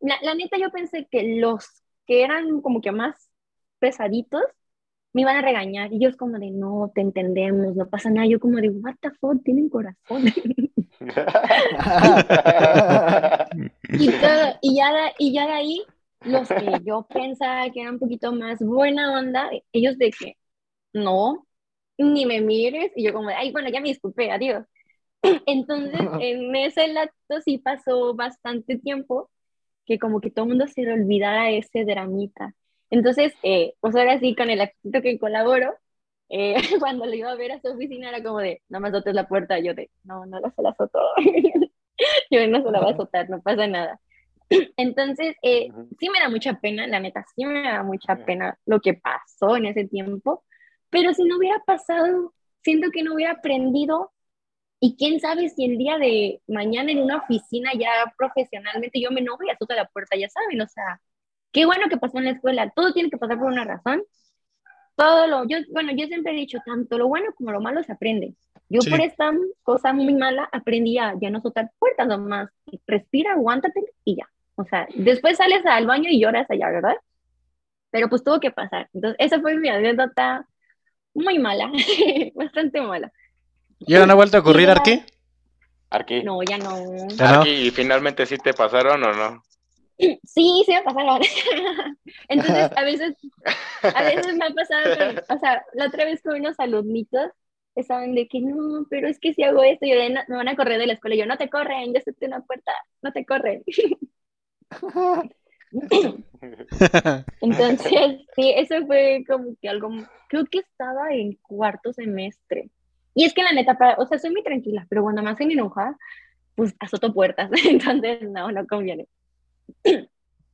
la, 0.00 0.16
la 0.22 0.34
neta 0.34 0.56
yo 0.58 0.70
pensé 0.70 1.06
que 1.10 1.36
los 1.36 1.82
que 2.06 2.22
eran 2.22 2.60
como 2.60 2.80
que 2.80 2.92
más 2.92 3.30
pesaditos, 3.78 4.42
me 5.12 5.22
iban 5.22 5.36
a 5.36 5.42
regañar. 5.42 5.92
Y 5.92 5.96
ellos 5.96 6.16
como 6.16 6.38
de, 6.38 6.50
no, 6.50 6.92
te 6.94 7.00
entendemos, 7.00 7.74
no 7.74 7.88
pasa 7.88 8.10
nada. 8.10 8.26
Yo 8.26 8.38
como 8.38 8.58
de, 8.58 8.68
what 8.70 8.96
the 9.00 9.10
fuck, 9.12 9.42
tienen 9.42 9.68
corazón. 9.68 10.24
y, 13.92 14.10
todo, 14.10 14.58
y, 14.60 14.76
ya 14.76 14.92
de, 14.92 15.12
y 15.18 15.32
ya 15.32 15.46
de 15.46 15.52
ahí, 15.52 15.82
los 16.22 16.48
que 16.48 16.80
yo 16.84 17.06
pensaba 17.08 17.70
que 17.70 17.80
eran 17.80 17.94
un 17.94 18.00
poquito 18.00 18.32
más 18.32 18.58
buena 18.60 19.18
onda, 19.18 19.50
ellos 19.72 19.98
de 19.98 20.10
que, 20.10 20.36
no, 20.92 21.46
ni 21.98 22.26
me 22.26 22.40
mires. 22.40 22.92
Y 22.96 23.04
yo 23.04 23.12
como 23.12 23.28
ay, 23.28 23.52
bueno, 23.52 23.68
ya 23.70 23.80
me 23.80 23.88
disculpé, 23.88 24.30
adiós. 24.30 24.64
Entonces, 25.46 26.00
en 26.20 26.54
ese 26.56 26.88
lapso 26.88 27.40
sí 27.44 27.58
pasó 27.58 28.14
bastante 28.14 28.78
tiempo 28.78 29.30
que 29.86 29.98
como 29.98 30.20
que 30.20 30.30
todo 30.30 30.44
el 30.44 30.50
mundo 30.50 30.66
se 30.66 30.82
le 30.82 30.92
olvidara 30.92 31.50
ese 31.50 31.84
dramita. 31.84 32.54
Entonces, 32.90 33.32
eh, 33.42 33.74
pues 33.80 33.94
ahora 33.96 34.18
sí, 34.18 34.34
con 34.34 34.50
el 34.50 34.60
arquitecto 34.60 35.02
que 35.02 35.18
colaboro, 35.18 35.74
eh, 36.28 36.54
cuando 36.80 37.06
le 37.06 37.18
iba 37.18 37.30
a 37.30 37.36
ver 37.36 37.52
a 37.52 37.60
su 37.60 37.68
oficina 37.68 38.08
era 38.08 38.22
como 38.22 38.38
de, 38.38 38.62
no 38.68 38.80
me 38.80 38.88
azotes 38.88 39.14
la 39.14 39.28
puerta, 39.28 39.58
yo 39.58 39.74
de, 39.74 39.90
no, 40.04 40.26
no 40.26 40.40
la 40.40 40.50
se 40.50 40.62
la 40.62 40.70
azotó, 40.70 41.00
yo 42.30 42.46
no 42.48 42.62
se 42.62 42.70
la 42.70 42.80
va 42.80 42.88
a 42.88 42.92
azotar, 42.92 43.28
no 43.30 43.42
pasa 43.42 43.66
nada. 43.66 44.00
Entonces, 44.76 45.36
eh, 45.42 45.68
sí 45.98 46.08
me 46.10 46.20
da 46.20 46.28
mucha 46.28 46.54
pena, 46.60 46.86
la 46.86 47.00
neta, 47.00 47.24
sí 47.34 47.44
me 47.44 47.62
da 47.62 47.82
mucha 47.82 48.16
pena 48.24 48.58
lo 48.66 48.80
que 48.80 48.94
pasó 48.94 49.56
en 49.56 49.66
ese 49.66 49.86
tiempo, 49.86 50.44
pero 50.90 51.12
si 51.14 51.24
no 51.24 51.36
hubiera 51.36 51.58
pasado, 51.66 52.32
siento 52.62 52.90
que 52.92 53.02
no 53.02 53.14
hubiera 53.14 53.32
aprendido 53.32 54.12
y 54.80 54.96
quién 54.96 55.20
sabe 55.20 55.48
si 55.48 55.64
el 55.64 55.78
día 55.78 55.98
de 55.98 56.42
mañana 56.46 56.92
en 56.92 57.02
una 57.02 57.18
oficina 57.18 57.72
ya 57.74 57.90
profesionalmente 58.18 59.00
yo 59.00 59.10
me 59.10 59.20
enojo 59.20 59.42
y 59.44 59.50
azoto 59.50 59.74
la 59.74 59.86
puerta, 59.86 60.16
ya 60.16 60.28
saben, 60.28 60.60
o 60.60 60.68
sea, 60.68 61.00
qué 61.52 61.64
bueno 61.64 61.88
que 61.88 61.96
pasó 61.96 62.18
en 62.18 62.24
la 62.26 62.30
escuela, 62.32 62.70
todo 62.74 62.92
tiene 62.92 63.10
que 63.10 63.16
pasar 63.16 63.38
por 63.38 63.48
una 63.48 63.64
razón. 63.64 64.02
Todo 64.96 65.26
lo, 65.26 65.46
yo, 65.46 65.58
bueno, 65.72 65.92
yo 65.94 66.06
siempre 66.06 66.32
he 66.32 66.36
dicho, 66.36 66.58
tanto 66.64 66.96
lo 66.96 67.06
bueno 67.06 67.32
como 67.36 67.52
lo 67.52 67.60
malo 67.60 67.82
se 67.82 67.92
aprende. 67.92 68.34
Yo 68.68 68.80
por 68.90 69.00
esta 69.00 69.30
cosa 69.62 69.92
muy 69.92 70.14
mala 70.14 70.48
aprendí 70.50 70.98
a 70.98 71.14
ya 71.20 71.30
no 71.30 71.38
azotar 71.38 71.70
puertas 71.78 72.08
nomás, 72.08 72.48
respira, 72.86 73.32
aguántate 73.32 73.80
y 74.04 74.16
ya. 74.16 74.28
O 74.56 74.64
sea, 74.64 74.88
después 74.94 75.36
sales 75.36 75.64
al 75.66 75.86
baño 75.86 76.08
y 76.10 76.20
lloras 76.20 76.50
allá, 76.50 76.70
¿verdad? 76.70 76.96
Pero 77.90 78.08
pues 78.08 78.24
tuvo 78.24 78.40
que 78.40 78.50
pasar. 78.50 78.88
Entonces, 78.92 79.16
esa 79.20 79.40
fue 79.40 79.56
mi 79.56 79.68
anécdota 79.68 80.46
muy 81.14 81.38
mala, 81.38 81.70
bastante 82.34 82.80
mala. 82.80 83.12
¿Y 83.78 83.94
ahora 83.94 84.06
no 84.06 84.12
ha 84.14 84.16
vuelto 84.16 84.38
a 84.38 84.40
ocurrir, 84.40 84.70
Arqui? 84.70 85.02
Arqui. 85.90 86.22
No, 86.24 86.42
ya 86.42 86.58
no. 86.58 86.74
Arqui, 87.20 87.50
¿y 87.50 87.70
finalmente 87.70 88.26
sí 88.26 88.38
te 88.38 88.54
pasaron 88.54 89.04
o 89.04 89.12
no? 89.12 89.42
Sí, 89.98 90.62
sí 90.66 90.72
me 90.72 90.82
pasaron. 90.82 91.20
Entonces, 92.28 92.70
a 92.76 92.84
veces, 92.84 93.16
a 93.82 94.02
veces 94.02 94.36
me 94.36 94.44
ha 94.44 94.50
pasado, 94.50 95.22
o 95.28 95.38
sea, 95.38 95.64
la 95.74 95.86
otra 95.86 96.04
vez 96.04 96.22
con 96.22 96.38
unos 96.38 96.58
alumnitos, 96.60 97.30
estaban 97.74 98.14
de 98.14 98.26
que 98.26 98.40
no, 98.40 98.86
pero 98.90 99.08
es 99.08 99.18
que 99.20 99.34
si 99.34 99.42
hago 99.42 99.62
esto, 99.62 99.86
yo 99.86 99.94
me 99.96 100.36
van 100.36 100.48
a 100.48 100.56
correr 100.56 100.78
de 100.78 100.86
la 100.86 100.94
escuela. 100.94 101.16
yo, 101.16 101.26
no 101.26 101.36
te 101.36 101.50
corren, 101.50 101.92
ya 101.92 102.00
te 102.00 102.26
una 102.26 102.40
puerta, 102.40 102.72
no 103.02 103.12
te 103.12 103.24
corren. 103.24 103.62
Entonces, 107.40 108.20
sí, 108.34 108.54
eso 108.56 108.86
fue 108.86 109.24
como 109.26 109.56
que 109.60 109.68
algo, 109.68 109.90
creo 110.28 110.46
que 110.46 110.58
estaba 110.60 111.12
en 111.12 111.34
cuarto 111.42 111.92
semestre. 111.92 112.70
Y 113.14 113.24
es 113.24 113.34
que 113.34 113.42
la 113.42 113.52
neta, 113.52 113.76
o 113.98 114.06
sea, 114.06 114.18
soy 114.18 114.30
muy 114.30 114.42
tranquila, 114.42 114.86
pero 114.88 115.02
cuando 115.02 115.22
me 115.22 115.30
hacen 115.30 115.50
enojar, 115.50 115.94
pues 116.54 116.74
azoto 116.80 117.12
puertas, 117.12 117.50
entonces 117.68 118.22
no, 118.22 118.50
no 118.52 118.66
conviene. 118.66 119.06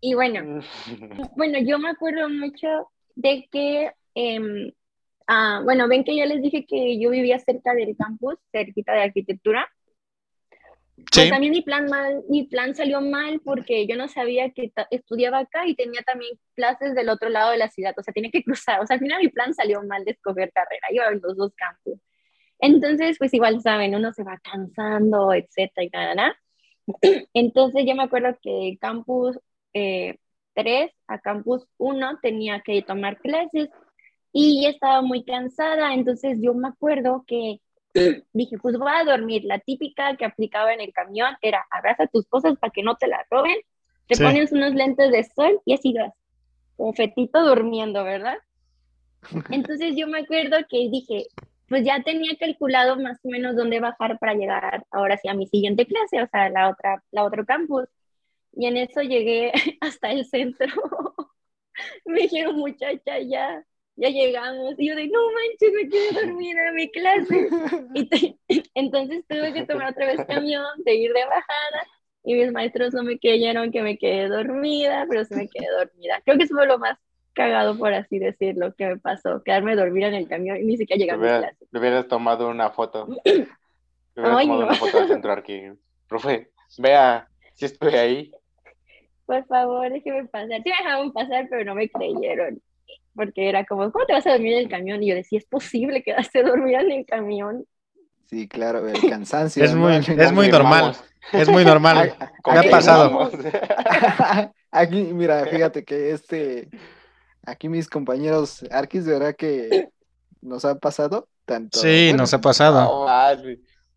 Y 0.01 0.15
bueno, 0.15 0.61
bueno, 1.37 1.59
yo 1.61 1.79
me 1.79 1.91
acuerdo 1.91 2.29
mucho 2.29 2.91
de 3.15 3.49
que, 3.51 3.93
eh, 4.15 4.73
bueno, 5.65 5.89
ven 5.89 6.05
que 6.05 6.17
ya 6.17 6.27
les 6.27 6.43
dije 6.43 6.67
que 6.67 6.99
yo 6.99 7.11
vivía 7.11 7.39
cerca 7.39 7.73
del 7.73 7.97
campus, 7.97 8.35
cerquita 8.51 8.93
de 8.93 9.03
arquitectura. 9.03 9.71
Pues 11.11 11.31
también 11.31 11.53
mi 11.53 11.63
plan, 11.63 11.87
mal, 11.87 12.23
mi 12.29 12.45
plan 12.45 12.75
salió 12.75 13.01
mal 13.01 13.41
porque 13.45 13.87
yo 13.87 13.97
no 13.97 14.09
sabía 14.09 14.51
que 14.51 14.73
estudiaba 14.91 15.39
acá 15.39 15.67
y 15.67 15.75
tenía 15.75 16.03
también 16.03 16.39
clases 16.55 16.95
del 16.95 17.09
otro 17.09 17.29
lado 17.29 17.51
de 17.51 17.59
la 17.59 17.71
ciudad, 17.71 17.95
o 17.97 18.03
sea, 18.03 18.13
tenía 18.13 18.31
que 18.31 18.45
cruzar, 18.45 18.81
o 18.81 18.87
sea, 18.87 18.95
al 18.95 19.01
final 19.01 19.21
mi 19.21 19.29
plan 19.29 19.55
salió 19.55 19.83
mal 19.83 20.05
de 20.05 20.13
escoger 20.13 20.53
carrera, 20.53 20.89
yo 20.93 21.03
en 21.11 21.21
los 21.23 21.37
dos 21.37 21.53
campus. 21.55 21.99
Entonces, 22.59 23.19
pues 23.19 23.33
igual 23.35 23.61
saben, 23.61 23.95
uno 23.95 24.13
se 24.13 24.23
va 24.23 24.39
cansando, 24.39 25.33
etcétera, 25.33 25.85
y 25.85 25.91
nada, 25.91 26.37
Entonces 27.35 27.85
yo 27.87 27.95
me 27.95 28.05
acuerdo 28.05 28.37
que 28.43 28.77
campus 28.81 29.39
3 29.73 30.19
eh, 30.55 30.95
a 31.07 31.19
campus 31.19 31.67
1 31.79 32.19
tenía 32.21 32.61
que 32.61 32.83
tomar 32.83 33.19
clases 33.19 33.71
y 34.33 34.67
estaba 34.67 35.03
muy 35.03 35.25
cansada, 35.25 35.95
entonces 35.95 36.39
yo 36.41 36.55
me 36.55 36.69
acuerdo 36.69 37.25
que 37.27 37.61
dije, 38.33 38.57
pues 38.59 38.79
voy 38.79 38.91
a 38.93 39.05
dormir. 39.05 39.45
La 39.45 39.59
típica 39.59 40.17
que 40.17 40.25
aplicaba 40.25 40.73
en 40.73 40.81
el 40.81 40.93
camión 40.93 41.35
era 41.43 41.67
abraza 41.71 42.07
tus 42.07 42.27
cosas 42.27 42.57
para 42.59 42.73
que 42.73 42.83
no 42.83 42.97
te 42.97 43.07
las 43.07 43.27
roben, 43.31 43.57
te 44.07 44.17
pones 44.17 44.53
unos 44.53 44.75
lentes 44.75 45.11
de 45.11 45.25
sol 45.25 45.61
y 45.65 45.75
así 45.75 45.93
vas, 45.93 46.13
como 46.77 46.93
fetito 46.93 47.45
durmiendo, 47.45 48.05
¿verdad? 48.05 48.39
Entonces 49.51 49.95
yo 49.97 50.07
me 50.07 50.21
acuerdo 50.21 50.57
que 50.69 50.89
dije, 50.91 51.27
pues 51.73 51.87
ya 51.87 52.03
tenía 52.03 52.37
calculado 52.39 52.97
más 53.01 53.19
o 53.25 53.31
menos 53.31 53.57
dónde 53.57 53.81
bajar 53.81 54.19
para 54.19 54.35
llegar 54.35 54.85
ahora 54.91 55.17
sí 55.17 55.29
a 55.29 55.33
mi 55.33 55.47
siguiente 55.47 55.87
clase, 55.87 56.21
o 56.21 56.27
sea, 56.27 56.51
la 56.51 56.69
otra, 56.69 57.03
la 57.13 57.25
otro 57.25 57.47
campus. 57.47 57.89
Y 58.53 58.67
en 58.67 58.77
eso 58.77 59.01
llegué 59.01 59.53
hasta 59.81 60.11
el 60.11 60.27
centro. 60.27 60.67
me 62.05 62.21
dijeron, 62.21 62.57
muchacha, 62.57 63.21
ya, 63.21 63.65
ya 63.97 64.09
llegamos. 64.11 64.75
Y 64.77 64.89
yo 64.89 64.95
de, 64.95 65.09
no 65.09 65.19
manches, 65.33 65.73
me 65.73 65.89
quedé 65.89 66.27
dormida 66.27 66.69
en 66.69 66.75
mi 66.75 66.91
clase. 66.91 67.49
Y 68.51 68.71
entonces 68.75 69.25
tuve 69.27 69.55
que 69.55 69.65
tomar 69.65 69.93
otra 69.93 70.09
vez 70.09 70.27
camión, 70.27 70.67
seguir 70.85 71.15
de 71.15 71.25
bajada. 71.25 71.87
Y 72.23 72.35
mis 72.35 72.53
maestros 72.53 72.93
no 72.93 73.03
me 73.03 73.19
creyeron 73.19 73.73
que 73.73 73.81
me 73.81 73.97
quedé 73.97 74.29
dormida, 74.29 75.07
pero 75.09 75.25
sí 75.25 75.35
me 75.37 75.49
quedé 75.49 75.71
dormida. 75.71 76.21
Creo 76.23 76.37
que 76.37 76.45
eso 76.45 76.55
fue 76.55 76.67
lo 76.67 76.79
más 76.79 76.99
cagado, 77.33 77.77
por 77.79 77.93
así 77.93 78.19
decirlo, 78.19 78.75
que 78.75 78.87
me 78.87 78.97
pasó, 78.99 79.43
quedarme 79.43 79.77
dormida 79.77 80.09
en 80.09 80.15
el 80.15 80.29
camión 80.29 80.59
y 80.59 80.65
ni 80.65 80.77
siquiera 80.77 80.99
llegar 80.99 81.17
a 81.17 81.19
mi 81.19 81.41
clase. 81.41 81.67
Le 81.71 81.81
hubieras 81.81 82.09
tomado 82.09 82.49
una 82.49 82.71
foto. 82.71 83.09
Le 83.25 83.33
hubieras 84.17 84.41
tomado 84.43 84.65
una 84.65 84.75
foto 84.75 84.99
al 84.99 85.09
centro 85.09 85.33
aquí. 85.33 85.63
Profe, 86.09 86.51
vea, 86.79 87.29
si 87.55 87.65
estoy 87.65 87.95
ahí. 87.95 88.33
Por 89.25 89.47
favor, 89.47 89.91
déjeme 89.91 90.27
pasar. 90.27 90.63
Sí 90.63 90.71
me 90.71 90.77
dejaron 90.79 91.13
pasar, 91.13 91.47
pero 91.49 91.65
no 91.65 91.75
me 91.75 91.89
creyeron. 91.89 92.61
Porque 93.15 93.49
era 93.49 93.65
como, 93.65 93.91
¿cómo 93.91 94.05
te 94.07 94.13
vas 94.13 94.27
a 94.27 94.33
dormir 94.33 94.55
en 94.55 94.59
el 94.61 94.69
camión? 94.69 95.03
Y 95.03 95.09
yo 95.09 95.15
decía, 95.15 95.39
¿es 95.39 95.47
posible 95.47 96.03
quedarse 96.03 96.43
dormida 96.43 96.81
en 96.81 96.93
el 96.93 97.07
camión? 97.07 97.65
Sí, 98.27 98.49
claro, 98.49 98.87
el 98.89 99.01
cansancio. 99.11 99.65
Es 99.65 99.75
muy, 99.75 99.97
es 99.97 100.33
muy 100.33 100.49
normal. 100.49 100.97
Es 101.33 101.49
muy 101.49 101.65
normal. 101.65 102.15
Me 102.51 102.59
ha 102.59 102.71
pasado. 102.71 103.31
Aquí, 104.71 105.13
mira, 105.13 105.47
fíjate 105.47 105.85
que 105.85 106.11
este 106.13 106.69
aquí 107.45 107.69
mis 107.69 107.89
compañeros 107.89 108.65
Arquis, 108.71 109.05
de 109.05 109.13
verdad 109.13 109.37
que 109.37 109.89
nos 110.41 110.65
ha 110.65 110.79
pasado 110.79 111.29
tanto. 111.45 111.79
Sí, 111.79 112.13
nos 112.15 112.33
ha 112.35 112.41
pasado. 112.41 113.07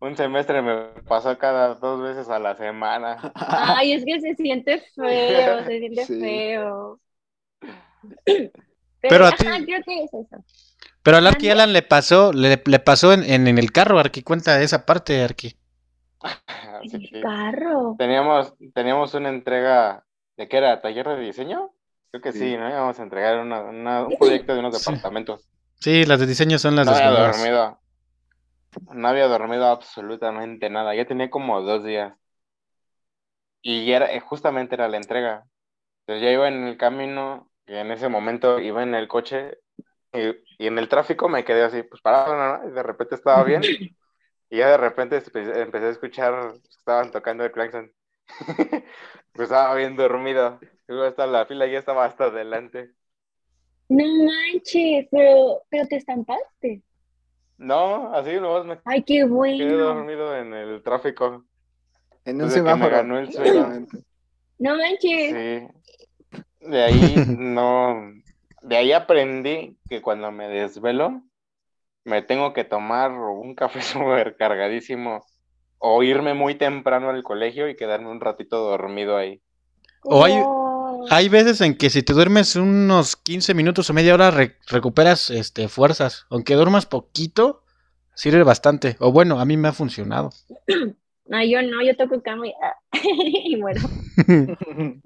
un 0.00 0.16
semestre 0.16 0.62
me 0.62 1.02
pasó 1.02 1.36
cada 1.38 1.74
dos 1.74 2.02
veces 2.02 2.28
a 2.28 2.38
la 2.38 2.56
semana. 2.56 3.32
Ay, 3.34 3.92
es 3.92 4.04
que 4.04 4.20
se 4.20 4.34
siente 4.34 4.82
feo, 4.94 5.64
se 5.64 5.78
siente 5.78 6.06
feo. 6.06 7.00
Pero, 9.00 9.26
a 9.26 9.32
ti... 9.32 9.44
creo 9.44 9.82
que 9.84 10.04
es 10.04 10.12
eso. 10.12 10.44
Pero 11.02 11.18
al 11.18 11.26
Arqui 11.26 11.48
Alan 11.50 11.72
le 11.72 11.82
pasó, 11.82 12.32
le, 12.32 12.60
le 12.64 12.78
pasó 12.80 13.12
en, 13.12 13.22
en, 13.22 13.58
el 13.58 13.70
carro, 13.70 13.98
Arqui, 14.00 14.22
cuenta 14.22 14.60
esa 14.60 14.84
parte, 14.84 15.22
Arqui. 15.22 15.56
¿El 16.92 17.22
carro? 17.22 17.94
Teníamos, 17.96 18.54
teníamos 18.74 19.14
una 19.14 19.28
entrega, 19.28 20.04
¿de 20.36 20.48
qué 20.48 20.56
era? 20.56 20.80
¿Taller 20.80 21.06
de 21.06 21.20
diseño? 21.20 21.72
Creo 22.10 22.22
que 22.22 22.32
sí, 22.32 22.56
¿no? 22.56 22.70
Vamos 22.70 22.98
a 22.98 23.02
entregar 23.02 23.38
un 23.38 24.16
proyecto 24.18 24.54
de 24.54 24.60
unos 24.60 24.78
departamentos. 24.78 25.48
Sí, 25.74 26.04
las 26.04 26.20
de 26.20 26.26
diseño 26.26 26.58
son 26.58 26.76
las 26.76 26.86
no 26.86 26.92
había 26.92 27.10
dormido. 27.10 27.80
No 28.92 29.08
había 29.08 29.28
dormido 29.28 29.66
absolutamente 29.66 30.70
nada. 30.70 30.94
Ya 30.94 31.06
tenía 31.06 31.30
como 31.30 31.60
dos 31.62 31.84
días. 31.84 32.14
Y 33.62 33.90
era, 33.90 34.12
eh, 34.12 34.20
justamente 34.20 34.74
era 34.74 34.88
la 34.88 34.96
entrega. 34.96 35.44
Entonces 36.00 36.22
ya 36.22 36.30
iba 36.30 36.48
en 36.48 36.64
el 36.64 36.76
camino 36.76 37.50
y 37.66 37.74
en 37.74 37.90
ese 37.90 38.08
momento 38.08 38.60
iba 38.60 38.82
en 38.82 38.94
el 38.94 39.08
coche 39.08 39.58
y, 40.12 40.66
en 40.66 40.78
el 40.78 40.88
tráfico 40.88 41.28
me 41.28 41.44
quedé 41.44 41.64
así, 41.64 41.82
pues 41.82 42.00
parado, 42.00 42.36
¿no? 42.36 42.68
Y 42.68 42.72
de 42.72 42.82
repente 42.82 43.14
estaba 43.14 43.44
bien. 43.44 43.62
Y 44.48 44.58
ya 44.58 44.68
de 44.68 44.76
repente 44.76 45.20
empecé 45.34 45.86
a 45.86 45.90
escuchar, 45.90 46.54
estaban 46.70 47.10
tocando 47.10 47.44
el 47.44 47.50
claxon. 47.50 47.92
pues 49.32 49.50
estaba 49.50 49.74
bien 49.74 49.96
dormido. 49.96 50.60
Luego 50.88 51.04
hasta 51.04 51.26
la 51.26 51.46
fila 51.46 51.66
ya 51.66 51.78
estaba 51.78 52.04
hasta 52.04 52.24
adelante. 52.24 52.92
No 53.88 54.04
manches, 54.04 55.06
pero, 55.10 55.62
pero 55.68 55.86
te 55.86 55.96
estampaste. 55.96 56.82
No, 57.58 58.12
así 58.14 58.34
no 58.34 58.62
me 58.64 58.78
Ay, 58.84 59.02
qué 59.02 59.24
bueno. 59.24 59.58
Quedé 59.58 59.76
dormido 59.76 60.36
en 60.36 60.52
el 60.52 60.82
tráfico. 60.82 61.44
En 62.24 62.42
un 62.42 62.50
semáforo. 62.50 62.90
Me 62.90 62.96
ganó 62.96 63.18
el 63.18 63.32
sueño. 63.32 63.86
No 64.58 64.74
manches. 64.74 65.34
Sí. 65.34 66.38
De 66.66 66.82
ahí 66.82 67.14
no. 67.38 68.10
De 68.62 68.76
ahí 68.76 68.92
aprendí 68.92 69.76
que 69.86 70.00
cuando 70.00 70.32
me 70.32 70.48
desvelo, 70.48 71.22
me 72.04 72.22
tengo 72.22 72.54
que 72.54 72.64
tomar 72.64 73.12
un 73.12 73.54
café 73.54 73.80
súper 73.82 74.36
cargadísimo 74.36 75.26
o 75.78 76.02
irme 76.02 76.32
muy 76.32 76.54
temprano 76.54 77.10
al 77.10 77.22
colegio 77.22 77.68
y 77.68 77.76
quedarme 77.76 78.10
un 78.10 78.20
ratito 78.20 78.58
dormido 78.58 79.16
ahí. 79.16 79.42
O 80.04 80.24
hay, 80.24 80.42
hay 81.10 81.28
veces 81.28 81.60
en 81.60 81.76
que 81.76 81.90
si 81.90 82.02
te 82.02 82.12
duermes 82.12 82.56
unos 82.56 83.16
15 83.16 83.54
minutos 83.54 83.90
o 83.90 83.92
media 83.92 84.14
hora 84.14 84.30
recuperas 84.30 85.30
este, 85.30 85.68
fuerzas. 85.68 86.26
Aunque 86.30 86.54
duermas 86.54 86.86
poquito, 86.86 87.62
sirve 88.14 88.42
bastante. 88.42 88.96
O 89.00 89.12
bueno, 89.12 89.40
a 89.40 89.44
mí 89.44 89.56
me 89.56 89.68
ha 89.68 89.72
funcionado. 89.72 90.30
No, 91.28 91.44
yo 91.44 91.60
no, 91.60 91.82
yo 91.82 91.96
toco 91.96 92.22
cama 92.22 92.46
y, 92.46 92.52
ah, 92.62 92.76
muero. 93.58 93.80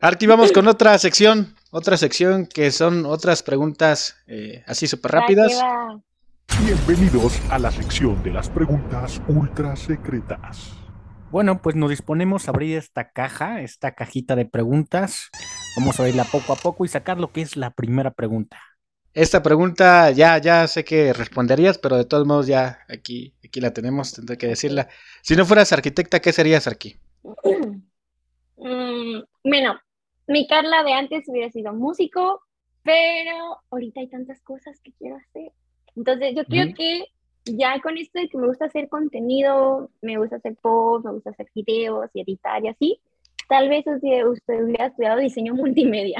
Arti, 0.00 0.26
vamos 0.28 0.52
con 0.52 0.68
otra 0.68 0.96
sección. 0.98 1.56
otra 1.72 1.96
sección 1.96 2.46
que 2.46 2.70
son 2.70 3.04
otras 3.04 3.42
preguntas 3.42 4.16
eh, 4.28 4.62
así 4.64 4.86
súper 4.86 5.10
rápidas. 5.10 5.60
Bienvenidos 6.64 7.40
a 7.50 7.58
la 7.58 7.72
sección 7.72 8.22
de 8.22 8.30
las 8.30 8.48
preguntas 8.48 9.20
ultra 9.26 9.74
secretas. 9.74 10.81
Bueno, 11.32 11.62
pues 11.62 11.76
nos 11.76 11.88
disponemos 11.88 12.46
a 12.46 12.50
abrir 12.50 12.76
esta 12.76 13.10
caja, 13.10 13.62
esta 13.62 13.94
cajita 13.94 14.36
de 14.36 14.44
preguntas. 14.44 15.30
Vamos 15.78 15.98
a 15.98 16.02
abrirla 16.02 16.24
poco 16.24 16.52
a 16.52 16.56
poco 16.56 16.84
y 16.84 16.88
sacar 16.88 17.18
lo 17.18 17.32
que 17.32 17.40
es 17.40 17.56
la 17.56 17.70
primera 17.70 18.10
pregunta. 18.10 18.60
Esta 19.14 19.42
pregunta 19.42 20.10
ya, 20.10 20.36
ya 20.36 20.68
sé 20.68 20.84
que 20.84 21.14
responderías, 21.14 21.78
pero 21.78 21.96
de 21.96 22.04
todos 22.04 22.26
modos 22.26 22.48
ya 22.48 22.80
aquí, 22.86 23.34
aquí 23.42 23.62
la 23.62 23.72
tenemos, 23.72 24.12
tendré 24.12 24.36
que 24.36 24.46
decirla. 24.46 24.88
Si 25.22 25.34
no 25.34 25.46
fueras 25.46 25.72
arquitecta, 25.72 26.20
¿qué 26.20 26.34
serías, 26.34 26.66
Arqui? 26.66 26.96
Mm, 28.64 29.22
bueno, 29.42 29.80
mi 30.28 30.46
Carla 30.46 30.84
de 30.84 30.92
antes 30.92 31.24
hubiera 31.26 31.50
sido 31.50 31.72
músico, 31.72 32.42
pero 32.84 33.58
ahorita 33.72 33.98
hay 33.98 34.08
tantas 34.08 34.40
cosas 34.42 34.78
que 34.84 34.92
quiero 34.92 35.16
hacer. 35.16 35.50
Entonces 35.96 36.34
yo 36.36 36.44
creo 36.44 36.72
que 36.72 37.06
ya 37.44 37.80
con 37.80 37.98
esto 37.98 38.18
de 38.18 38.28
que 38.28 38.38
me 38.38 38.46
gusta 38.46 38.66
hacer 38.66 38.88
contenido, 38.88 39.90
me 40.00 40.18
gusta 40.18 40.36
hacer 40.36 40.56
posts, 40.56 41.04
me 41.04 41.12
gusta 41.12 41.30
hacer 41.30 41.46
videos 41.54 42.10
y 42.14 42.20
editar 42.20 42.64
y 42.64 42.68
así, 42.68 43.00
tal 43.48 43.68
vez 43.68 43.84
usted, 43.86 44.24
hubiera 44.64 44.86
estudiado 44.86 45.18
diseño 45.18 45.54
multimedia. 45.56 46.18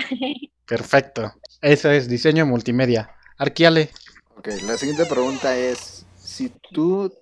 Perfecto, 0.66 1.32
eso 1.60 1.90
es 1.90 2.08
diseño 2.08 2.46
multimedia. 2.46 3.10
Arquiale. 3.38 3.90
Ok, 4.36 4.48
la 4.66 4.76
siguiente 4.76 5.06
pregunta 5.06 5.56
es, 5.56 6.06
si 6.16 6.50
tú 6.72 7.12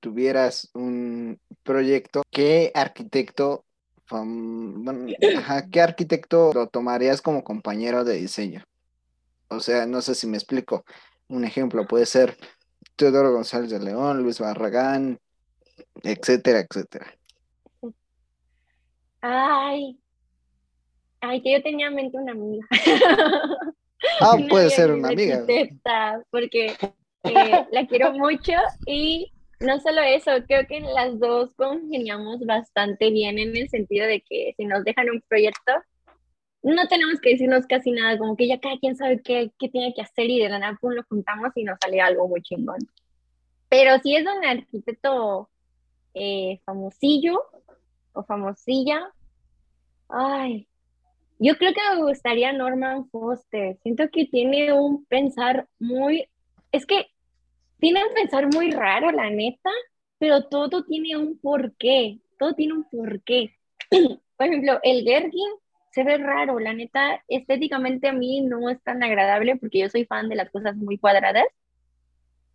tuvieras 0.00 0.70
un 0.74 1.38
proyecto, 1.62 2.22
¿qué 2.30 2.70
arquitecto, 2.74 3.64
¿qué 5.72 5.80
arquitecto 5.80 6.52
lo 6.52 6.68
tomarías 6.68 7.22
como 7.22 7.44
compañero 7.44 8.04
de 8.04 8.16
diseño? 8.16 8.64
O 9.48 9.60
sea, 9.60 9.86
no 9.86 10.02
sé 10.02 10.14
si 10.14 10.26
me 10.26 10.36
explico. 10.36 10.84
Un 11.28 11.44
ejemplo 11.44 11.86
puede 11.86 12.06
ser 12.06 12.36
Teodoro 12.96 13.32
González 13.32 13.70
de 13.70 13.80
León, 13.80 14.22
Luis 14.22 14.40
Barragán, 14.40 15.18
etcétera, 16.02 16.60
etcétera. 16.60 17.14
Ay, 19.20 19.98
ay, 21.20 21.42
que 21.42 21.52
yo 21.52 21.62
tenía 21.62 21.88
en 21.88 21.94
mente 21.94 22.16
una 22.16 22.32
amiga. 22.32 22.66
Ah, 24.20 24.36
puede 24.48 24.70
ser 24.70 24.92
una 24.92 25.08
amiga. 25.08 25.44
Porque 26.30 26.76
eh, 27.24 27.66
la 27.72 27.86
quiero 27.86 28.12
mucho 28.12 28.52
y 28.86 29.32
no 29.60 29.80
solo 29.80 30.02
eso, 30.02 30.30
creo 30.46 30.66
que 30.66 30.80
las 30.80 31.18
dos 31.18 31.54
congeniamos 31.54 32.44
bastante 32.44 33.10
bien 33.10 33.38
en 33.38 33.56
el 33.56 33.68
sentido 33.68 34.06
de 34.06 34.20
que 34.20 34.54
si 34.56 34.66
nos 34.66 34.84
dejan 34.84 35.10
un 35.10 35.22
proyecto, 35.28 35.72
no 36.74 36.88
tenemos 36.88 37.20
que 37.20 37.30
decirnos 37.30 37.66
casi 37.66 37.92
nada, 37.92 38.18
como 38.18 38.36
que 38.36 38.48
ya 38.48 38.58
cada 38.58 38.78
quien 38.78 38.96
sabe 38.96 39.20
qué, 39.22 39.52
qué 39.58 39.68
tiene 39.68 39.94
que 39.94 40.02
hacer 40.02 40.28
y 40.28 40.40
de 40.40 40.48
la 40.48 40.58
nada 40.58 40.78
lo 40.82 41.02
juntamos 41.04 41.52
y 41.54 41.64
nos 41.64 41.78
sale 41.80 42.00
algo 42.00 42.28
muy 42.28 42.42
chingón. 42.42 42.78
Pero 43.68 43.98
si 44.00 44.16
es 44.16 44.24
un 44.26 44.44
arquitecto 44.44 45.48
eh, 46.14 46.60
famosillo 46.64 47.42
o 48.12 48.22
famosilla, 48.24 49.12
ay, 50.08 50.68
yo 51.38 51.56
creo 51.56 51.74
que 51.74 51.80
me 51.94 52.02
gustaría 52.02 52.52
Norman 52.52 53.08
Foster. 53.10 53.76
Siento 53.82 54.08
que 54.10 54.26
tiene 54.26 54.72
un 54.72 55.04
pensar 55.04 55.68
muy, 55.78 56.28
es 56.72 56.86
que 56.86 57.06
tiene 57.78 58.04
un 58.04 58.14
pensar 58.14 58.46
muy 58.52 58.70
raro, 58.70 59.10
la 59.12 59.30
neta, 59.30 59.70
pero 60.18 60.44
todo 60.48 60.84
tiene 60.84 61.16
un 61.16 61.38
porqué, 61.38 62.20
todo 62.38 62.54
tiene 62.54 62.72
un 62.74 62.84
porqué. 62.84 63.54
Por 64.36 64.46
ejemplo, 64.46 64.80
el 64.82 65.04
Gergin 65.04 65.50
se 65.96 66.04
ve 66.04 66.18
raro, 66.18 66.58
la 66.60 66.74
neta, 66.74 67.24
estéticamente 67.26 68.08
a 68.08 68.12
mí 68.12 68.42
no 68.42 68.68
es 68.68 68.82
tan 68.82 69.02
agradable 69.02 69.56
porque 69.56 69.78
yo 69.78 69.88
soy 69.88 70.04
fan 70.04 70.28
de 70.28 70.36
las 70.36 70.50
cosas 70.50 70.76
muy 70.76 70.98
cuadradas, 70.98 71.46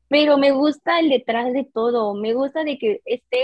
pero 0.07 0.37
me 0.37 0.51
gusta 0.51 0.99
el 0.99 1.09
detrás 1.09 1.51
de 1.51 1.63
todo, 1.63 2.13
me 2.13 2.35
gusta 2.35 2.63
de 2.63 2.77
que 2.77 3.01
esté 3.03 3.39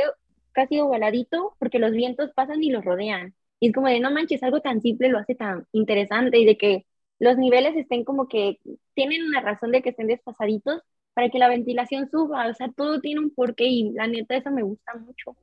casi 0.52 0.80
ovaladito 0.80 1.56
porque 1.58 1.80
los 1.80 1.94
vientos 1.94 2.32
pasan 2.36 2.62
y 2.62 2.70
los 2.70 2.86
rodean. 2.86 3.34
Y 3.60 3.70
es 3.70 3.74
como 3.74 3.88
de 3.88 4.00
no 4.00 4.12
manches, 4.12 4.44
algo 4.44 4.62
tan 4.62 4.82
simple 4.82 5.10
lo 5.10 5.18
hace 5.18 5.34
tan 5.34 5.66
interesante 5.72 6.38
y 6.38 6.46
de 6.46 6.58
que 6.60 6.86
los 7.18 7.38
niveles 7.38 7.76
estén 7.76 8.04
como 8.04 8.28
que 8.28 8.60
tienen 8.94 9.24
una 9.24 9.42
razón 9.42 9.72
de 9.72 9.82
que 9.82 9.90
estén 9.90 10.06
desfasaditos 10.06 10.84
para 11.16 11.30
que 11.32 11.40
la 11.40 11.50
ventilación 11.50 12.08
suba, 12.12 12.48
o 12.48 12.54
sea, 12.54 12.70
todo 12.72 13.02
tiene 13.02 13.22
un 13.22 13.32
porqué 13.32 13.66
y 13.66 13.94
la 13.94 14.06
neta 14.06 14.36
eso 14.36 14.52
me 14.52 14.62
gusta 14.62 14.94
mucho. 14.94 15.36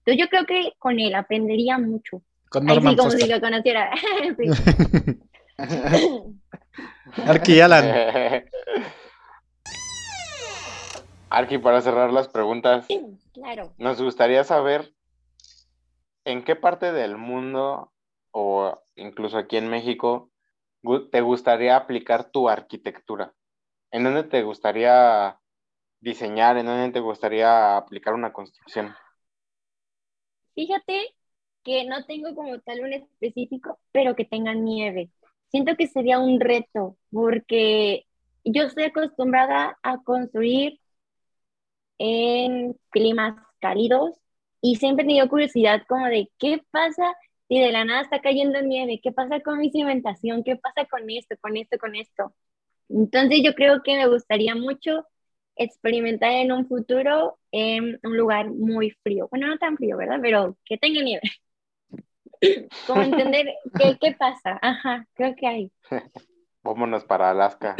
Entonces 0.00 0.18
yo 0.22 0.28
creo 0.28 0.44
que 0.44 0.74
con 0.78 1.00
él 1.00 1.14
aprendería 1.14 1.78
mucho. 1.78 2.20
Con 2.48 2.64
Norman 2.64 2.88
Así 2.88 2.96
como 2.96 3.10
si 3.10 3.26
lo 3.26 3.40
conociera. 3.40 3.90
Arqui 7.26 7.60
Alan. 7.60 7.84
Arqui, 11.30 11.58
para 11.58 11.80
cerrar 11.80 12.12
las 12.12 12.28
preguntas, 12.28 12.86
claro. 13.34 13.74
nos 13.78 14.00
gustaría 14.00 14.44
saber 14.44 14.94
en 16.24 16.44
qué 16.44 16.54
parte 16.56 16.92
del 16.92 17.16
mundo 17.16 17.92
o 18.30 18.80
incluso 18.94 19.36
aquí 19.38 19.56
en 19.56 19.68
México 19.68 20.30
te 21.10 21.20
gustaría 21.20 21.76
aplicar 21.76 22.30
tu 22.30 22.48
arquitectura. 22.48 23.34
¿En 23.90 24.04
dónde 24.04 24.22
te 24.24 24.42
gustaría 24.42 25.40
diseñar? 26.00 26.56
¿En 26.58 26.66
dónde 26.66 26.92
te 26.92 27.00
gustaría 27.00 27.76
aplicar 27.76 28.14
una 28.14 28.32
construcción? 28.32 28.94
Fíjate 30.54 31.15
que 31.66 31.84
no 31.86 32.06
tengo 32.06 32.34
como 32.36 32.60
tal 32.60 32.82
un 32.82 32.94
específico, 32.94 33.80
pero 33.92 34.16
que 34.16 34.26
tenga 34.26 34.54
nieve. 34.54 35.10
Siento 35.50 35.76
que 35.76 35.88
sería 35.88 36.20
un 36.20 36.40
reto 36.40 36.98
porque 37.12 38.06
yo 38.44 38.64
estoy 38.64 38.84
acostumbrada 38.86 39.78
a 39.84 39.98
construir 40.04 40.80
en 41.98 42.76
climas 42.90 43.36
cálidos 43.60 44.12
y 44.60 44.76
siempre 44.76 45.04
he 45.04 45.06
tenido 45.08 45.28
curiosidad 45.28 45.82
como 45.88 46.06
de 46.06 46.30
qué 46.38 46.62
pasa 46.70 47.14
si 47.48 47.60
de 47.60 47.70
la 47.72 47.84
nada 47.84 48.02
está 48.02 48.20
cayendo 48.20 48.60
nieve, 48.62 49.00
qué 49.02 49.12
pasa 49.12 49.40
con 49.40 49.58
mi 49.58 49.70
cimentación, 49.70 50.42
qué 50.44 50.56
pasa 50.56 50.84
con 50.86 51.08
esto, 51.10 51.36
con 51.40 51.56
esto, 51.56 51.78
con 51.78 51.94
esto. 51.94 52.34
Entonces 52.88 53.40
yo 53.44 53.54
creo 53.54 53.82
que 53.82 53.96
me 53.96 54.08
gustaría 54.08 54.54
mucho 54.56 55.06
experimentar 55.56 56.32
en 56.32 56.52
un 56.52 56.68
futuro 56.68 57.38
en 57.52 58.00
un 58.04 58.16
lugar 58.16 58.50
muy 58.50 58.92
frío. 59.02 59.28
Bueno, 59.30 59.48
no 59.48 59.58
tan 59.58 59.76
frío, 59.78 59.98
¿verdad? 59.98 60.20
Pero 60.22 60.56
que 60.66 60.78
tenga 60.78 61.02
nieve. 61.02 61.22
Como 62.86 63.02
entender 63.02 63.46
qué, 63.78 63.96
qué 64.00 64.12
pasa. 64.12 64.58
Ajá, 64.62 65.06
creo 65.14 65.34
que 65.36 65.46
hay. 65.46 65.72
Vámonos 66.62 67.04
para 67.04 67.30
Alaska, 67.30 67.76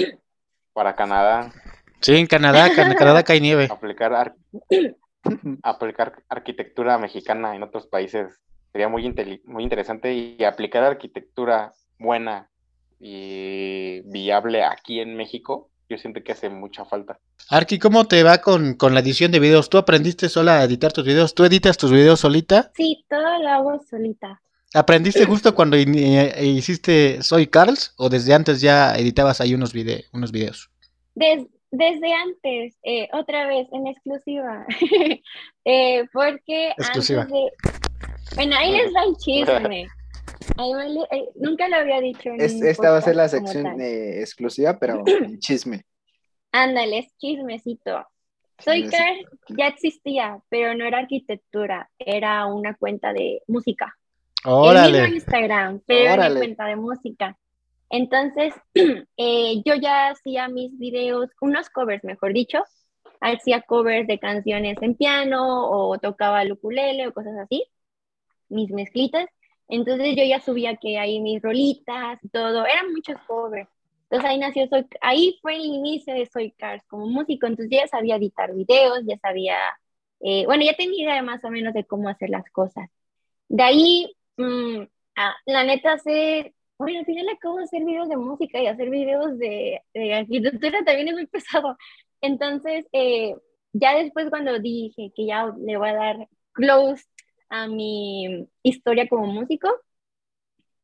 para 0.72 0.94
Canadá. 0.94 1.52
Sí, 2.00 2.14
en 2.14 2.26
Canadá, 2.26 2.68
en 2.68 2.94
Canadá 2.94 3.22
cae 3.24 3.40
nieve. 3.40 3.68
Aplicar, 3.70 4.34
aplicar 5.62 6.22
arquitectura 6.28 6.98
mexicana 6.98 7.56
en 7.56 7.62
otros 7.62 7.86
países 7.86 8.40
sería 8.72 8.88
muy, 8.88 9.12
muy 9.44 9.62
interesante 9.62 10.14
y 10.14 10.44
aplicar 10.44 10.84
arquitectura 10.84 11.72
buena 11.98 12.50
y 13.00 14.00
viable 14.02 14.62
aquí 14.62 15.00
en 15.00 15.16
México, 15.16 15.70
yo 15.88 15.98
siento 15.98 16.22
que 16.22 16.32
hace 16.32 16.48
mucha 16.48 16.84
falta. 16.84 17.18
Arki, 17.48 17.78
¿cómo 17.78 18.06
te 18.06 18.22
va 18.22 18.38
con, 18.38 18.74
con, 18.74 18.94
la 18.94 19.00
edición 19.00 19.32
de 19.32 19.40
videos? 19.40 19.70
¿Tú 19.70 19.78
aprendiste 19.78 20.28
sola 20.28 20.58
a 20.58 20.64
editar 20.64 20.92
tus 20.92 21.04
videos? 21.04 21.34
¿Tú 21.34 21.44
editas 21.44 21.76
tus 21.76 21.92
videos 21.92 22.20
solita? 22.20 22.70
Sí, 22.74 23.04
todo 23.08 23.42
lo 23.42 23.48
hago 23.48 23.80
solita. 23.88 24.42
¿Aprendiste 24.76 25.24
justo 25.24 25.54
cuando 25.54 25.76
hiciste 25.76 27.22
Soy 27.22 27.46
Carls 27.46 27.94
o 27.96 28.08
desde 28.08 28.34
antes 28.34 28.60
ya 28.60 28.94
editabas 28.94 29.40
ahí 29.40 29.54
unos, 29.54 29.72
unos 30.12 30.32
videos? 30.32 30.70
desde 31.70 32.12
antes, 32.12 32.76
eh, 32.82 33.08
otra 33.12 33.46
vez 33.46 33.68
en 33.72 33.86
exclusiva, 33.86 34.66
eh, 35.64 36.04
porque 36.12 36.68
exclusiva. 36.76 37.22
antes 37.22 37.34
de... 37.34 37.50
Bueno, 38.34 38.56
ahí 38.56 38.72
les 38.72 38.94
va 38.94 39.04
el 39.04 39.16
chisme. 39.16 39.88
Eh, 40.58 41.28
nunca 41.36 41.68
lo 41.68 41.76
había 41.76 42.00
dicho. 42.00 42.30
esta 42.38 42.90
va 42.90 42.98
a 42.98 43.02
ser 43.02 43.16
la 43.16 43.28
sección 43.28 43.80
exclusiva, 43.80 44.78
pero 44.78 45.02
chisme. 45.38 45.84
Ándale, 46.52 46.98
es 46.98 47.16
chismecito. 47.18 48.06
Soy 48.58 48.88
Car 48.88 49.16
ya 49.48 49.68
existía, 49.68 50.38
pero 50.48 50.74
no 50.74 50.86
era 50.86 50.98
arquitectura, 50.98 51.90
era 51.98 52.46
una 52.46 52.74
cuenta 52.74 53.12
de 53.12 53.42
música. 53.48 53.94
Órale. 54.46 55.04
En 55.04 55.14
Instagram, 55.14 55.80
pero 55.86 56.12
era 56.12 56.26
una 56.28 56.38
cuenta 56.38 56.66
de 56.66 56.76
música. 56.76 57.36
Entonces, 57.90 58.54
eh, 59.16 59.62
yo 59.64 59.74
ya 59.74 60.08
hacía 60.10 60.48
mis 60.48 60.78
videos, 60.78 61.30
unos 61.40 61.68
covers, 61.70 62.04
mejor 62.04 62.32
dicho. 62.32 62.58
Hacía 63.20 63.62
covers 63.62 64.06
de 64.06 64.18
canciones 64.18 64.76
en 64.82 64.94
piano 64.94 65.70
o 65.70 65.98
tocaba 65.98 66.42
el 66.42 66.52
ukulele 66.52 67.08
o 67.08 67.14
cosas 67.14 67.36
así, 67.38 67.64
mis 68.48 68.70
mezclitas. 68.70 69.26
Entonces 69.68 70.14
yo 70.16 70.22
ya 70.24 70.40
subía 70.40 70.76
que 70.76 70.98
ahí 70.98 71.20
mis 71.20 71.42
rolitas 71.42 72.20
todo, 72.32 72.66
eran 72.66 72.92
muchos 72.92 73.16
covers. 73.26 73.68
Entonces 74.08 74.30
ahí 74.30 74.38
nació 74.38 74.68
Soy, 74.68 74.86
ahí 75.00 75.38
fue 75.42 75.56
el 75.56 75.64
inicio 75.64 76.14
de 76.14 76.26
Soy 76.26 76.52
Cars 76.52 76.84
como 76.86 77.06
músico, 77.06 77.46
entonces 77.46 77.76
ya 77.80 77.88
sabía 77.88 78.16
editar 78.16 78.54
videos, 78.54 79.00
ya 79.04 79.18
sabía, 79.18 79.56
eh, 80.20 80.44
bueno, 80.46 80.62
ya 80.64 80.74
tenía 80.74 81.04
idea 81.04 81.22
más 81.22 81.42
o 81.44 81.50
menos 81.50 81.74
de 81.74 81.84
cómo 81.84 82.08
hacer 82.08 82.30
las 82.30 82.48
cosas. 82.50 82.88
De 83.48 83.62
ahí, 83.64 84.15
mmm, 84.36 84.86
la 85.46 85.64
neta, 85.64 85.94
hace 85.94 86.54
bueno, 86.78 86.98
al 86.98 87.06
final 87.06 87.28
acabo 87.28 87.56
de 87.56 87.64
hacer 87.64 87.84
videos 87.84 88.08
de 88.08 88.16
música 88.16 88.60
y 88.60 88.66
hacer 88.66 88.90
videos 88.90 89.38
de, 89.38 89.80
de 89.94 90.14
arquitectura 90.14 90.84
también 90.84 91.08
es 91.08 91.14
muy 91.14 91.26
pesado. 91.26 91.76
Entonces, 92.20 92.86
eh, 92.92 93.34
ya 93.72 93.96
después 93.96 94.28
cuando 94.30 94.58
dije 94.58 95.12
que 95.14 95.26
ya 95.26 95.46
le 95.58 95.76
voy 95.76 95.88
a 95.90 95.94
dar 95.94 96.28
close 96.52 97.04
a 97.48 97.66
mi 97.68 98.48
historia 98.62 99.08
como 99.08 99.26
músico 99.26 99.68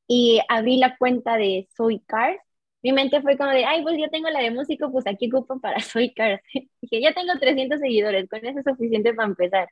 y 0.07 0.41
abrí 0.49 0.77
la 0.79 0.97
cuenta 0.99 1.37
de 1.37 1.69
Soy 1.77 2.01
Cars, 2.01 2.39
mi 2.83 2.93
mente 2.93 3.23
fue 3.23 3.37
como 3.39 3.51
de, 3.51 3.65
ay, 3.65 3.83
pues 3.83 3.97
ya 3.99 4.09
tengo 4.09 4.29
la 4.29 4.41
de 4.41 4.51
músico, 4.51 4.91
pues 4.91 5.07
aquí 5.07 5.29
ocupo 5.33 5.61
para 5.61 5.81
Soy 5.81 6.13
Cars. 6.15 6.43
Dije, 6.81 7.01
ya 7.01 7.13
tengo 7.15 7.33
300 7.39 7.81
seguidores, 7.81 8.29
con 8.29 8.45
eso 8.45 8.59
es 8.59 8.65
suficiente 8.65 9.15
para 9.15 9.29
empezar. 9.29 9.69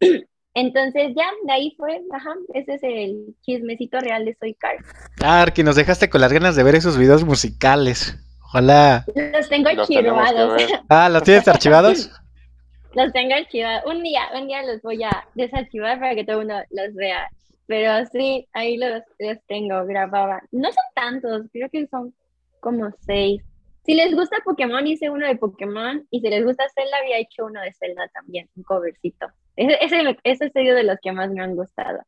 Entonces 0.54 1.12
ya, 1.16 1.26
de 1.44 1.52
ahí 1.52 1.74
fue, 1.76 2.00
ajá, 2.12 2.32
ese 2.54 2.74
es 2.74 2.82
el 2.84 3.34
chismecito 3.42 3.98
real 3.98 4.24
de 4.24 4.36
Soy 4.38 4.54
Cars. 4.54 4.86
Ah, 5.20 5.42
Arki, 5.42 5.64
nos 5.64 5.74
dejaste 5.74 6.08
con 6.08 6.20
las 6.20 6.32
ganas 6.32 6.54
de 6.54 6.62
ver 6.62 6.76
esos 6.76 6.96
videos 6.96 7.24
musicales. 7.24 8.16
Ojalá. 8.44 9.04
Los 9.32 9.48
tengo 9.48 9.70
que 9.70 9.80
archivados. 9.80 10.62
Ah, 10.88 11.08
¿los 11.08 11.24
tienes 11.24 11.48
archivados? 11.48 12.10
Los 12.94 13.12
tengo 13.12 13.34
archivados. 13.34 13.92
Un 13.92 14.04
día, 14.04 14.22
un 14.40 14.46
día 14.46 14.62
los 14.62 14.80
voy 14.80 15.02
a 15.02 15.26
desarchivar 15.34 15.98
para 15.98 16.14
que 16.14 16.22
todo 16.22 16.40
el 16.40 16.46
mundo 16.46 16.62
los 16.70 16.94
vea. 16.94 17.28
Pero 17.66 18.06
sí, 18.12 18.46
ahí 18.52 18.76
los, 18.76 19.02
los 19.18 19.36
tengo 19.48 19.84
grababa. 19.84 20.40
No 20.52 20.68
son 20.68 20.84
tantos, 20.94 21.42
creo 21.52 21.68
que 21.70 21.88
son 21.88 22.14
como 22.60 22.90
seis. 23.04 23.42
Si 23.84 23.94
les 23.94 24.14
gusta 24.14 24.38
Pokémon, 24.44 24.86
hice 24.86 25.10
uno 25.10 25.26
de 25.26 25.36
Pokémon. 25.36 26.06
Y 26.10 26.20
si 26.20 26.28
les 26.28 26.44
gusta 26.44 26.64
Zelda, 26.74 26.96
había 27.02 27.18
hecho 27.18 27.44
uno 27.44 27.60
de 27.60 27.72
Zelda 27.74 28.08
también, 28.14 28.48
un 28.56 28.62
covercito. 28.62 29.26
Ese, 29.56 29.78
ese, 29.80 30.18
ese 30.24 30.50
sido 30.50 30.74
de 30.74 30.84
los 30.84 30.96
que 31.02 31.12
más 31.12 31.30
me 31.30 31.42
han 31.42 31.54
gustado. 31.54 32.00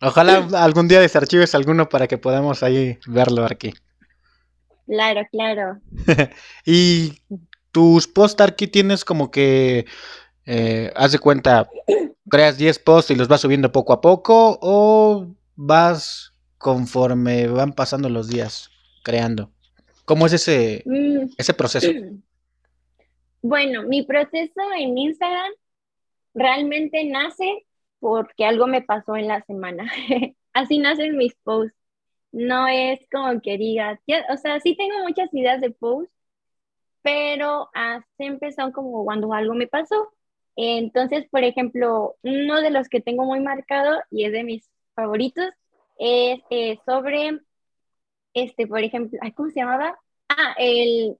Ojalá 0.00 0.46
algún 0.62 0.88
día 0.88 1.00
desarchives 1.00 1.54
alguno 1.54 1.88
para 1.88 2.06
que 2.06 2.18
podamos 2.18 2.62
ahí 2.62 2.98
verlo, 3.06 3.44
Arki. 3.44 3.72
Claro, 4.86 5.22
claro. 5.30 5.80
Y 6.64 7.22
tus 7.72 8.06
posts, 8.06 8.40
Arki, 8.40 8.66
tienes 8.68 9.04
como 9.04 9.30
que, 9.30 9.86
eh, 10.44 10.92
haz 10.94 11.12
de 11.12 11.18
cuenta, 11.18 11.68
creas 12.28 12.58
10 12.58 12.78
posts 12.80 13.10
y 13.10 13.16
los 13.16 13.28
vas 13.28 13.40
subiendo 13.40 13.72
poco 13.72 13.92
a 13.92 14.00
poco 14.00 14.58
o 14.60 15.26
vas 15.56 16.32
conforme 16.58 17.48
van 17.48 17.72
pasando 17.72 18.08
los 18.08 18.28
días 18.28 18.70
creando. 19.02 19.50
¿Cómo 20.12 20.26
es 20.26 20.34
ese, 20.34 20.82
Mm, 20.84 21.30
ese 21.38 21.54
proceso? 21.54 21.88
Bueno, 23.40 23.82
mi 23.84 24.02
proceso 24.02 24.60
en 24.76 24.96
Instagram 24.98 25.50
realmente 26.34 27.02
nace 27.04 27.66
porque 27.98 28.44
algo 28.44 28.66
me 28.66 28.82
pasó 28.82 29.16
en 29.16 29.26
la 29.26 29.42
semana. 29.44 29.90
Así 30.52 30.78
nacen 30.78 31.16
mis 31.16 31.34
posts. 31.42 31.74
No 32.30 32.68
es 32.68 33.00
como 33.10 33.40
que 33.40 33.56
diga, 33.56 33.98
ya- 34.06 34.26
o 34.30 34.36
sea, 34.36 34.60
sí 34.60 34.76
tengo 34.76 34.98
muchas 35.00 35.32
ideas 35.32 35.60
de 35.62 35.70
posts, 35.70 36.12
pero 37.02 37.68
así 37.74 38.04
empezó 38.18 38.70
como 38.70 39.02
cuando 39.04 39.32
algo 39.32 39.54
me 39.54 39.66
pasó. 39.66 40.12
Entonces, 40.54 41.26
por 41.30 41.42
ejemplo, 41.42 42.16
uno 42.22 42.60
de 42.60 42.70
los 42.70 42.88
que 42.88 43.00
tengo 43.00 43.24
muy 43.24 43.40
marcado 43.40 43.98
y 44.10 44.24
es 44.26 44.32
de 44.32 44.44
mis 44.44 44.70
favoritos 44.94 45.46
es 45.98 46.40
eh, 46.50 46.78
sobre, 46.86 47.40
este, 48.34 48.66
por 48.66 48.80
ejemplo, 48.82 49.18
¿cómo 49.36 49.50
se 49.50 49.60
llamaba? 49.60 49.98
Ah, 50.28 50.54
el, 50.58 51.16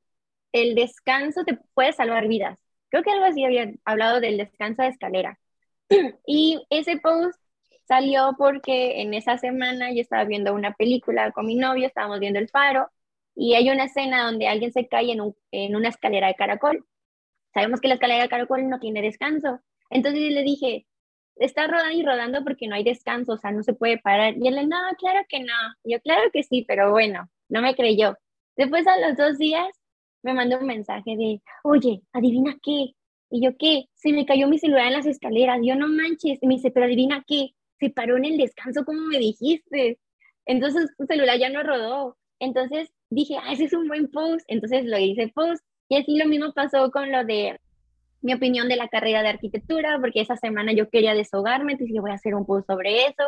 el 0.52 0.74
descanso 0.74 1.44
te 1.44 1.58
puede 1.74 1.92
salvar 1.92 2.28
vidas. 2.28 2.58
Creo 2.90 3.02
que 3.02 3.10
algo 3.12 3.24
así 3.26 3.44
había 3.44 3.72
hablado 3.84 4.20
del 4.20 4.38
descanso 4.38 4.82
de 4.82 4.88
escalera. 4.88 5.38
Y 6.26 6.62
ese 6.70 6.98
post 6.98 7.40
salió 7.88 8.34
porque 8.38 9.02
en 9.02 9.14
esa 9.14 9.38
semana 9.38 9.92
yo 9.92 10.00
estaba 10.00 10.24
viendo 10.24 10.54
una 10.54 10.74
película 10.74 11.32
con 11.32 11.46
mi 11.46 11.56
novio, 11.56 11.86
estábamos 11.86 12.20
viendo 12.20 12.38
El 12.38 12.48
Faro, 12.48 12.90
y 13.34 13.54
hay 13.54 13.70
una 13.70 13.84
escena 13.84 14.24
donde 14.24 14.48
alguien 14.48 14.72
se 14.72 14.88
cae 14.88 15.12
en, 15.12 15.20
un- 15.22 15.36
en 15.52 15.76
una 15.76 15.88
escalera 15.88 16.28
de 16.28 16.34
caracol. 16.34 16.86
Sabemos 17.54 17.80
que 17.80 17.88
la 17.88 17.94
escalera 17.94 18.22
de 18.22 18.28
caracol 18.28 18.68
no 18.68 18.78
tiene 18.80 19.02
descanso. 19.02 19.60
Entonces 19.90 20.20
le 20.32 20.42
dije, 20.42 20.86
está 21.36 21.66
rodando 21.66 21.96
y 21.96 22.02
rodando 22.02 22.44
porque 22.44 22.66
no 22.66 22.74
hay 22.74 22.84
descanso, 22.84 23.32
o 23.32 23.36
sea, 23.36 23.50
no 23.50 23.62
se 23.62 23.72
puede 23.74 23.98
parar. 23.98 24.34
Y 24.36 24.48
él, 24.48 24.68
no, 24.68 24.76
claro 24.98 25.24
que 25.28 25.40
no. 25.40 25.54
Yo, 25.84 26.00
claro 26.00 26.30
que 26.32 26.42
sí, 26.42 26.64
pero 26.66 26.90
bueno, 26.90 27.28
no 27.48 27.62
me 27.62 27.74
creyó. 27.74 28.16
Después 28.56 28.86
a 28.86 28.98
los 28.98 29.16
dos 29.16 29.38
días 29.38 29.68
me 30.22 30.34
mandó 30.34 30.58
un 30.58 30.66
mensaje 30.66 31.16
de, 31.16 31.42
oye, 31.64 32.02
adivina 32.12 32.56
qué. 32.62 32.94
Y 33.30 33.42
yo, 33.42 33.56
¿qué? 33.58 33.86
Se 33.94 34.12
me 34.12 34.26
cayó 34.26 34.46
mi 34.46 34.58
celular 34.58 34.86
en 34.86 34.92
las 34.92 35.06
escaleras. 35.06 35.60
Yo, 35.62 35.74
no 35.74 35.88
manches. 35.88 36.38
Y 36.42 36.46
me 36.46 36.54
dice, 36.56 36.70
pero 36.70 36.86
adivina 36.86 37.24
qué. 37.26 37.54
Se 37.80 37.90
paró 37.90 38.16
en 38.16 38.26
el 38.26 38.36
descanso 38.36 38.84
como 38.84 39.00
me 39.08 39.18
dijiste. 39.18 39.98
Entonces 40.44 40.90
tu 40.98 41.06
celular 41.06 41.38
ya 41.38 41.48
no 41.48 41.62
rodó. 41.62 42.16
Entonces 42.38 42.92
dije, 43.10 43.36
ah, 43.42 43.52
ese 43.52 43.64
es 43.64 43.72
un 43.72 43.88
buen 43.88 44.10
post. 44.10 44.44
Entonces 44.48 44.84
lo 44.84 44.98
hice 44.98 45.28
post. 45.28 45.64
Y 45.88 45.96
así 45.96 46.16
lo 46.16 46.26
mismo 46.26 46.52
pasó 46.52 46.90
con 46.90 47.10
lo 47.10 47.24
de 47.24 47.58
mi 48.22 48.32
opinión 48.34 48.68
de 48.68 48.76
la 48.76 48.88
carrera 48.88 49.22
de 49.22 49.28
arquitectura, 49.28 49.98
porque 50.00 50.20
esa 50.20 50.36
semana 50.36 50.72
yo 50.72 50.88
quería 50.88 51.14
desahogarme, 51.14 51.72
entonces 51.72 51.94
yo 51.94 52.02
voy 52.02 52.12
a 52.12 52.14
hacer 52.14 52.34
un 52.34 52.46
post 52.46 52.66
sobre 52.66 53.06
eso. 53.06 53.24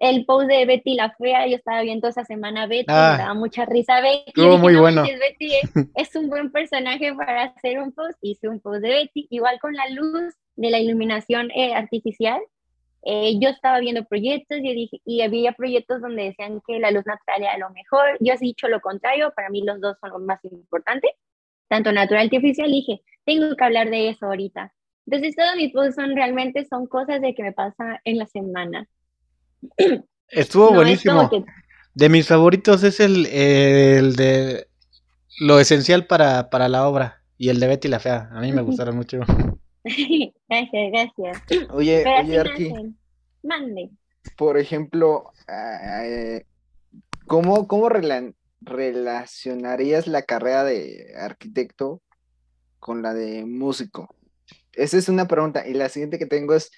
El 0.00 0.24
post 0.26 0.48
de 0.48 0.64
Betty 0.64 0.94
la 0.94 1.10
Fea, 1.18 1.48
yo 1.48 1.56
estaba 1.56 1.82
viendo 1.82 2.06
esa 2.06 2.24
semana 2.24 2.66
Betty, 2.68 2.84
Ah. 2.88 3.14
me 3.16 3.22
daba 3.24 3.34
mucha 3.34 3.64
risa 3.64 4.00
Betty. 4.00 4.22
Estuvo 4.28 4.46
dije, 4.52 4.58
muy 4.58 4.72
"No 4.74 4.80
bueno". 4.82 5.02
Betty 5.02 5.54
es, 5.56 5.70
es 5.96 6.14
un 6.16 6.28
buen 6.28 6.52
personaje 6.52 7.12
para 7.14 7.42
hacer 7.44 7.80
un 7.80 7.90
post. 7.92 8.16
Hice 8.22 8.48
un 8.48 8.60
post 8.60 8.80
de 8.82 8.90
Betty, 8.90 9.26
igual 9.30 9.58
con 9.60 9.72
la 9.74 9.88
luz 9.90 10.34
de 10.54 10.70
la 10.70 10.78
iluminación 10.78 11.50
eh, 11.52 11.74
artificial. 11.74 12.40
Eh, 13.04 13.38
yo 13.40 13.48
estaba 13.48 13.80
viendo 13.80 14.04
proyectos 14.04 14.58
y, 14.58 14.74
dije, 14.74 15.00
y 15.04 15.22
había 15.22 15.52
proyectos 15.52 16.00
donde 16.00 16.24
decían 16.24 16.60
que 16.66 16.78
la 16.78 16.90
luz 16.90 17.04
natural 17.06 17.42
era 17.42 17.58
lo 17.58 17.70
mejor. 17.70 18.16
Yo 18.20 18.34
he 18.34 18.38
dicho 18.38 18.68
lo 18.68 18.80
contrario, 18.80 19.32
para 19.34 19.48
mí 19.50 19.62
los 19.64 19.80
dos 19.80 19.96
son 20.00 20.10
lo 20.10 20.18
más 20.20 20.38
importante, 20.44 21.08
tanto 21.68 21.90
natural 21.92 22.28
que 22.30 22.36
artificial. 22.36 22.70
Dije, 22.70 23.00
tengo 23.28 23.54
que 23.54 23.64
hablar 23.64 23.90
de 23.90 24.08
eso 24.08 24.26
ahorita. 24.26 24.72
Entonces, 25.06 25.36
todos 25.36 25.54
mis 25.56 25.72
posts 25.72 25.94
son 25.96 26.16
realmente 26.16 26.66
son 26.68 26.86
cosas 26.86 27.20
de 27.20 27.34
que 27.34 27.42
me 27.42 27.52
pasa 27.52 28.00
en 28.04 28.16
la 28.18 28.26
semana. 28.26 28.86
Estuvo 30.28 30.70
No 30.70 30.76
buenísimo. 30.76 31.28
que 31.30 31.44
De 31.94 32.08
mis 32.08 32.26
favoritos 32.28 32.82
es 32.84 33.00
el, 33.00 33.26
el 33.26 34.16
de 34.16 34.66
lo 35.40 35.60
esencial 35.60 36.06
para, 36.06 36.48
para 36.50 36.68
la 36.68 36.88
obra 36.88 37.22
y 37.36 37.48
el 37.50 37.60
de 37.60 37.66
Betty 37.68 37.88
la 37.88 38.00
Fea. 38.00 38.28
A 38.32 38.40
mí 38.40 38.52
me 38.52 38.62
gustaron 38.62 38.96
mucho. 38.96 39.20
gracias, 39.84 40.92
gracias. 40.92 41.42
Oye, 41.70 42.02
Pero 42.04 42.20
oye, 42.22 42.36
nacen. 42.44 42.98
Mande. 43.42 43.90
por 44.36 44.58
ejemplo, 44.58 45.32
ah, 45.48 46.04
eh, 46.04 46.44
¿cómo, 47.26 47.66
cómo 47.68 47.88
rela- 47.88 48.34
relacionarías 48.60 50.06
la 50.06 50.22
carrera 50.22 50.64
de 50.64 51.14
arquitecto 51.18 52.02
con 52.78 53.02
la 53.02 53.14
de 53.14 53.44
músico? 53.44 54.14
Esa 54.72 54.96
es 54.98 55.08
una 55.08 55.26
pregunta. 55.26 55.66
Y 55.66 55.74
la 55.74 55.88
siguiente 55.88 56.18
que 56.18 56.26
tengo 56.26 56.54
es, 56.54 56.70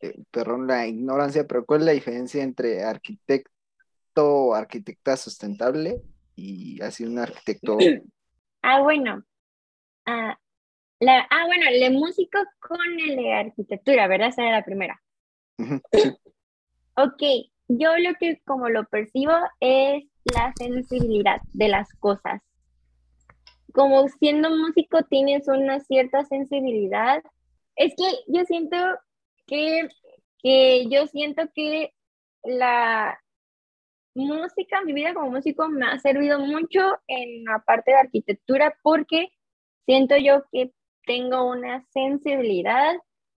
eh, 0.00 0.14
perdón 0.30 0.66
la 0.66 0.86
ignorancia, 0.86 1.46
pero 1.46 1.64
¿cuál 1.64 1.80
es 1.80 1.86
la 1.86 1.92
diferencia 1.92 2.42
entre 2.42 2.84
arquitecto 2.84 3.50
o 4.16 4.54
arquitecta 4.54 5.16
sustentable 5.16 6.02
y 6.34 6.80
así 6.82 7.04
un 7.04 7.18
arquitecto? 7.18 7.78
Ah, 8.68 8.82
bueno. 8.82 9.22
Ah, 10.06 10.36
la, 10.98 11.24
ah, 11.30 11.46
bueno, 11.46 11.66
el 11.70 11.78
de 11.78 11.90
músico 11.90 12.40
con 12.58 12.80
el 12.98 13.14
de 13.14 13.32
arquitectura, 13.32 14.08
¿verdad? 14.08 14.30
Esa 14.30 14.42
era 14.42 14.58
la 14.58 14.64
primera. 14.64 15.00
Sí. 15.92 16.12
Ok, 16.96 17.22
yo 17.68 17.96
lo 17.98 18.14
que 18.18 18.40
como 18.44 18.68
lo 18.70 18.84
percibo 18.86 19.34
es 19.60 20.04
la 20.24 20.52
sensibilidad 20.58 21.40
de 21.52 21.68
las 21.68 21.92
cosas. 22.00 22.42
Como 23.76 24.08
siendo 24.08 24.48
músico 24.50 25.02
tienes 25.02 25.46
una 25.48 25.80
cierta 25.80 26.24
sensibilidad. 26.24 27.22
Es 27.76 27.94
que 27.94 28.24
yo 28.26 28.44
siento 28.46 28.76
que, 29.46 29.86
que 30.42 30.86
yo 30.88 31.06
siento 31.06 31.42
que 31.54 31.92
la 32.42 33.20
música, 34.14 34.80
mi 34.80 34.94
vida 34.94 35.12
como 35.12 35.30
músico 35.30 35.68
me 35.68 35.86
ha 35.86 35.98
servido 35.98 36.40
mucho 36.40 36.80
en 37.06 37.44
la 37.44 37.58
parte 37.66 37.90
de 37.90 37.98
arquitectura 37.98 38.74
porque 38.82 39.28
siento 39.84 40.16
yo 40.16 40.42
que 40.50 40.72
tengo 41.04 41.46
una 41.46 41.84
sensibilidad 41.92 42.96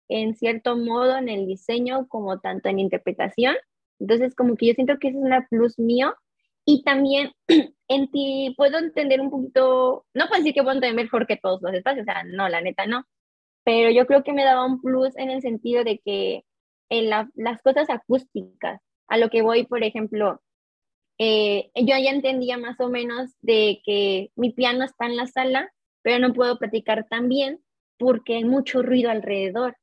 en 0.09 0.35
cierto 0.37 0.77
modo 0.77 1.17
en 1.17 1.31
el 1.31 1.47
diseño 1.47 2.07
como 2.09 2.41
tanto 2.41 2.69
en 2.69 2.79
interpretación. 2.79 3.57
Entonces, 3.99 4.35
como 4.35 4.55
que 4.57 4.67
yo 4.67 4.75
siento 4.75 4.99
que 4.99 5.09
ese 5.09 5.19
es 5.19 5.25
una 5.25 5.47
plus 5.49 5.79
mío. 5.79 6.15
Y 6.67 6.83
también 6.85 7.33
en 7.89 8.11
ti 8.13 8.55
puedo 8.59 8.79
entender 8.79 9.21
un 9.23 9.31
poquito, 9.31 10.07
no 10.15 10.29
puedo 10.29 10.41
decir 10.41 10.55
que 10.55 10.63
puedo 10.65 10.77
entender 10.77 11.05
mejor 11.05 11.27
que 11.29 11.39
todos 11.39 11.63
los 11.63 11.75
espacios, 11.75 12.05
o 12.09 12.13
sea, 12.13 12.25
no, 12.25 12.49
la 12.49 12.63
neta 12.63 12.87
no. 12.87 13.05
Pero 13.65 13.91
yo 13.91 14.07
creo 14.07 14.25
que 14.25 14.33
me 14.35 14.45
daba 14.45 14.67
un 14.67 14.81
plus 14.83 15.17
en 15.19 15.31
el 15.31 15.43
sentido 15.43 15.85
de 15.85 16.01
que 16.05 16.45
en 16.91 17.11
la- 17.11 17.31
las 17.35 17.63
cosas 17.63 17.91
acústicas, 17.91 18.81
a 19.09 19.19
lo 19.19 19.31
que 19.31 19.43
voy, 19.43 19.67
por 19.67 19.85
ejemplo, 19.85 20.43
eh, 21.19 21.71
yo 21.77 21.97
ya 21.99 22.11
entendía 22.11 22.59
más 22.59 22.81
o 22.81 22.89
menos 22.89 23.33
de 23.43 23.81
que 23.85 24.31
mi 24.37 24.53
piano 24.53 24.85
está 24.85 25.07
en 25.07 25.17
la 25.17 25.27
sala, 25.27 25.71
pero 26.03 26.19
no 26.21 26.35
puedo 26.35 26.59
platicar 26.59 27.07
tan 27.09 27.29
bien 27.29 27.61
porque 27.99 28.37
hay 28.37 28.45
mucho 28.45 28.83
ruido 28.83 29.11
alrededor. 29.11 29.77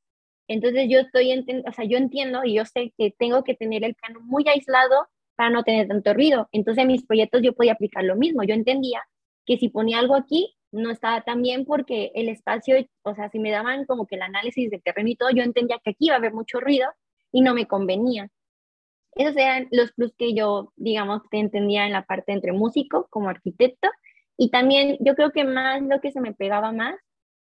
Entonces 0.48 0.88
yo 0.90 1.00
estoy, 1.00 1.34
o 1.68 1.74
sea, 1.74 1.86
yo 1.86 1.98
entiendo 1.98 2.44
y 2.46 2.56
yo 2.56 2.66
sé 2.66 2.94
que 2.98 3.14
tengo 3.18 3.44
que 3.44 3.56
tener 3.56 3.84
el 3.86 3.96
piano 3.96 4.20
muy 4.22 4.46
aislado 4.50 5.08
para 5.36 5.50
no 5.50 5.64
tener 5.64 5.88
tanto 5.88 6.14
ruido. 6.14 6.48
Entonces 6.52 6.82
en 6.82 6.88
mis 6.88 7.06
proyectos 7.06 7.42
yo 7.42 7.54
podía 7.54 7.74
aplicar 7.74 8.04
lo 8.04 8.16
mismo. 8.16 8.44
Yo 8.44 8.54
entendía 8.54 9.02
que 9.46 9.58
si 9.58 9.70
ponía 9.70 10.00
algo 10.00 10.16
aquí, 10.16 10.56
no 10.72 10.90
estaba 10.90 11.22
tan 11.22 11.42
bien 11.42 11.66
porque 11.66 12.12
el 12.16 12.30
espacio, 12.30 12.76
o 13.04 13.14
sea, 13.14 13.30
si 13.30 13.40
me 13.40 13.52
daban 13.52 13.86
como 13.86 14.08
que 14.08 14.16
el 14.16 14.24
análisis 14.24 14.72
de 14.72 14.80
terreno 14.80 15.10
y 15.10 15.16
todo, 15.16 15.30
yo 15.30 15.44
entendía 15.44 15.80
que 15.84 15.92
aquí 15.92 16.08
iba 16.08 16.16
a 16.16 16.18
haber 16.18 16.34
mucho 16.34 16.60
ruido 16.60 16.90
y 17.32 17.42
no 17.42 17.54
me 17.54 17.68
convenía. 17.68 18.30
Esos 19.16 19.36
eran 19.38 19.68
los 19.72 19.92
plus 19.92 20.14
que 20.18 20.34
yo, 20.34 20.74
digamos, 20.76 21.22
que 21.30 21.38
entendía 21.38 21.86
en 21.86 21.94
la 21.94 22.06
parte 22.06 22.32
entre 22.32 22.52
músico 22.52 23.08
como 23.12 23.30
arquitecto. 23.30 23.90
Y 24.38 24.50
también 24.50 24.98
yo 25.02 25.14
creo 25.16 25.32
que 25.32 25.44
más 25.44 25.82
lo 25.84 26.02
que 26.02 26.12
se 26.12 26.22
me 26.22 26.34
pegaba 26.34 26.72
más 26.72 26.96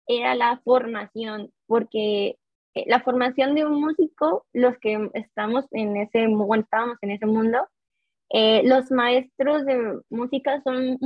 era 0.08 0.34
la 0.34 0.60
formación, 0.64 1.52
porque 1.66 2.38
eh, 2.74 2.84
la 2.86 3.00
formación 3.00 3.54
de 3.54 3.64
un 3.64 3.80
músico, 3.80 4.46
los 4.52 4.76
que 4.78 5.10
estamos 5.14 5.66
en 5.70 5.96
ese, 5.96 6.26
bueno, 6.26 6.64
estábamos 6.64 6.98
en 7.02 7.12
ese 7.12 7.26
mundo, 7.26 7.68
eh, 8.32 8.62
los 8.64 8.90
maestros 8.90 9.64
de 9.66 10.00
música 10.10 10.60
son, 10.64 10.98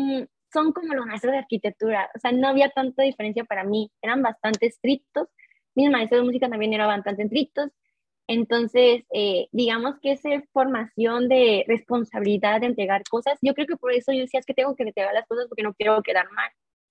son 0.53 0.73
como 0.73 0.95
los 0.95 1.07
maestros 1.07 1.33
de 1.33 1.39
arquitectura, 1.39 2.11
o 2.15 2.19
sea, 2.19 2.33
no 2.33 2.49
había 2.49 2.71
tanta 2.71 3.03
diferencia 3.03 3.45
para 3.45 3.65
mí, 3.65 3.91
eran 4.03 4.23
bastante 4.23 4.67
estrictos, 4.67 5.29
mis 5.75 5.91
maestros 5.91 6.21
de 6.21 6.27
música 6.27 6.49
también 6.49 6.73
eran 6.73 6.89
bastante 6.89 7.25
estrictos, 7.25 7.71
entonces, 8.29 9.05
eh, 9.13 9.49
digamos 9.53 10.01
que 10.01 10.13
esa 10.13 10.31
formación 10.53 11.29
de 11.29 11.65
responsabilidad 11.69 12.61
de 12.61 12.67
entregar 12.67 13.03
cosas, 13.09 13.39
yo 13.41 13.55
creo 13.55 13.67
que 13.67 13.77
por 13.77 13.93
eso 13.93 14.13
yo 14.13 14.21
decía 14.21 14.41
es 14.41 14.47
que 14.47 14.55
tengo 14.55 14.75
que 14.75 14.83
entregar 14.83 15.15
las 15.15 15.27
cosas 15.29 15.47
porque 15.49 15.63
no 15.63 15.75
quiero 15.75 16.03
quedar 16.03 16.31
mal, 16.33 16.51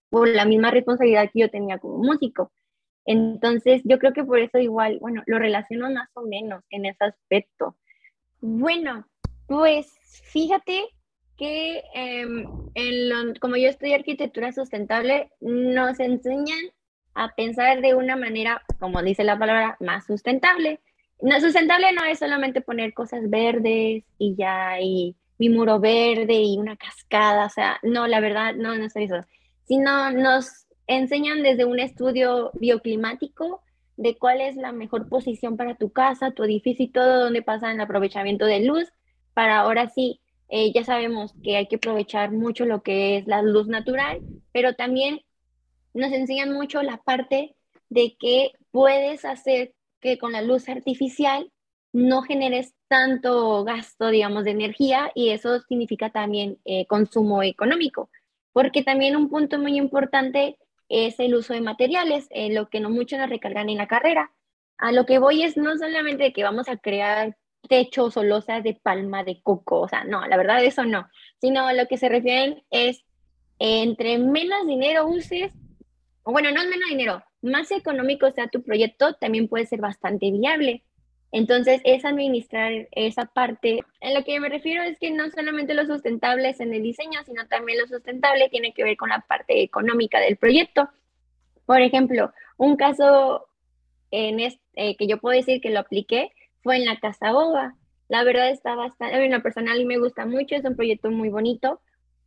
por 0.10 0.30
la 0.30 0.46
misma 0.46 0.72
responsabilidad 0.72 1.30
que 1.34 1.42
yo 1.42 1.50
tenía 1.50 1.78
como 1.78 1.98
músico. 1.98 2.52
Entonces, 3.06 3.82
yo 3.84 4.00
creo 4.00 4.14
que 4.14 4.24
por 4.24 4.40
eso 4.40 4.60
igual, 4.60 4.98
bueno, 5.00 5.24
lo 5.26 5.38
relaciono 5.40 5.90
más 5.92 6.10
o 6.14 6.22
menos 6.22 6.64
en 6.70 6.86
ese 6.86 7.04
aspecto. 7.04 7.76
Bueno, 8.40 9.06
pues 9.48 9.94
fíjate 10.32 10.86
que 11.38 11.84
em, 11.94 12.46
como 13.40 13.58
yo 13.58 13.70
estudié 13.70 13.96
arquitectura 13.96 14.52
sustentable, 14.52 15.32
nos 15.42 16.00
enseñan 16.00 16.60
a 17.14 17.34
pensar 17.36 17.82
de 17.82 17.96
una 17.96 18.16
manera, 18.16 18.62
como 18.80 19.02
dice 19.02 19.24
la 19.24 19.38
palabra, 19.38 19.78
más 19.80 20.06
sustentable. 20.06 20.80
No, 21.22 21.40
sustentable 21.40 21.94
no 21.94 22.04
es 22.04 22.20
solamente 22.20 22.62
poner 22.62 22.94
cosas 22.94 23.30
verdes 23.30 24.04
y 24.18 24.36
ya, 24.36 24.80
y 24.82 25.16
mi 25.38 25.50
muro 25.50 25.80
verde 25.80 26.34
y 26.34 26.58
una 26.58 26.76
cascada, 26.76 27.46
o 27.46 27.50
sea, 27.50 27.80
no, 27.84 28.08
la 28.08 28.20
verdad, 28.20 28.56
no, 28.56 28.76
no 28.76 28.86
es 28.86 28.96
eso, 28.96 29.26
sino 29.64 30.12
nos 30.12 30.68
enseñan 30.88 31.42
desde 31.42 31.66
un 31.66 31.80
estudio 31.80 32.52
bioclimático 32.54 33.62
de 33.98 34.18
cuál 34.18 34.42
es 34.42 34.56
la 34.56 34.72
mejor 34.72 35.08
posición 35.08 35.58
para 35.58 35.76
tu 35.76 35.92
casa, 35.92 36.32
tu 36.32 36.44
edificio 36.44 36.86
y 36.86 36.90
todo, 36.90 37.24
donde 37.24 37.42
pasa 37.42 37.72
el 37.72 37.80
aprovechamiento 37.80 38.46
de 38.46 38.60
luz, 38.62 38.92
para 39.36 39.60
ahora 39.60 39.90
sí, 39.90 40.22
eh, 40.50 40.72
ya 40.74 40.84
sabemos 40.84 41.36
que 41.44 41.58
hay 41.58 41.68
que 41.68 41.76
aprovechar 41.76 42.32
mucho 42.32 42.66
lo 42.66 42.82
que 42.82 43.18
es 43.18 43.28
la 43.28 43.42
luz 43.44 43.68
natural, 43.68 44.22
pero 44.52 44.74
también 44.74 45.22
nos 45.94 46.12
enseñan 46.12 46.54
mucho 46.54 46.82
la 46.82 46.98
parte 46.98 47.56
de 47.90 48.16
que 48.18 48.54
puedes 48.72 49.26
hacer 49.26 49.74
que 50.00 50.18
con 50.18 50.32
la 50.32 50.42
luz 50.42 50.70
artificial 50.70 51.52
no 51.92 52.22
generes 52.22 52.74
tanto 52.88 53.64
gasto, 53.64 54.10
digamos, 54.10 54.46
de 54.46 54.52
energía 54.52 55.12
y 55.16 55.30
eso 55.30 55.60
significa 55.62 56.10
también 56.12 56.60
eh, 56.66 56.86
consumo 56.88 57.44
económico, 57.44 58.10
porque 58.54 58.84
también 58.84 59.16
un 59.16 59.30
punto 59.30 59.60
muy 59.60 59.78
importante 59.78 60.58
es 60.88 61.20
el 61.20 61.36
uso 61.36 61.54
de 61.54 61.62
materiales, 61.62 62.28
eh, 62.30 62.54
lo 62.54 62.70
que 62.70 62.80
no 62.80 62.90
muchos 62.90 63.20
nos 63.20 63.30
recargan 63.30 63.70
en 63.70 63.78
la 63.78 63.88
carrera. 63.88 64.32
A 64.78 64.92
lo 64.92 65.06
que 65.06 65.20
voy 65.20 65.44
es 65.44 65.58
no 65.58 65.78
solamente 65.78 66.32
que 66.32 66.44
vamos 66.44 66.70
a 66.70 66.78
crear 66.78 67.36
techos 67.68 68.18
o 68.18 68.24
losas 68.24 68.64
de 68.64 68.74
palma 68.74 69.24
de 69.24 69.42
coco, 69.42 69.82
o 69.82 69.88
sea, 69.88 70.04
no, 70.04 70.26
la 70.28 70.38
verdad 70.38 70.64
eso 70.64 70.86
no, 70.86 71.08
sino 71.40 71.72
lo 71.74 71.88
que 71.88 71.98
se 71.98 72.10
refieren 72.10 72.64
es 72.72 73.04
entre 73.60 74.18
menos 74.18 74.68
dinero 74.68 75.08
uses, 75.08 75.52
bueno, 76.24 76.52
no 76.52 76.62
es 76.62 76.70
menos 76.70 76.90
dinero, 76.90 77.24
más 77.42 77.72
económico 77.72 78.32
sea 78.32 78.48
tu 78.48 78.64
proyecto, 78.64 79.14
también 79.14 79.48
puede 79.48 79.66
ser 79.66 79.80
bastante 79.80 80.32
viable. 80.32 80.84
Entonces, 81.32 81.82
es 81.84 82.06
administrar 82.06 82.88
esa 82.92 83.26
parte. 83.26 83.84
En 84.00 84.14
lo 84.14 84.24
que 84.24 84.40
me 84.40 84.48
refiero 84.48 84.84
es 84.84 84.98
que 84.98 85.12
no 85.12 85.30
solamente 85.32 85.74
lo 85.74 85.86
sustentable 85.86 86.50
es 86.50 86.62
en 86.62 86.74
el 86.74 86.82
diseño, 86.82 87.20
sino 87.26 87.46
también 87.48 87.80
lo 87.80 87.88
sustentable 87.88 88.48
tiene 88.50 88.74
que 88.74 88.84
ver 88.84 88.96
con 88.96 89.10
la 89.10 89.20
parte 89.20 89.62
económica 89.62 90.20
del 90.20 90.38
proyecto. 90.38 90.90
Por 91.66 91.82
ejemplo, 91.82 92.32
un 92.58 92.78
caso 92.78 93.48
en 94.12 94.40
este, 94.40 94.96
que 94.96 95.08
yo 95.08 95.18
puedo 95.18 95.36
decir 95.36 95.60
que 95.60 95.72
lo 95.72 95.82
apliqué 95.82 96.32
fue 96.66 96.78
en 96.78 96.86
la 96.86 97.00
Casa 97.00 97.32
Boba. 97.32 97.76
La 98.10 98.24
verdad 98.24 98.50
está 98.50 98.74
bastante, 98.74 99.16
a 99.16 99.20
mí 99.20 99.30
personal 99.40 99.80
y 99.80 99.86
me 99.86 100.00
gusta 100.00 100.26
mucho, 100.26 100.56
es 100.56 100.66
un 100.66 100.76
proyecto 100.76 101.12
muy 101.12 101.30
bonito, 101.30 101.80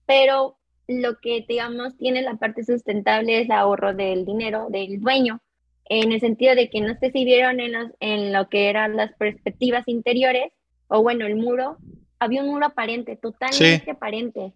pero 0.06 0.56
lo 0.86 1.18
que, 1.18 1.44
digamos, 1.46 1.96
tiene 1.98 2.22
la 2.22 2.36
parte 2.36 2.62
sustentable 2.62 3.40
es 3.40 3.46
el 3.46 3.52
ahorro 3.52 3.94
del 3.94 4.24
dinero 4.24 4.68
del 4.70 5.00
dueño, 5.00 5.40
en 5.86 6.12
el 6.12 6.20
sentido 6.20 6.54
de 6.54 6.70
que 6.70 6.80
no 6.80 6.94
sé 7.00 7.10
si 7.10 7.24
vieron 7.24 7.58
en, 7.58 7.92
en 7.98 8.32
lo 8.32 8.48
que 8.48 8.70
eran 8.70 8.96
las 8.96 9.12
perspectivas 9.14 9.88
interiores, 9.88 10.52
o 10.86 11.02
bueno, 11.02 11.26
el 11.26 11.34
muro, 11.34 11.78
había 12.20 12.42
un 12.42 12.50
muro 12.50 12.66
aparente, 12.66 13.16
totalmente 13.16 13.90
aparente. 13.90 14.52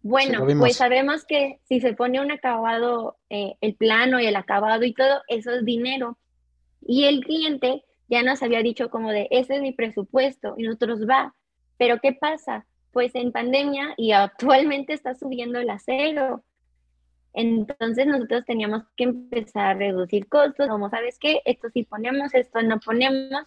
Bueno, 0.00 0.46
pues 0.58 0.76
sabemos 0.76 1.24
que 1.26 1.58
si 1.68 1.80
se 1.80 1.92
pone 1.92 2.22
un 2.22 2.30
acabado, 2.30 3.18
eh, 3.28 3.56
el 3.60 3.74
plano 3.74 4.18
y 4.18 4.26
el 4.26 4.36
acabado 4.36 4.84
y 4.84 4.94
todo, 4.94 5.20
eso 5.28 5.50
es 5.52 5.64
dinero. 5.64 6.16
Y 6.80 7.04
el 7.04 7.20
cliente 7.20 7.82
ya 8.08 8.22
nos 8.22 8.42
había 8.42 8.62
dicho 8.62 8.90
como 8.90 9.10
de, 9.10 9.28
ese 9.30 9.56
es 9.56 9.62
mi 9.62 9.72
presupuesto 9.72 10.54
y 10.56 10.64
nosotros 10.64 11.08
va. 11.08 11.34
Pero 11.78 12.00
¿qué 12.00 12.12
pasa? 12.12 12.66
pues 12.96 13.14
en 13.14 13.30
pandemia 13.30 13.92
y 13.98 14.12
actualmente 14.12 14.94
está 14.94 15.14
subiendo 15.14 15.58
el 15.58 15.68
acero. 15.68 16.42
Entonces 17.34 18.06
nosotros 18.06 18.46
teníamos 18.46 18.84
que 18.96 19.04
empezar 19.04 19.66
a 19.66 19.74
reducir 19.74 20.26
costos, 20.30 20.66
como 20.66 20.88
sabes 20.88 21.18
qué, 21.18 21.42
esto 21.44 21.68
sí 21.74 21.82
ponemos, 21.82 22.32
esto 22.32 22.62
no 22.62 22.80
ponemos. 22.80 23.44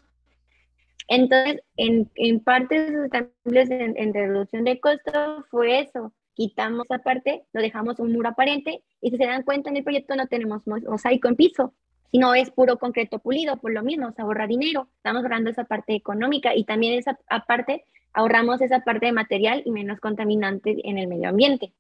Entonces, 1.07 1.63
en, 1.77 2.11
en 2.13 2.43
partes 2.43 2.93
sustentables 2.93 3.71
en, 3.71 3.97
en 3.97 4.13
reducción 4.13 4.65
de 4.65 4.79
costos 4.79 5.43
fue 5.49 5.79
eso. 5.79 6.13
Quitamos 6.35 6.85
esa 6.85 6.99
parte, 6.99 7.43
lo 7.51 7.63
dejamos 7.63 7.99
un 7.99 8.11
muro 8.11 8.29
aparente 8.29 8.83
y 9.01 9.09
si 9.09 9.17
se 9.17 9.25
dan 9.25 9.41
cuenta 9.41 9.71
en 9.71 9.77
el 9.77 9.83
proyecto 9.83 10.15
no 10.15 10.27
tenemos 10.27 10.61
mosaico 10.67 11.27
en 11.27 11.35
piso, 11.35 11.73
sino 12.11 12.33
es 12.33 12.49
puro 12.49 12.77
concreto 12.77 13.19
pulido, 13.19 13.57
por 13.57 13.71
lo 13.71 13.83
mismo 13.83 14.11
se 14.11 14.21
ahorra 14.21 14.47
dinero, 14.47 14.87
estamos 14.97 15.23
ahorrando 15.23 15.49
esa 15.49 15.65
parte 15.65 15.95
económica 15.95 16.55
y 16.55 16.63
también 16.63 16.97
esa 16.97 17.19
aparte 17.27 17.85
ahorramos 18.13 18.61
esa 18.61 18.79
parte 18.81 19.07
de 19.07 19.11
material 19.11 19.61
y 19.65 19.71
menos 19.71 19.99
contaminante 19.99 20.75
en 20.83 20.97
el 20.97 21.07
medio 21.07 21.29
ambiente. 21.29 21.73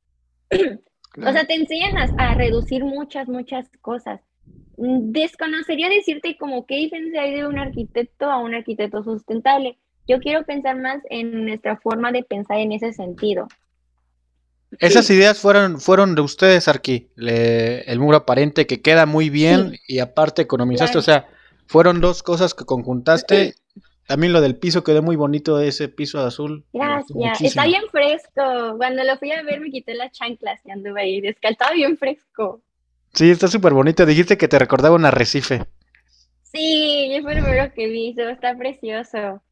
O 1.17 1.31
sea, 1.31 1.43
te 1.45 1.55
enseñan 1.55 1.93
a, 2.17 2.35
reducir 2.35 2.85
muchas, 2.85 3.27
muchas 3.27 3.67
cosas. 3.81 4.21
Desconocería 4.77 5.89
decirte 5.89 6.37
como 6.37 6.67
qué 6.67 6.75
diferencia 6.75 7.23
hay 7.23 7.33
de 7.33 7.47
un 7.47 7.57
arquitecto 7.57 8.29
a 8.31 8.37
un 8.37 8.53
arquitecto 8.53 9.03
sustentable. 9.03 9.79
Yo 10.07 10.19
quiero 10.19 10.45
pensar 10.45 10.79
más 10.79 11.01
en 11.09 11.45
nuestra 11.45 11.77
forma 11.77 12.11
de 12.11 12.23
pensar 12.23 12.59
en 12.59 12.73
ese 12.73 12.93
sentido. 12.93 13.47
Esas 14.77 15.09
ideas 15.09 15.39
fueron, 15.39 15.79
fueron 15.79 16.13
de 16.13 16.21
ustedes, 16.21 16.67
Arqui. 16.67 17.09
el 17.17 17.99
muro 17.99 18.17
aparente 18.17 18.67
que 18.67 18.81
queda 18.81 19.05
muy 19.05 19.29
bien 19.29 19.77
y 19.87 19.99
aparte 19.99 20.43
economizaste. 20.43 20.97
O 20.97 21.01
sea, 21.01 21.27
fueron 21.65 22.01
dos 22.01 22.21
cosas 22.21 22.53
que 22.53 22.65
conjuntaste 22.65 23.55
también 24.09 24.33
lo 24.33 24.41
del 24.41 24.57
piso 24.57 24.83
quedó 24.83 25.03
muy 25.03 25.15
bonito, 25.15 25.59
ese 25.59 25.87
piso 25.87 26.19
azul. 26.19 26.65
Gracias, 26.73 27.41
está 27.41 27.67
bien 27.67 27.83
fresco. 27.91 28.75
Cuando 28.77 29.03
lo 29.03 29.15
fui 29.19 29.31
a 29.31 29.43
ver 29.43 29.59
me 29.61 29.69
quité 29.69 29.93
las 29.93 30.11
chanclas 30.13 30.59
y 30.65 30.71
anduve 30.71 30.99
ahí, 30.99 31.21
descalzado 31.21 31.75
bien 31.75 31.95
fresco. 31.95 32.63
Sí, 33.13 33.29
está 33.29 33.47
súper 33.47 33.71
bonito. 33.71 34.07
Dijiste 34.07 34.35
que 34.35 34.47
te 34.47 34.57
recordaba 34.57 34.95
un 34.95 35.05
arrecife. 35.05 35.61
Sí, 36.41 37.19
fue 37.21 37.33
el 37.33 37.43
primero 37.43 37.71
que 37.75 37.85
vi, 37.87 38.15
está 38.17 38.57
precioso. 38.57 39.43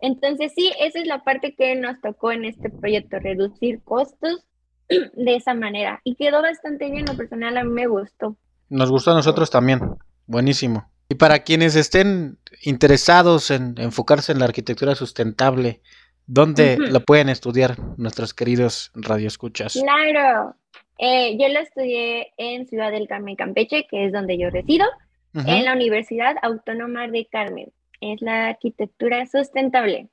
Entonces 0.00 0.50
sí, 0.56 0.72
esa 0.80 0.98
es 0.98 1.06
la 1.06 1.22
parte 1.22 1.54
que 1.54 1.76
nos 1.76 2.00
tocó 2.00 2.32
en 2.32 2.46
este 2.46 2.70
proyecto, 2.70 3.18
reducir 3.18 3.82
costos 3.84 4.46
de 4.88 5.36
esa 5.36 5.54
manera. 5.54 6.00
Y 6.04 6.14
quedó 6.14 6.42
bastante 6.42 6.90
bien, 6.90 7.06
lo 7.06 7.16
personal 7.16 7.56
a 7.56 7.64
mí 7.64 7.70
me 7.70 7.86
gustó. 7.86 8.36
Nos 8.68 8.90
gustó 8.90 9.12
a 9.12 9.14
nosotros 9.14 9.50
también, 9.50 9.80
buenísimo. 10.26 10.90
Y 11.08 11.14
para 11.14 11.40
quienes 11.40 11.76
estén 11.76 12.38
interesados 12.62 13.50
en 13.50 13.74
enfocarse 13.78 14.32
en 14.32 14.40
la 14.40 14.46
arquitectura 14.46 14.94
sustentable, 14.96 15.80
¿dónde 16.26 16.78
lo 16.78 17.00
pueden 17.00 17.28
estudiar 17.28 17.76
nuestros 17.96 18.34
queridos 18.34 18.90
radioescuchas? 18.94 19.74
Claro, 19.74 20.56
eh, 20.98 21.36
yo 21.38 21.48
lo 21.48 21.60
estudié 21.60 22.32
en 22.38 22.66
Ciudad 22.66 22.90
del 22.90 23.06
Carmen, 23.06 23.36
Campeche, 23.36 23.86
que 23.88 24.06
es 24.06 24.12
donde 24.12 24.36
yo 24.36 24.50
resido, 24.50 24.86
en 25.34 25.66
la 25.66 25.74
Universidad 25.74 26.34
Autónoma 26.42 27.08
de 27.08 27.26
Carmen. 27.26 27.70
Es 28.00 28.22
la 28.22 28.48
arquitectura 28.48 29.26
sustentable. 29.26 30.08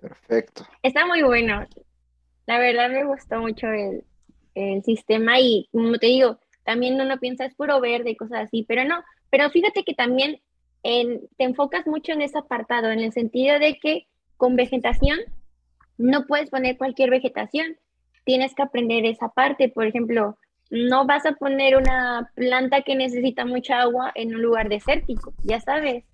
Perfecto. 0.00 0.66
Está 0.82 1.06
muy 1.06 1.22
bueno. 1.22 1.66
La 2.46 2.58
verdad 2.58 2.90
me 2.90 3.04
gustó 3.04 3.38
mucho 3.38 3.66
el, 3.66 4.02
el 4.54 4.82
sistema 4.82 5.40
y, 5.40 5.68
como 5.72 5.98
te 5.98 6.06
digo, 6.06 6.38
también 6.64 7.00
uno 7.00 7.18
piensa 7.18 7.44
es 7.44 7.54
puro 7.54 7.80
verde 7.80 8.16
cosas 8.16 8.44
así, 8.44 8.64
pero 8.68 8.84
no, 8.84 9.02
pero 9.30 9.50
fíjate 9.50 9.82
que 9.82 9.94
también 9.94 10.40
te 10.82 11.44
enfocas 11.44 11.86
mucho 11.86 12.12
en 12.12 12.22
ese 12.22 12.38
apartado, 12.38 12.90
en 12.90 13.00
el 13.00 13.12
sentido 13.12 13.58
de 13.58 13.78
que 13.78 14.06
con 14.36 14.56
vegetación 14.56 15.18
no 15.96 16.26
puedes 16.26 16.50
poner 16.50 16.76
cualquier 16.76 17.10
vegetación, 17.10 17.76
tienes 18.24 18.54
que 18.54 18.62
aprender 18.62 19.04
esa 19.06 19.28
parte. 19.28 19.68
Por 19.68 19.86
ejemplo, 19.86 20.36
no 20.70 21.06
vas 21.06 21.24
a 21.26 21.32
poner 21.32 21.76
una 21.76 22.32
planta 22.34 22.82
que 22.82 22.96
necesita 22.96 23.44
mucha 23.44 23.80
agua 23.80 24.10
en 24.14 24.34
un 24.34 24.42
lugar 24.42 24.68
desértico, 24.68 25.34
ya 25.44 25.60
sabes. 25.60 26.04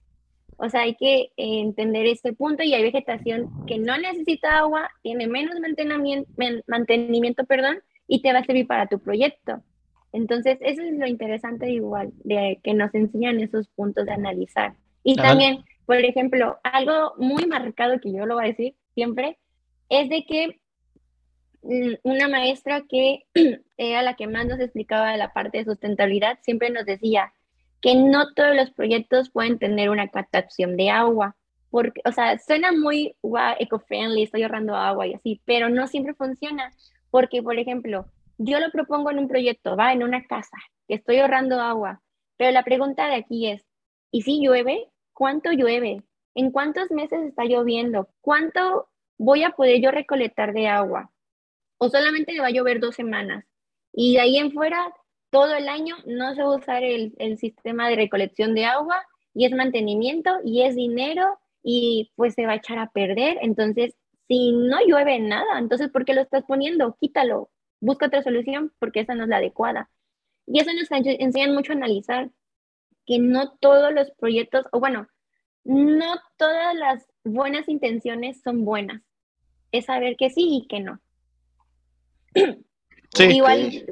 O 0.59 0.69
sea, 0.69 0.83
hay 0.83 0.97
que 0.97 1.31
entender 1.37 2.07
este 2.07 2.33
punto 2.33 2.63
y 2.63 2.75
hay 2.75 2.83
vegetación 2.83 3.65
que 3.67 3.79
no 3.79 3.97
necesita 3.97 4.59
agua, 4.59 4.91
tiene 5.03 5.29
menos 5.29 5.59
mantenimiento, 5.61 6.31
mantenimiento 6.67 7.45
perdón, 7.45 7.79
y 8.09 8.23
te 8.23 8.33
va 8.33 8.41
a 8.41 8.45
servir 8.45 8.67
para 8.67 8.89
tu 8.89 8.99
proyecto. 8.99 9.63
Entonces, 10.13 10.59
eso 10.63 10.83
es 10.83 10.93
lo 10.95 11.07
interesante 11.07 11.71
igual, 11.71 12.11
de 12.25 12.61
que 12.65 12.75
nos 12.75 12.93
enseñan 12.95 13.39
esos 13.41 13.69
puntos 13.69 14.07
de 14.07 14.13
analizar. 14.13 14.75
Y 15.05 15.15
también, 15.17 15.65
por 15.87 15.97
ejemplo, 15.99 16.59
algo 16.65 17.13
muy 17.19 17.47
marcado 17.47 18.01
que 18.01 18.13
yo 18.13 18.27
lo 18.27 18.35
voy 18.35 18.45
a 18.45 18.49
decir 18.49 18.75
siempre, 18.95 19.39
es 19.89 20.09
de 20.09 20.25
que 20.25 20.61
mm, 21.63 21.95
una 22.03 22.29
maestra 22.29 22.85
que 22.89 23.27
era 23.77 24.03
la 24.03 24.15
que 24.15 24.27
más 24.27 24.47
nos 24.47 24.61
explicaba 24.61 25.13
de 25.13 25.19
la 25.19 25.33
parte 25.33 25.59
de 25.59 25.65
sustentabilidad, 25.65 26.39
siempre 26.43 26.71
nos 26.71 26.87
decía 26.87 27.33
que 27.81 27.95
no 27.95 28.33
todos 28.35 28.57
los 28.57 28.71
proyectos 28.71 29.31
pueden 29.31 29.59
tener 29.59 29.91
una 29.91 30.09
captación 30.09 30.77
de 30.77 30.91
agua. 30.91 31.37
Porque, 31.71 32.01
o 32.07 32.13
sea, 32.13 32.39
suena 32.39 32.73
muy 32.73 33.15
wow, 33.23 33.55
eco-friendly, 33.59 34.23
estoy 34.23 34.43
ahorrando 34.43 34.75
agua 34.75 35.07
y 35.07 35.15
así, 35.15 35.43
pero 35.45 35.69
no 35.69 35.87
siempre 35.87 36.15
funciona. 36.15 36.73
Porque, 37.11 37.43
por 37.43 37.59
ejemplo, 37.59 38.07
yo 38.39 38.61
lo 38.61 38.71
propongo 38.71 39.11
en 39.11 39.19
un 39.19 39.29
proyecto, 39.29 39.77
va, 39.77 39.93
en 39.93 40.03
una 40.03 40.25
casa, 40.25 40.57
que 40.87 40.95
estoy 40.95 41.19
ahorrando 41.19 41.61
agua, 41.61 42.01
pero 42.37 42.53
la 42.53 42.63
pregunta 42.63 43.09
de 43.09 43.17
aquí 43.17 43.49
es, 43.49 43.67
¿y 44.11 44.23
si 44.23 44.41
llueve? 44.41 44.89
¿Cuánto 45.13 45.51
llueve? 45.53 46.03
¿En 46.35 46.53
cuántos 46.53 46.91
meses 46.91 47.21
está 47.23 47.45
lloviendo? 47.45 48.09
¿Cuánto 48.21 48.89
voy 49.19 49.43
a 49.43 49.51
poder 49.51 49.81
yo 49.83 49.91
recolectar 49.91 50.53
de 50.53 50.69
agua? 50.69 51.11
¿O 51.79 51.89
solamente 51.89 52.33
me 52.33 52.41
va 52.41 52.47
a 52.47 52.53
llover 52.53 52.81
dos 52.81 52.95
semanas? 52.95 53.45
Y 53.93 54.15
de 54.15 54.21
ahí 54.21 54.39
en 54.39 54.53
fuera, 54.53 54.95
todo 55.31 55.55
el 55.55 55.69
año 55.69 55.97
no 56.07 56.35
se 56.35 56.43
va 56.43 56.55
a 56.55 56.57
usar 56.57 56.85
el, 56.85 57.15
el 57.19 57.39
sistema 57.39 57.89
de 57.89 57.97
recolección 57.97 58.55
de 58.55 58.67
agua 58.67 59.05
y 59.35 59.47
es 59.47 59.53
mantenimiento 59.53 60.31
y 60.45 60.63
es 60.63 60.77
dinero 60.77 61.39
y 61.63 62.13
pues 62.15 62.35
se 62.35 62.47
va 62.47 62.53
a 62.53 62.57
echar 62.57 62.79
a 62.79 62.91
perder. 62.91 63.39
Entonces, 63.43 63.97
si 64.29 64.53
no 64.53 64.79
llueve 64.87 65.19
nada, 65.19 65.59
entonces 65.59 65.91
¿por 65.91 66.05
qué 66.05 66.15
lo 66.15 66.21
estás 66.21 66.45
poniendo? 66.45 66.97
Quítalo, 67.01 67.51
busca 67.81 68.07
otra 68.07 68.23
solución 68.23 68.73
porque 68.79 69.01
esa 69.01 69.15
no 69.15 69.25
es 69.25 69.29
la 69.29 69.39
adecuada. 69.39 69.91
Y 70.47 70.61
eso 70.61 70.71
nos 70.73 70.89
enseña 70.91 71.53
mucho 71.53 71.73
a 71.73 71.77
analizar 71.77 72.31
que 73.07 73.19
no 73.19 73.57
todos 73.59 73.93
los 73.93 74.11
proyectos, 74.13 74.67
o 74.71 74.81
bueno, 74.81 75.09
no 75.65 76.21
todas 76.37 76.75
las 76.75 77.07
buenas 77.25 77.69
intenciones 77.69 78.41
son 78.43 78.65
buenas. 78.65 79.03
Es 79.73 79.87
saber 79.87 80.17
que 80.17 80.31
sí 80.31 80.63
y 80.63 80.67
que 80.69 80.81
no. 80.81 81.01
Sí. 83.15 83.25
Igual. 83.25 83.87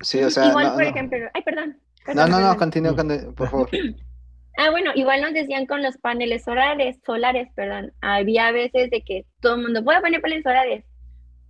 Sí, 0.00 0.22
o 0.22 0.30
sea. 0.30 0.48
Igual, 0.48 0.74
por 0.74 0.82
ejemplo. 0.82 1.18
Ay, 1.32 1.42
perdón. 1.42 1.80
no, 2.14 2.26
no, 2.26 2.40
no, 2.40 2.56
continúa, 2.56 2.94
por 3.34 3.48
favor. 3.48 3.70
Ah, 4.56 4.70
bueno, 4.70 4.92
igual 4.94 5.20
nos 5.20 5.32
decían 5.32 5.66
con 5.66 5.82
los 5.82 5.98
paneles 5.98 6.44
solares, 6.44 6.98
solares, 7.04 7.48
perdón. 7.54 7.92
Había 8.00 8.52
veces 8.52 8.90
de 8.90 9.02
que 9.02 9.26
todo 9.40 9.56
el 9.56 9.62
mundo 9.62 9.82
puede 9.82 10.00
poner 10.00 10.20
paneles 10.20 10.44
solares, 10.44 10.84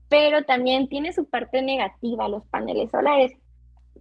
pero 0.08 0.44
también 0.44 0.88
tiene 0.88 1.12
su 1.12 1.28
parte 1.28 1.60
negativa 1.62 2.28
los 2.28 2.46
paneles 2.46 2.90
solares, 2.90 3.32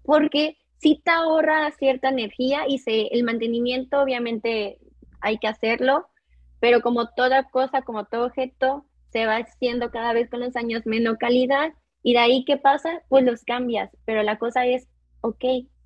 porque 0.04 0.58
si 0.80 1.01
te 1.04 1.12
ahorra 1.12 1.72
cierta 1.72 2.10
energía 2.10 2.64
y 2.68 2.80
se, 2.80 3.08
el 3.08 3.24
mantenimiento 3.24 4.01
obviamente 4.01 4.80
hay 5.22 5.38
que 5.38 5.47
hacerlo, 5.47 6.08
pero 6.60 6.82
como 6.82 7.10
toda 7.10 7.43
cosa, 7.49 7.82
como 7.82 8.06
todo 8.06 8.28
objeto, 8.28 8.86
se 9.12 9.26
va 9.26 9.38
haciendo 9.38 9.91
cada 9.91 10.14
vez 10.14 10.30
con 10.30 10.39
los 10.39 10.56
años 10.56 10.84
menos 10.86 11.18
calidad 11.18 11.74
y 12.04 12.14
de 12.14 12.20
ahí 12.20 12.45
qué 12.45 12.58
pasa, 12.58 13.01
pues 13.10 13.26
los 13.26 13.43
cambias, 13.43 13.89
pero 14.06 14.24
la 14.24 14.38
cosa 14.38 14.66
es, 14.66 14.88
ok, 15.22 15.43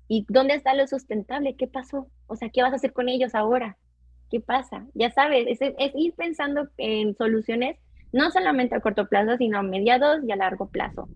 ¿y 0.08 0.26
dónde 0.28 0.54
está 0.54 0.74
lo 0.74 0.86
sustentable? 0.86 1.56
¿Qué 1.56 1.66
pasó? 1.66 2.08
O 2.28 2.36
sea, 2.36 2.48
¿qué 2.50 2.62
vas 2.62 2.72
a 2.72 2.76
hacer 2.76 2.92
con 2.92 3.08
ellos 3.08 3.34
ahora? 3.34 3.76
¿Qué 4.30 4.40
pasa? 4.40 4.86
Ya 4.94 5.10
sabes, 5.10 5.46
es, 5.48 5.58
es 5.60 5.92
ir 5.94 6.14
pensando 6.14 6.68
en 6.76 7.16
soluciones 7.16 7.76
no 8.12 8.30
solamente 8.30 8.74
a 8.74 8.80
corto 8.80 9.06
plazo, 9.08 9.36
sino 9.36 9.58
a 9.58 9.62
mediados 9.62 10.20
y 10.26 10.32
a 10.32 10.36
largo 10.36 10.68
plazo. 10.68 11.08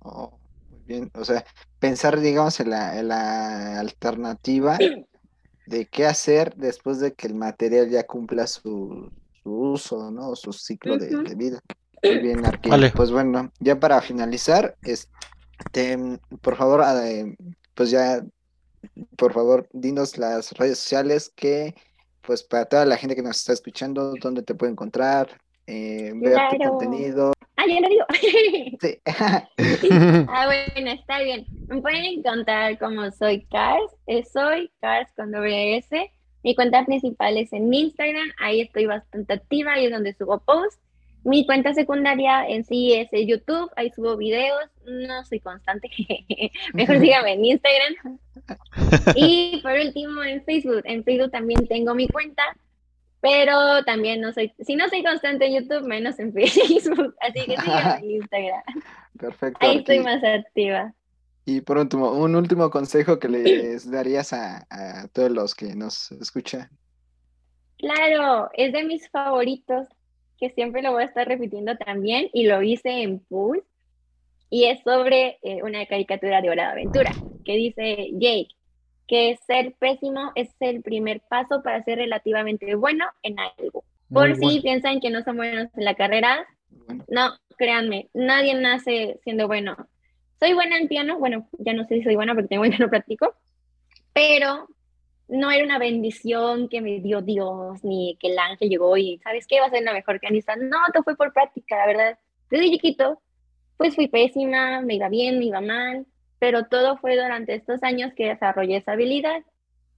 Oh, 0.00 0.38
muy 0.70 0.80
bien, 0.86 1.10
o 1.14 1.24
sea, 1.24 1.44
pensar, 1.78 2.20
digamos, 2.20 2.60
en 2.60 2.70
la, 2.70 3.80
alternativa 3.80 4.78
de 5.66 5.86
qué 5.86 6.06
hacer 6.06 6.54
después 6.56 7.00
de 7.00 7.14
que 7.14 7.26
el 7.26 7.34
material 7.34 7.88
ya 7.88 8.04
cumpla 8.04 8.46
su, 8.46 9.10
uso, 9.44 10.10
¿no? 10.10 10.36
Su 10.36 10.52
ciclo 10.52 10.98
de, 10.98 11.34
vida. 11.34 11.60
Muy 12.02 12.18
bien, 12.18 12.44
Arqui. 12.44 12.70
Pues 12.94 13.10
bueno, 13.10 13.50
ya 13.60 13.80
para 13.80 14.00
finalizar, 14.02 14.76
este, 14.82 16.18
por 16.42 16.56
favor, 16.56 16.84
eh, 17.02 17.34
pues 17.74 17.90
ya, 17.90 18.22
por 19.16 19.32
favor, 19.32 19.68
dinos 19.72 20.18
las 20.18 20.52
redes 20.52 20.78
sociales 20.78 21.32
que 21.34 21.74
pues 22.22 22.42
para 22.42 22.64
toda 22.64 22.84
la 22.86 22.96
gente 22.96 23.14
que 23.14 23.22
nos 23.22 23.36
está 23.36 23.52
escuchando, 23.52 24.14
¿dónde 24.20 24.42
te 24.42 24.54
puede 24.54 24.72
encontrar? 24.72 25.28
Eh, 25.66 26.12
ver 26.14 26.38
tu 26.50 26.58
contenido. 26.58 27.32
Ah, 27.56 27.64
ya 27.66 27.80
lo 27.80 27.88
digo. 27.88 28.04
sí. 28.80 28.98
ah, 30.28 30.46
bueno, 30.46 30.90
está 30.90 31.20
bien. 31.20 31.46
Me 31.68 31.80
pueden 31.80 32.04
encontrar 32.04 32.78
como 32.78 33.10
soy 33.12 33.44
Cars, 33.46 33.92
eh, 34.06 34.24
soy 34.24 34.70
Cars 34.80 35.10
con 35.16 35.32
doble 35.32 35.78
S. 35.78 36.10
Mi 36.42 36.54
cuenta 36.54 36.84
principal 36.84 37.38
es 37.38 37.52
en 37.52 37.72
Instagram, 37.72 38.28
ahí 38.38 38.60
estoy 38.60 38.84
bastante 38.86 39.32
activa, 39.32 39.72
ahí 39.72 39.86
es 39.86 39.92
donde 39.92 40.14
subo 40.14 40.40
posts. 40.40 40.78
Mi 41.24 41.46
cuenta 41.46 41.72
secundaria 41.72 42.46
en 42.46 42.64
sí 42.64 42.92
es 42.92 43.08
YouTube, 43.12 43.70
ahí 43.76 43.90
subo 43.90 44.14
videos, 44.16 44.70
no 44.84 45.24
soy 45.24 45.40
constante, 45.40 45.88
mejor 46.74 46.98
síganme 47.00 47.32
en 47.32 47.44
Instagram. 47.46 48.18
Y 49.14 49.60
por 49.62 49.72
último 49.72 50.22
en 50.22 50.44
Facebook, 50.44 50.82
en 50.84 51.02
Facebook 51.02 51.30
también 51.30 51.66
tengo 51.66 51.94
mi 51.94 52.08
cuenta, 52.08 52.42
pero 53.22 53.82
también 53.84 54.20
no 54.20 54.32
soy, 54.32 54.52
si 54.60 54.76
no 54.76 54.86
soy 54.90 55.02
constante 55.02 55.46
en 55.46 55.62
YouTube, 55.62 55.86
menos 55.86 56.18
en 56.18 56.32
Facebook, 56.34 57.14
así 57.20 57.46
que 57.46 57.56
síganme 57.56 57.98
en 58.00 58.10
Instagram. 58.10 58.62
Perfecto. 59.18 59.66
Ahí 59.66 59.78
estoy 59.78 60.00
más 60.00 60.22
activa. 60.22 60.92
Y 61.46 61.62
por 61.62 61.78
último, 61.78 62.10
un 62.10 62.36
último 62.36 62.68
consejo 62.68 63.18
que 63.18 63.28
les 63.28 63.90
darías 63.90 64.34
a, 64.34 64.66
a 64.68 65.08
todos 65.08 65.30
los 65.30 65.54
que 65.54 65.74
nos 65.74 66.12
escuchan. 66.12 66.68
Claro, 67.78 68.50
es 68.54 68.72
de 68.72 68.84
mis 68.84 69.08
favoritos 69.10 69.88
que 70.38 70.50
siempre 70.50 70.82
lo 70.82 70.92
voy 70.92 71.02
a 71.02 71.06
estar 71.06 71.26
repitiendo 71.26 71.76
también 71.76 72.28
y 72.32 72.46
lo 72.46 72.62
hice 72.62 73.02
en 73.02 73.20
Pool 73.20 73.64
y 74.50 74.64
es 74.66 74.82
sobre 74.82 75.38
eh, 75.42 75.62
una 75.62 75.84
caricatura 75.86 76.40
de 76.40 76.50
Hora 76.50 76.66
de 76.66 76.72
Aventura 76.72 77.12
que 77.44 77.56
dice 77.56 78.10
Jake 78.12 78.48
que 79.06 79.38
ser 79.46 79.74
pésimo 79.78 80.32
es 80.34 80.48
el 80.60 80.82
primer 80.82 81.20
paso 81.28 81.62
para 81.62 81.82
ser 81.84 81.98
relativamente 81.98 82.74
bueno 82.74 83.04
en 83.22 83.36
algo. 83.38 83.84
Por 84.10 84.36
si 84.36 84.60
piensan 84.60 85.00
que 85.00 85.10
no 85.10 85.22
son 85.22 85.36
buenos 85.36 85.68
en 85.76 85.84
la 85.84 85.94
carrera, 85.94 86.46
no, 87.08 87.32
créanme, 87.56 88.08
nadie 88.14 88.54
nace 88.54 89.18
siendo 89.24 89.46
bueno. 89.46 89.76
Soy 90.38 90.52
buena 90.52 90.78
en 90.78 90.88
piano, 90.88 91.18
bueno, 91.18 91.48
ya 91.58 91.72
no 91.72 91.84
sé 91.86 91.96
si 91.96 92.04
soy 92.04 92.14
buena 92.14 92.34
porque 92.34 92.48
tengo 92.48 92.64
el 92.64 92.70
piano 92.70 92.90
práctico, 92.90 93.34
pero 94.12 94.68
no 95.28 95.50
era 95.50 95.64
una 95.64 95.78
bendición 95.78 96.68
que 96.68 96.80
me 96.80 97.00
dio 97.00 97.22
Dios, 97.22 97.82
ni 97.82 98.16
que 98.20 98.32
el 98.32 98.38
ángel 98.38 98.68
llegó 98.68 98.96
y, 98.96 99.18
¿sabes 99.18 99.46
qué? 99.46 99.60
Va 99.60 99.66
a 99.66 99.70
ser 99.70 99.82
la 99.82 99.92
mejor 99.92 100.20
pianista. 100.20 100.56
No, 100.56 100.78
todo 100.92 101.02
fue 101.02 101.16
por 101.16 101.32
práctica, 101.32 101.76
la 101.78 101.86
verdad. 101.86 102.18
Desde 102.50 102.70
chiquito, 102.70 103.20
pues 103.76 103.94
fui 103.94 104.08
pésima, 104.08 104.80
me 104.82 104.94
iba 104.94 105.08
bien, 105.08 105.38
me 105.38 105.46
iba 105.46 105.60
mal, 105.60 106.06
pero 106.38 106.66
todo 106.66 106.98
fue 106.98 107.16
durante 107.16 107.54
estos 107.54 107.82
años 107.82 108.12
que 108.14 108.28
desarrollé 108.28 108.76
esa 108.76 108.92
habilidad. 108.92 109.42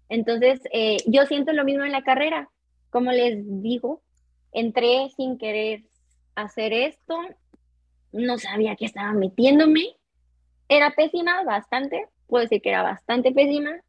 Entonces, 0.08 0.60
eh, 0.72 0.98
yo 1.06 1.26
siento 1.26 1.52
lo 1.52 1.64
mismo 1.64 1.84
en 1.84 1.92
la 1.92 2.02
carrera. 2.02 2.48
Como 2.90 3.10
les 3.10 3.42
digo, 3.62 4.02
entré 4.52 5.08
sin 5.16 5.38
querer 5.38 5.82
hacer 6.36 6.72
esto, 6.72 7.18
no 8.12 8.38
sabía 8.38 8.76
que 8.76 8.86
estaba 8.86 9.12
metiéndome. 9.12 9.96
Era 10.68 10.92
pésima, 10.92 11.42
bastante, 11.42 12.06
puedo 12.28 12.42
decir 12.42 12.62
que 12.62 12.70
era 12.70 12.82
bastante 12.82 13.32
pésima, 13.32 13.80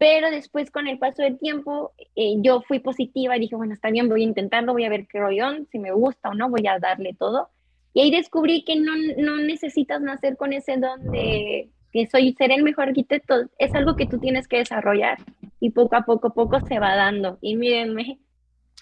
pero 0.00 0.30
después 0.30 0.70
con 0.70 0.88
el 0.88 0.98
paso 0.98 1.20
del 1.22 1.38
tiempo 1.38 1.92
eh, 2.16 2.36
yo 2.38 2.62
fui 2.62 2.78
positiva 2.78 3.36
y 3.36 3.40
dije, 3.40 3.54
bueno, 3.54 3.74
está 3.74 3.90
bien, 3.90 4.08
voy 4.08 4.22
a 4.22 4.28
intentarlo, 4.28 4.72
voy 4.72 4.86
a 4.86 4.88
ver 4.88 5.06
qué 5.06 5.20
rollón, 5.20 5.68
si 5.70 5.78
me 5.78 5.92
gusta 5.92 6.30
o 6.30 6.34
no, 6.34 6.48
voy 6.48 6.66
a 6.66 6.78
darle 6.78 7.14
todo. 7.18 7.50
Y 7.92 8.00
ahí 8.00 8.10
descubrí 8.10 8.64
que 8.64 8.76
no, 8.76 8.92
no 9.18 9.36
necesitas 9.36 10.00
nacer 10.00 10.38
con 10.38 10.54
ese 10.54 10.78
don 10.78 11.12
de 11.12 11.68
que 11.92 12.06
soy 12.06 12.32
ser 12.32 12.50
el 12.50 12.62
mejor 12.62 12.88
arquitecto, 12.88 13.34
es 13.58 13.74
algo 13.74 13.94
que 13.94 14.06
tú 14.06 14.18
tienes 14.18 14.48
que 14.48 14.56
desarrollar 14.56 15.18
y 15.60 15.68
poco 15.68 15.96
a 15.96 16.06
poco, 16.06 16.32
poco 16.32 16.60
se 16.66 16.78
va 16.78 16.96
dando. 16.96 17.36
Y 17.42 17.56
mírenme, 17.56 18.20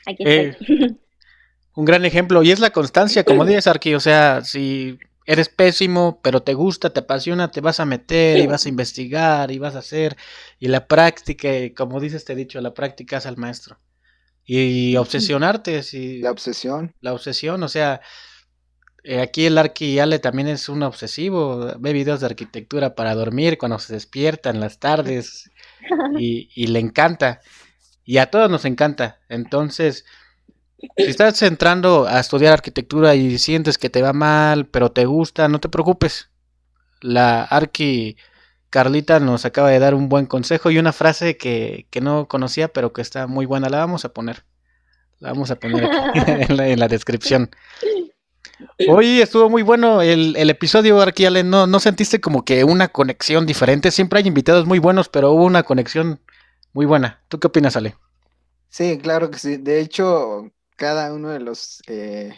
aquí 0.06 0.22
estoy. 0.22 0.76
Eh, 0.76 0.96
un 1.74 1.84
gran 1.84 2.04
ejemplo, 2.04 2.44
y 2.44 2.52
es 2.52 2.60
la 2.60 2.70
constancia, 2.70 3.24
como 3.24 3.44
dices, 3.44 3.66
Arqui, 3.66 3.92
o 3.94 4.00
sea, 4.00 4.42
si 4.42 5.00
eres 5.29 5.51
pésimo, 5.51 6.20
pero 6.22 6.43
te 6.43 6.55
gusta, 6.55 6.89
te 6.91 7.01
apasiona, 7.01 7.51
te 7.51 7.61
vas 7.61 7.81
a 7.81 7.85
meter 7.85 8.39
y 8.39 8.47
vas 8.47 8.64
a 8.64 8.70
investigar 8.70 9.51
y 9.51 9.59
vas 9.59 9.74
a 9.76 9.81
hacer. 9.81 10.16
Y 10.59 10.68
la 10.68 10.87
práctica, 10.89 11.51
como 11.76 12.01
dices, 12.01 12.24
te 12.24 12.33
he 12.33 12.37
dicho, 12.37 12.59
la 12.62 12.72
práctica 12.72 13.18
es 13.18 13.26
al 13.26 13.37
maestro. 13.37 13.79
y 14.47 14.97
obsesionarte. 14.97 15.83
Si, 15.83 16.20
La 16.22 16.31
obsesión. 16.31 16.95
la 17.03 17.12
obsesión, 17.12 17.62
o 17.62 17.68
sea, 17.68 18.01
eh, 19.05 19.20
aquí 19.20 19.45
el 19.45 19.59
Arqui 19.59 19.99
Ale 19.99 20.18
también 20.18 20.49
es 20.49 20.70
un 20.70 20.83
obsesivo, 20.83 21.74
ve 21.79 21.93
videos 21.93 22.20
de 22.20 22.26
arquitectura 22.26 22.95
para 22.95 23.14
dormir 23.14 23.59
cuando 23.59 23.79
se 23.79 23.93
despierta 23.93 24.49
en 24.49 24.61
las 24.61 24.79
tardes 24.79 25.51
y, 26.18 26.49
y 26.55 26.68
le 26.68 26.79
encanta. 26.79 27.41
Y 28.03 28.16
a 28.16 28.31
todos 28.31 28.51
nos 28.51 28.64
encanta. 28.64 29.20
Entonces, 29.29 30.07
si 30.79 31.05
estás 31.05 31.43
entrando 31.43 32.07
a 32.07 32.20
estudiar 32.20 32.53
arquitectura 32.53 33.14
y 33.14 33.39
sientes 33.39 33.79
que 33.79 33.91
te 33.91 34.03
va 34.03 34.12
mal, 34.12 34.66
pero 34.66 34.93
te 34.93 35.07
gusta, 35.07 35.49
no 35.49 35.61
te 35.61 35.68
preocupes. 35.68 36.31
La 37.01 37.43
Arqui 37.43 38.16
Carlita 38.70 39.18
nos 39.18 39.45
acaba 39.45 39.70
de 39.70 39.79
dar 39.79 39.95
un 39.95 40.09
buen 40.09 40.26
consejo 40.26 40.70
y 40.70 40.79
una 40.79 40.93
frase 40.93 41.37
que, 41.37 41.87
que 41.91 42.01
no 42.01 42.29
conocía, 42.29 42.68
pero 42.68 42.93
que 42.93 43.03
está 43.03 43.26
muy 43.26 43.47
buena. 43.47 43.68
La 43.68 43.79
vamos 43.79 44.05
a 44.05 44.12
poner. 44.12 44.45
La 45.18 45.31
vamos 45.31 45.51
a 45.51 45.57
poner 45.57 45.85
aquí 45.85 46.20
en, 46.26 46.79
la, 46.79 46.89
descripción. 46.89 47.51
Hoy 48.89 49.20
estuvo 49.20 49.49
muy 49.49 49.62
bueno 49.62 50.01
el, 50.01 50.37
el 50.37 50.51
episodio, 50.51 51.01
Arqui 51.01 51.24
Ale. 51.24 51.43
¿No, 51.43 51.66
¿No 51.66 51.81
sentiste 51.81 52.20
como 52.20 52.45
que 52.45 52.62
una 52.62 52.89
conexión 52.89 53.47
diferente? 53.47 53.91
Siempre 53.91 54.20
hay 54.20 54.29
invitados 54.29 54.66
muy 54.66 54.79
buenos, 54.79 55.09
pero 55.09 55.33
hubo 55.33 55.45
una 55.45 55.64
conexión 55.64 56.20
muy 56.72 56.87
buena. 56.87 57.22
¿Tú 57.29 57.41
qué 57.41 57.49
opinas, 57.49 57.76
Ale? 57.76 57.97
Sí, 58.68 58.99
claro 58.99 59.31
que 59.31 59.39
sí. 59.39 59.57
De 59.57 59.81
hecho, 59.81 60.53
cada 60.79 61.12
uno 61.12 61.31
de 61.31 61.41
los 61.41 61.83
eh, 61.89 62.33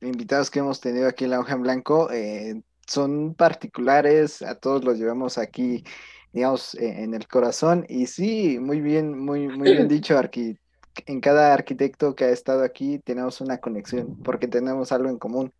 invitados 0.00 0.50
que 0.50 0.58
hemos 0.58 0.80
tenido 0.80 1.06
aquí 1.06 1.24
en 1.24 1.30
la 1.30 1.40
hoja 1.40 1.54
en 1.54 1.62
blanco 1.62 2.10
eh, 2.10 2.60
son 2.84 3.34
particulares, 3.34 4.42
a 4.42 4.56
todos 4.56 4.84
los 4.84 4.98
llevamos 4.98 5.38
aquí, 5.38 5.84
digamos, 6.32 6.74
eh, 6.74 7.04
en 7.04 7.14
el 7.14 7.28
corazón. 7.28 7.86
Y 7.88 8.06
sí, 8.06 8.58
muy 8.58 8.80
bien, 8.80 9.16
muy, 9.16 9.46
muy 9.46 9.72
bien 9.72 9.86
dicho, 9.86 10.18
Arqui. 10.18 10.58
En 11.06 11.20
cada 11.20 11.54
arquitecto 11.54 12.16
que 12.16 12.24
ha 12.24 12.30
estado 12.30 12.64
aquí 12.64 12.98
tenemos 12.98 13.40
una 13.40 13.58
conexión, 13.58 14.18
porque 14.24 14.48
tenemos 14.48 14.90
algo 14.90 15.08
en 15.08 15.18
común. 15.18 15.52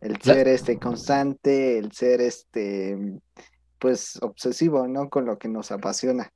El 0.00 0.20
ser 0.22 0.48
este 0.48 0.78
constante, 0.78 1.78
el 1.78 1.92
ser 1.92 2.22
este 2.22 2.96
pues 3.78 4.18
obsesivo, 4.22 4.88
¿no? 4.88 5.10
Con 5.10 5.26
lo 5.26 5.38
que 5.38 5.48
nos 5.48 5.72
apasiona. 5.72 6.32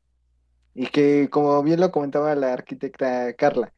Y 0.75 0.89
que 0.89 1.31
como 1.31 1.63
bien 1.63 1.81
lo 1.81 1.91
comentaba 1.93 2.35
la 2.35 2.53
arquitecta 2.53 3.33
Carla, 3.35 3.73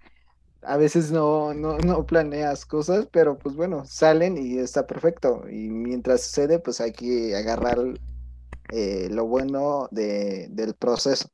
a 0.63 0.77
veces 0.77 1.11
no, 1.11 1.55
no, 1.55 1.79
no 1.79 2.07
planeas 2.07 2.67
cosas, 2.67 3.07
pero 3.11 3.39
pues 3.39 3.55
bueno, 3.55 3.85
salen 3.87 4.37
y 4.37 4.59
está 4.59 4.87
perfecto. 4.87 5.45
Y 5.49 5.69
mientras 5.69 6.23
sucede, 6.23 6.59
pues 6.59 6.81
hay 6.81 6.93
que 6.93 7.37
agarrar 7.37 7.79
eh, 8.71 9.09
lo 9.11 9.27
bueno 9.27 9.89
de, 9.91 10.49
del 10.51 10.75
proceso. 10.75 11.31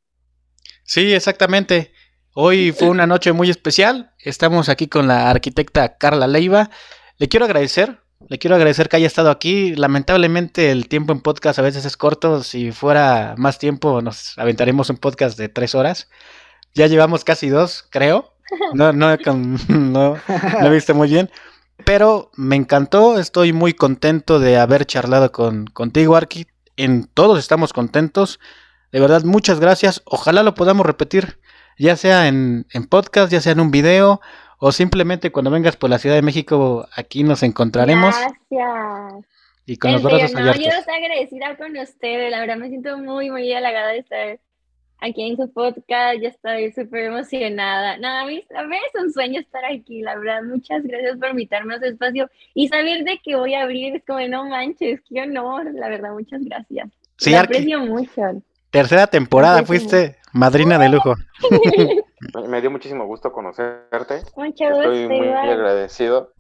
Sí, 0.85 1.13
exactamente. 1.13 1.93
Hoy 2.35 2.73
fue 2.73 2.89
una 2.89 3.07
noche 3.07 3.33
muy 3.33 3.49
especial. 3.49 4.13
Estamos 4.19 4.69
aquí 4.69 4.89
con 4.89 5.09
la 5.09 5.31
arquitecta 5.31 5.97
Carla 5.97 6.27
Leiva. 6.27 6.71
Le 7.17 7.29
quiero 7.29 7.47
agradecer, 7.47 8.01
le 8.29 8.39
quiero 8.39 8.57
agradecer 8.57 8.89
que 8.89 8.97
haya 8.97 9.07
estado 9.07 9.31
aquí. 9.31 9.75
Lamentablemente 9.77 10.71
el 10.71 10.89
tiempo 10.89 11.13
en 11.13 11.21
podcast 11.21 11.59
a 11.59 11.63
veces 11.63 11.85
es 11.85 11.97
corto. 11.97 12.43
Si 12.43 12.73
fuera 12.73 13.35
más 13.39 13.59
tiempo 13.59 14.03
nos 14.03 14.37
aventaremos 14.39 14.91
un 14.91 14.97
podcast 14.97 15.39
de 15.39 15.49
tres 15.49 15.75
horas. 15.75 16.09
Ya 16.75 16.89
llevamos 16.89 17.25
casi 17.25 17.49
dos, 17.49 17.87
creo. 17.91 18.34
No, 18.75 18.93
no, 18.93 19.17
no, 19.69 20.17
no 20.19 20.67
he 20.67 20.71
visto 20.71 20.95
muy 20.95 21.09
bien. 21.09 21.31
Pero 21.85 22.31
me 22.37 22.57
encantó, 22.57 23.19
estoy 23.19 23.53
muy 23.53 23.73
contento 23.73 24.39
de 24.39 24.59
haber 24.59 24.87
charlado 24.87 25.33
con, 25.33 25.67
contigo, 25.67 26.17
Arqui. 26.17 26.47
En 26.77 27.05
todos 27.07 27.39
estamos 27.39 27.73
contentos. 27.73 28.41
De 28.93 29.01
verdad, 29.01 29.25
muchas 29.25 29.61
gracias. 29.61 30.03
Ojalá 30.05 30.43
lo 30.43 30.55
podamos 30.55 30.87
repetir, 30.87 31.39
ya 31.79 31.97
sea 31.97 32.29
en, 32.29 32.67
en 32.73 32.87
podcast, 32.87 33.33
ya 33.33 33.41
sea 33.41 33.53
en 33.53 33.61
un 33.61 33.71
video, 33.71 34.21
o 34.59 34.73
simplemente 34.73 35.33
cuando 35.33 35.51
vengas 35.51 35.77
por 35.77 35.91
la 35.91 35.99
Ciudad 35.99 36.17
de 36.17 36.23
México, 36.23 36.89
aquí 36.97 37.23
nos 37.23 37.43
encontraremos 37.43 38.15
Gracias. 38.17 39.27
y 39.67 39.77
con 39.77 39.91
En 39.91 39.95
los 39.95 40.03
brazos 40.03 40.33
no, 40.33 40.41
yo 40.41 40.71
estoy 40.71 40.95
agradecida 40.95 41.57
con 41.57 41.77
ustedes, 41.77 42.31
la 42.31 42.41
verdad 42.41 42.57
me 42.57 42.69
siento 42.69 42.97
muy, 42.99 43.31
muy 43.31 43.53
halagada 43.53 43.89
de 43.89 43.99
estar 43.99 44.41
aquí 45.05 45.23
en 45.23 45.37
su 45.37 45.53
podcast, 45.53 46.21
ya 46.21 46.29
estoy 46.29 46.73
súper 46.73 47.05
emocionada. 47.05 47.99
No, 47.99 48.09
a 48.09 48.25
mí, 48.27 48.45
a 48.57 48.63
mí 48.65 48.77
es 48.77 49.03
un 49.03 49.13
sueño 49.13 49.41
estar 49.41 49.65
aquí, 49.65 50.01
la 50.01 50.17
verdad, 50.17 50.43
muchas 50.43 50.83
gracias 50.83 51.19
por 51.19 51.31
invitarme 51.31 51.75
a 51.75 51.79
su 51.79 51.85
espacio 51.85 52.31
y 52.55 52.69
saber 52.69 53.05
de 53.05 53.19
que 53.23 53.37
voy 53.37 53.55
a 53.55 53.63
abrir, 53.63 53.97
es 53.97 54.03
como, 54.07 54.21
no 54.27 54.49
manches, 54.49 55.01
qué 55.09 55.23
honor, 55.23 55.67
la 55.75 55.89
verdad, 55.89 56.13
muchas 56.13 56.43
gracias. 56.45 56.89
Sí, 57.19 57.35
Arqui, 57.35 57.57
aprecio 57.57 57.81
mucho. 57.81 58.43
tercera 58.71 59.07
temporada, 59.07 59.63
fuiste 59.63 60.17
madrina 60.33 60.79
de 60.79 60.89
lujo. 60.89 61.15
Me- 62.49 62.61
dio 62.61 62.71
muchísimo 62.71 63.07
gusto 63.07 63.31
conocerte. 63.31 64.23
Mucho 64.37 64.65
Estoy 64.65 65.03
gusto, 65.07 65.15
muy 65.15 65.29
agradecido. 65.29 66.33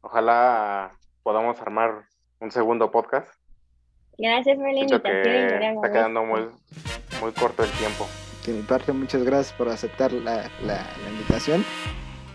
Ojalá 0.00 0.92
podamos 1.22 1.60
armar 1.60 2.06
un 2.40 2.50
segundo 2.50 2.90
podcast. 2.90 3.28
Gracias 4.18 4.56
por 4.56 4.72
la 4.72 4.78
invitación, 4.78 5.22
que 5.22 5.70
está 5.74 5.92
quedando 5.92 6.24
muy. 6.24 6.48
Muy 7.20 7.32
corto 7.32 7.64
el 7.64 7.70
tiempo. 7.72 8.06
De 8.46 8.52
mi 8.52 8.62
parte, 8.62 8.92
muchas 8.92 9.22
gracias 9.24 9.52
por 9.56 9.68
aceptar 9.68 10.12
la, 10.12 10.48
la- 10.64 10.86
la 11.04 11.10
invitación. 11.10 11.64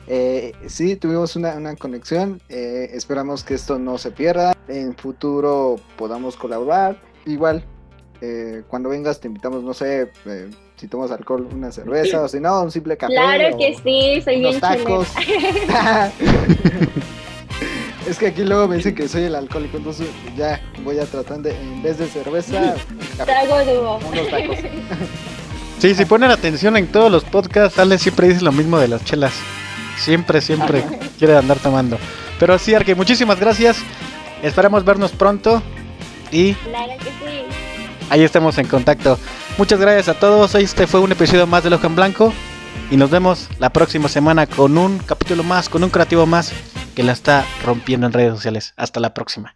Eh, 0.08 0.54
sí, 0.68 0.96
tuvimos 0.98 1.36
una, 1.36 1.54
una 1.56 1.76
conexión. 1.76 2.42
eh, 2.50 2.90
esperamos 2.94 3.44
que 3.44 3.54
esto 3.54 3.80
no 3.80 3.98
se 3.98 4.12
pierda. 4.12 4.54
En 4.68 4.96
futuro 4.96 5.78
podamos 5.98 6.36
colaborar. 6.36 7.00
Igual, 7.26 7.64
eh, 8.20 8.64
cuando 8.68 8.90
vengas 8.90 9.20
te 9.22 9.28
invitamos, 9.28 9.64
no 9.64 9.74
sé, 9.74 10.12
eh, 10.26 10.50
si 10.76 10.88
tomas 10.88 11.12
alcohol, 11.12 11.48
una 11.54 11.72
cerveza 11.72 12.24
o 12.24 12.28
si 12.28 12.40
no, 12.40 12.62
un 12.62 12.72
simple 12.72 12.98
café. 12.98 13.14
Claro 13.14 13.56
o 13.56 13.58
que 13.58 13.76
sí, 13.76 14.22
soy 14.22 14.38
unos 14.40 14.60
bien 14.60 14.62
tacos. 14.62 15.08
es 18.08 18.18
que 18.18 18.28
aquí 18.28 18.44
luego 18.44 18.68
me 18.68 18.78
dicen 18.78 18.96
que 18.96 19.08
soy 19.08 19.24
el 19.24 19.36
alcohólico, 19.36 19.78
entonces 19.78 20.08
ya 20.36 20.62
voy 20.84 21.00
a 21.00 21.06
tratar 21.06 21.40
de, 21.40 21.52
en 21.60 21.82
vez 21.84 21.98
de 21.98 22.08
cerveza, 22.08 22.76
Trago 23.24 23.64
dúo. 23.66 24.00
unos 24.12 24.30
tacos. 24.30 24.58
Sí, 25.80 25.96
si 25.96 26.06
ponen 26.06 26.30
atención 26.30 26.78
en 26.78 26.86
todos 26.86 27.12
los 27.12 27.24
podcasts, 27.24 27.80
Ale 27.80 27.98
siempre 27.98 28.28
dice 28.28 28.42
lo 28.44 28.52
mismo 28.52 28.78
de 28.78 28.88
las 28.88 29.04
chelas. 29.04 29.34
Siempre, 29.98 30.40
siempre 30.40 30.84
quiere 31.18 31.36
andar 31.36 31.58
tomando. 31.58 31.98
Pero 32.40 32.60
sí, 32.60 32.76
Arqui, 32.76 32.94
muchísimas 32.94 33.40
gracias. 33.40 33.78
Esperamos 34.44 34.86
vernos 34.86 35.10
pronto 35.12 35.64
y 36.32 36.54
Claro 36.54 36.94
que 37.00 37.06
sí. 37.06 37.46
ahí 38.12 38.22
estamos 38.24 38.60
en 38.60 38.68
contacto. 38.68 39.18
Muchas 39.58 39.80
gracias 39.80 40.08
a 40.10 40.20
todos. 40.20 40.54
Este 40.54 40.86
fue 40.86 41.00
un 41.00 41.14
episodio 41.14 41.48
más 41.48 41.64
de 41.64 41.72
Loja 41.72 41.88
en 41.88 41.96
Blanco. 41.96 42.32
Y 42.92 42.98
nos 42.98 43.10
vemos 43.10 43.48
la 43.58 43.72
próxima 43.72 44.08
semana 44.08 44.46
con 44.46 44.78
un 44.78 45.00
capítulo 45.00 45.42
más, 45.42 45.68
con 45.68 45.84
un 45.84 45.90
creativo 45.90 46.28
más 46.28 46.54
que 46.96 47.04
la 47.04 47.12
está 47.12 47.46
rompiendo 47.64 48.08
en 48.08 48.14
redes 48.14 48.34
sociales. 48.34 48.74
Hasta 48.78 49.00
la 49.00 49.14
próxima. 49.14 49.56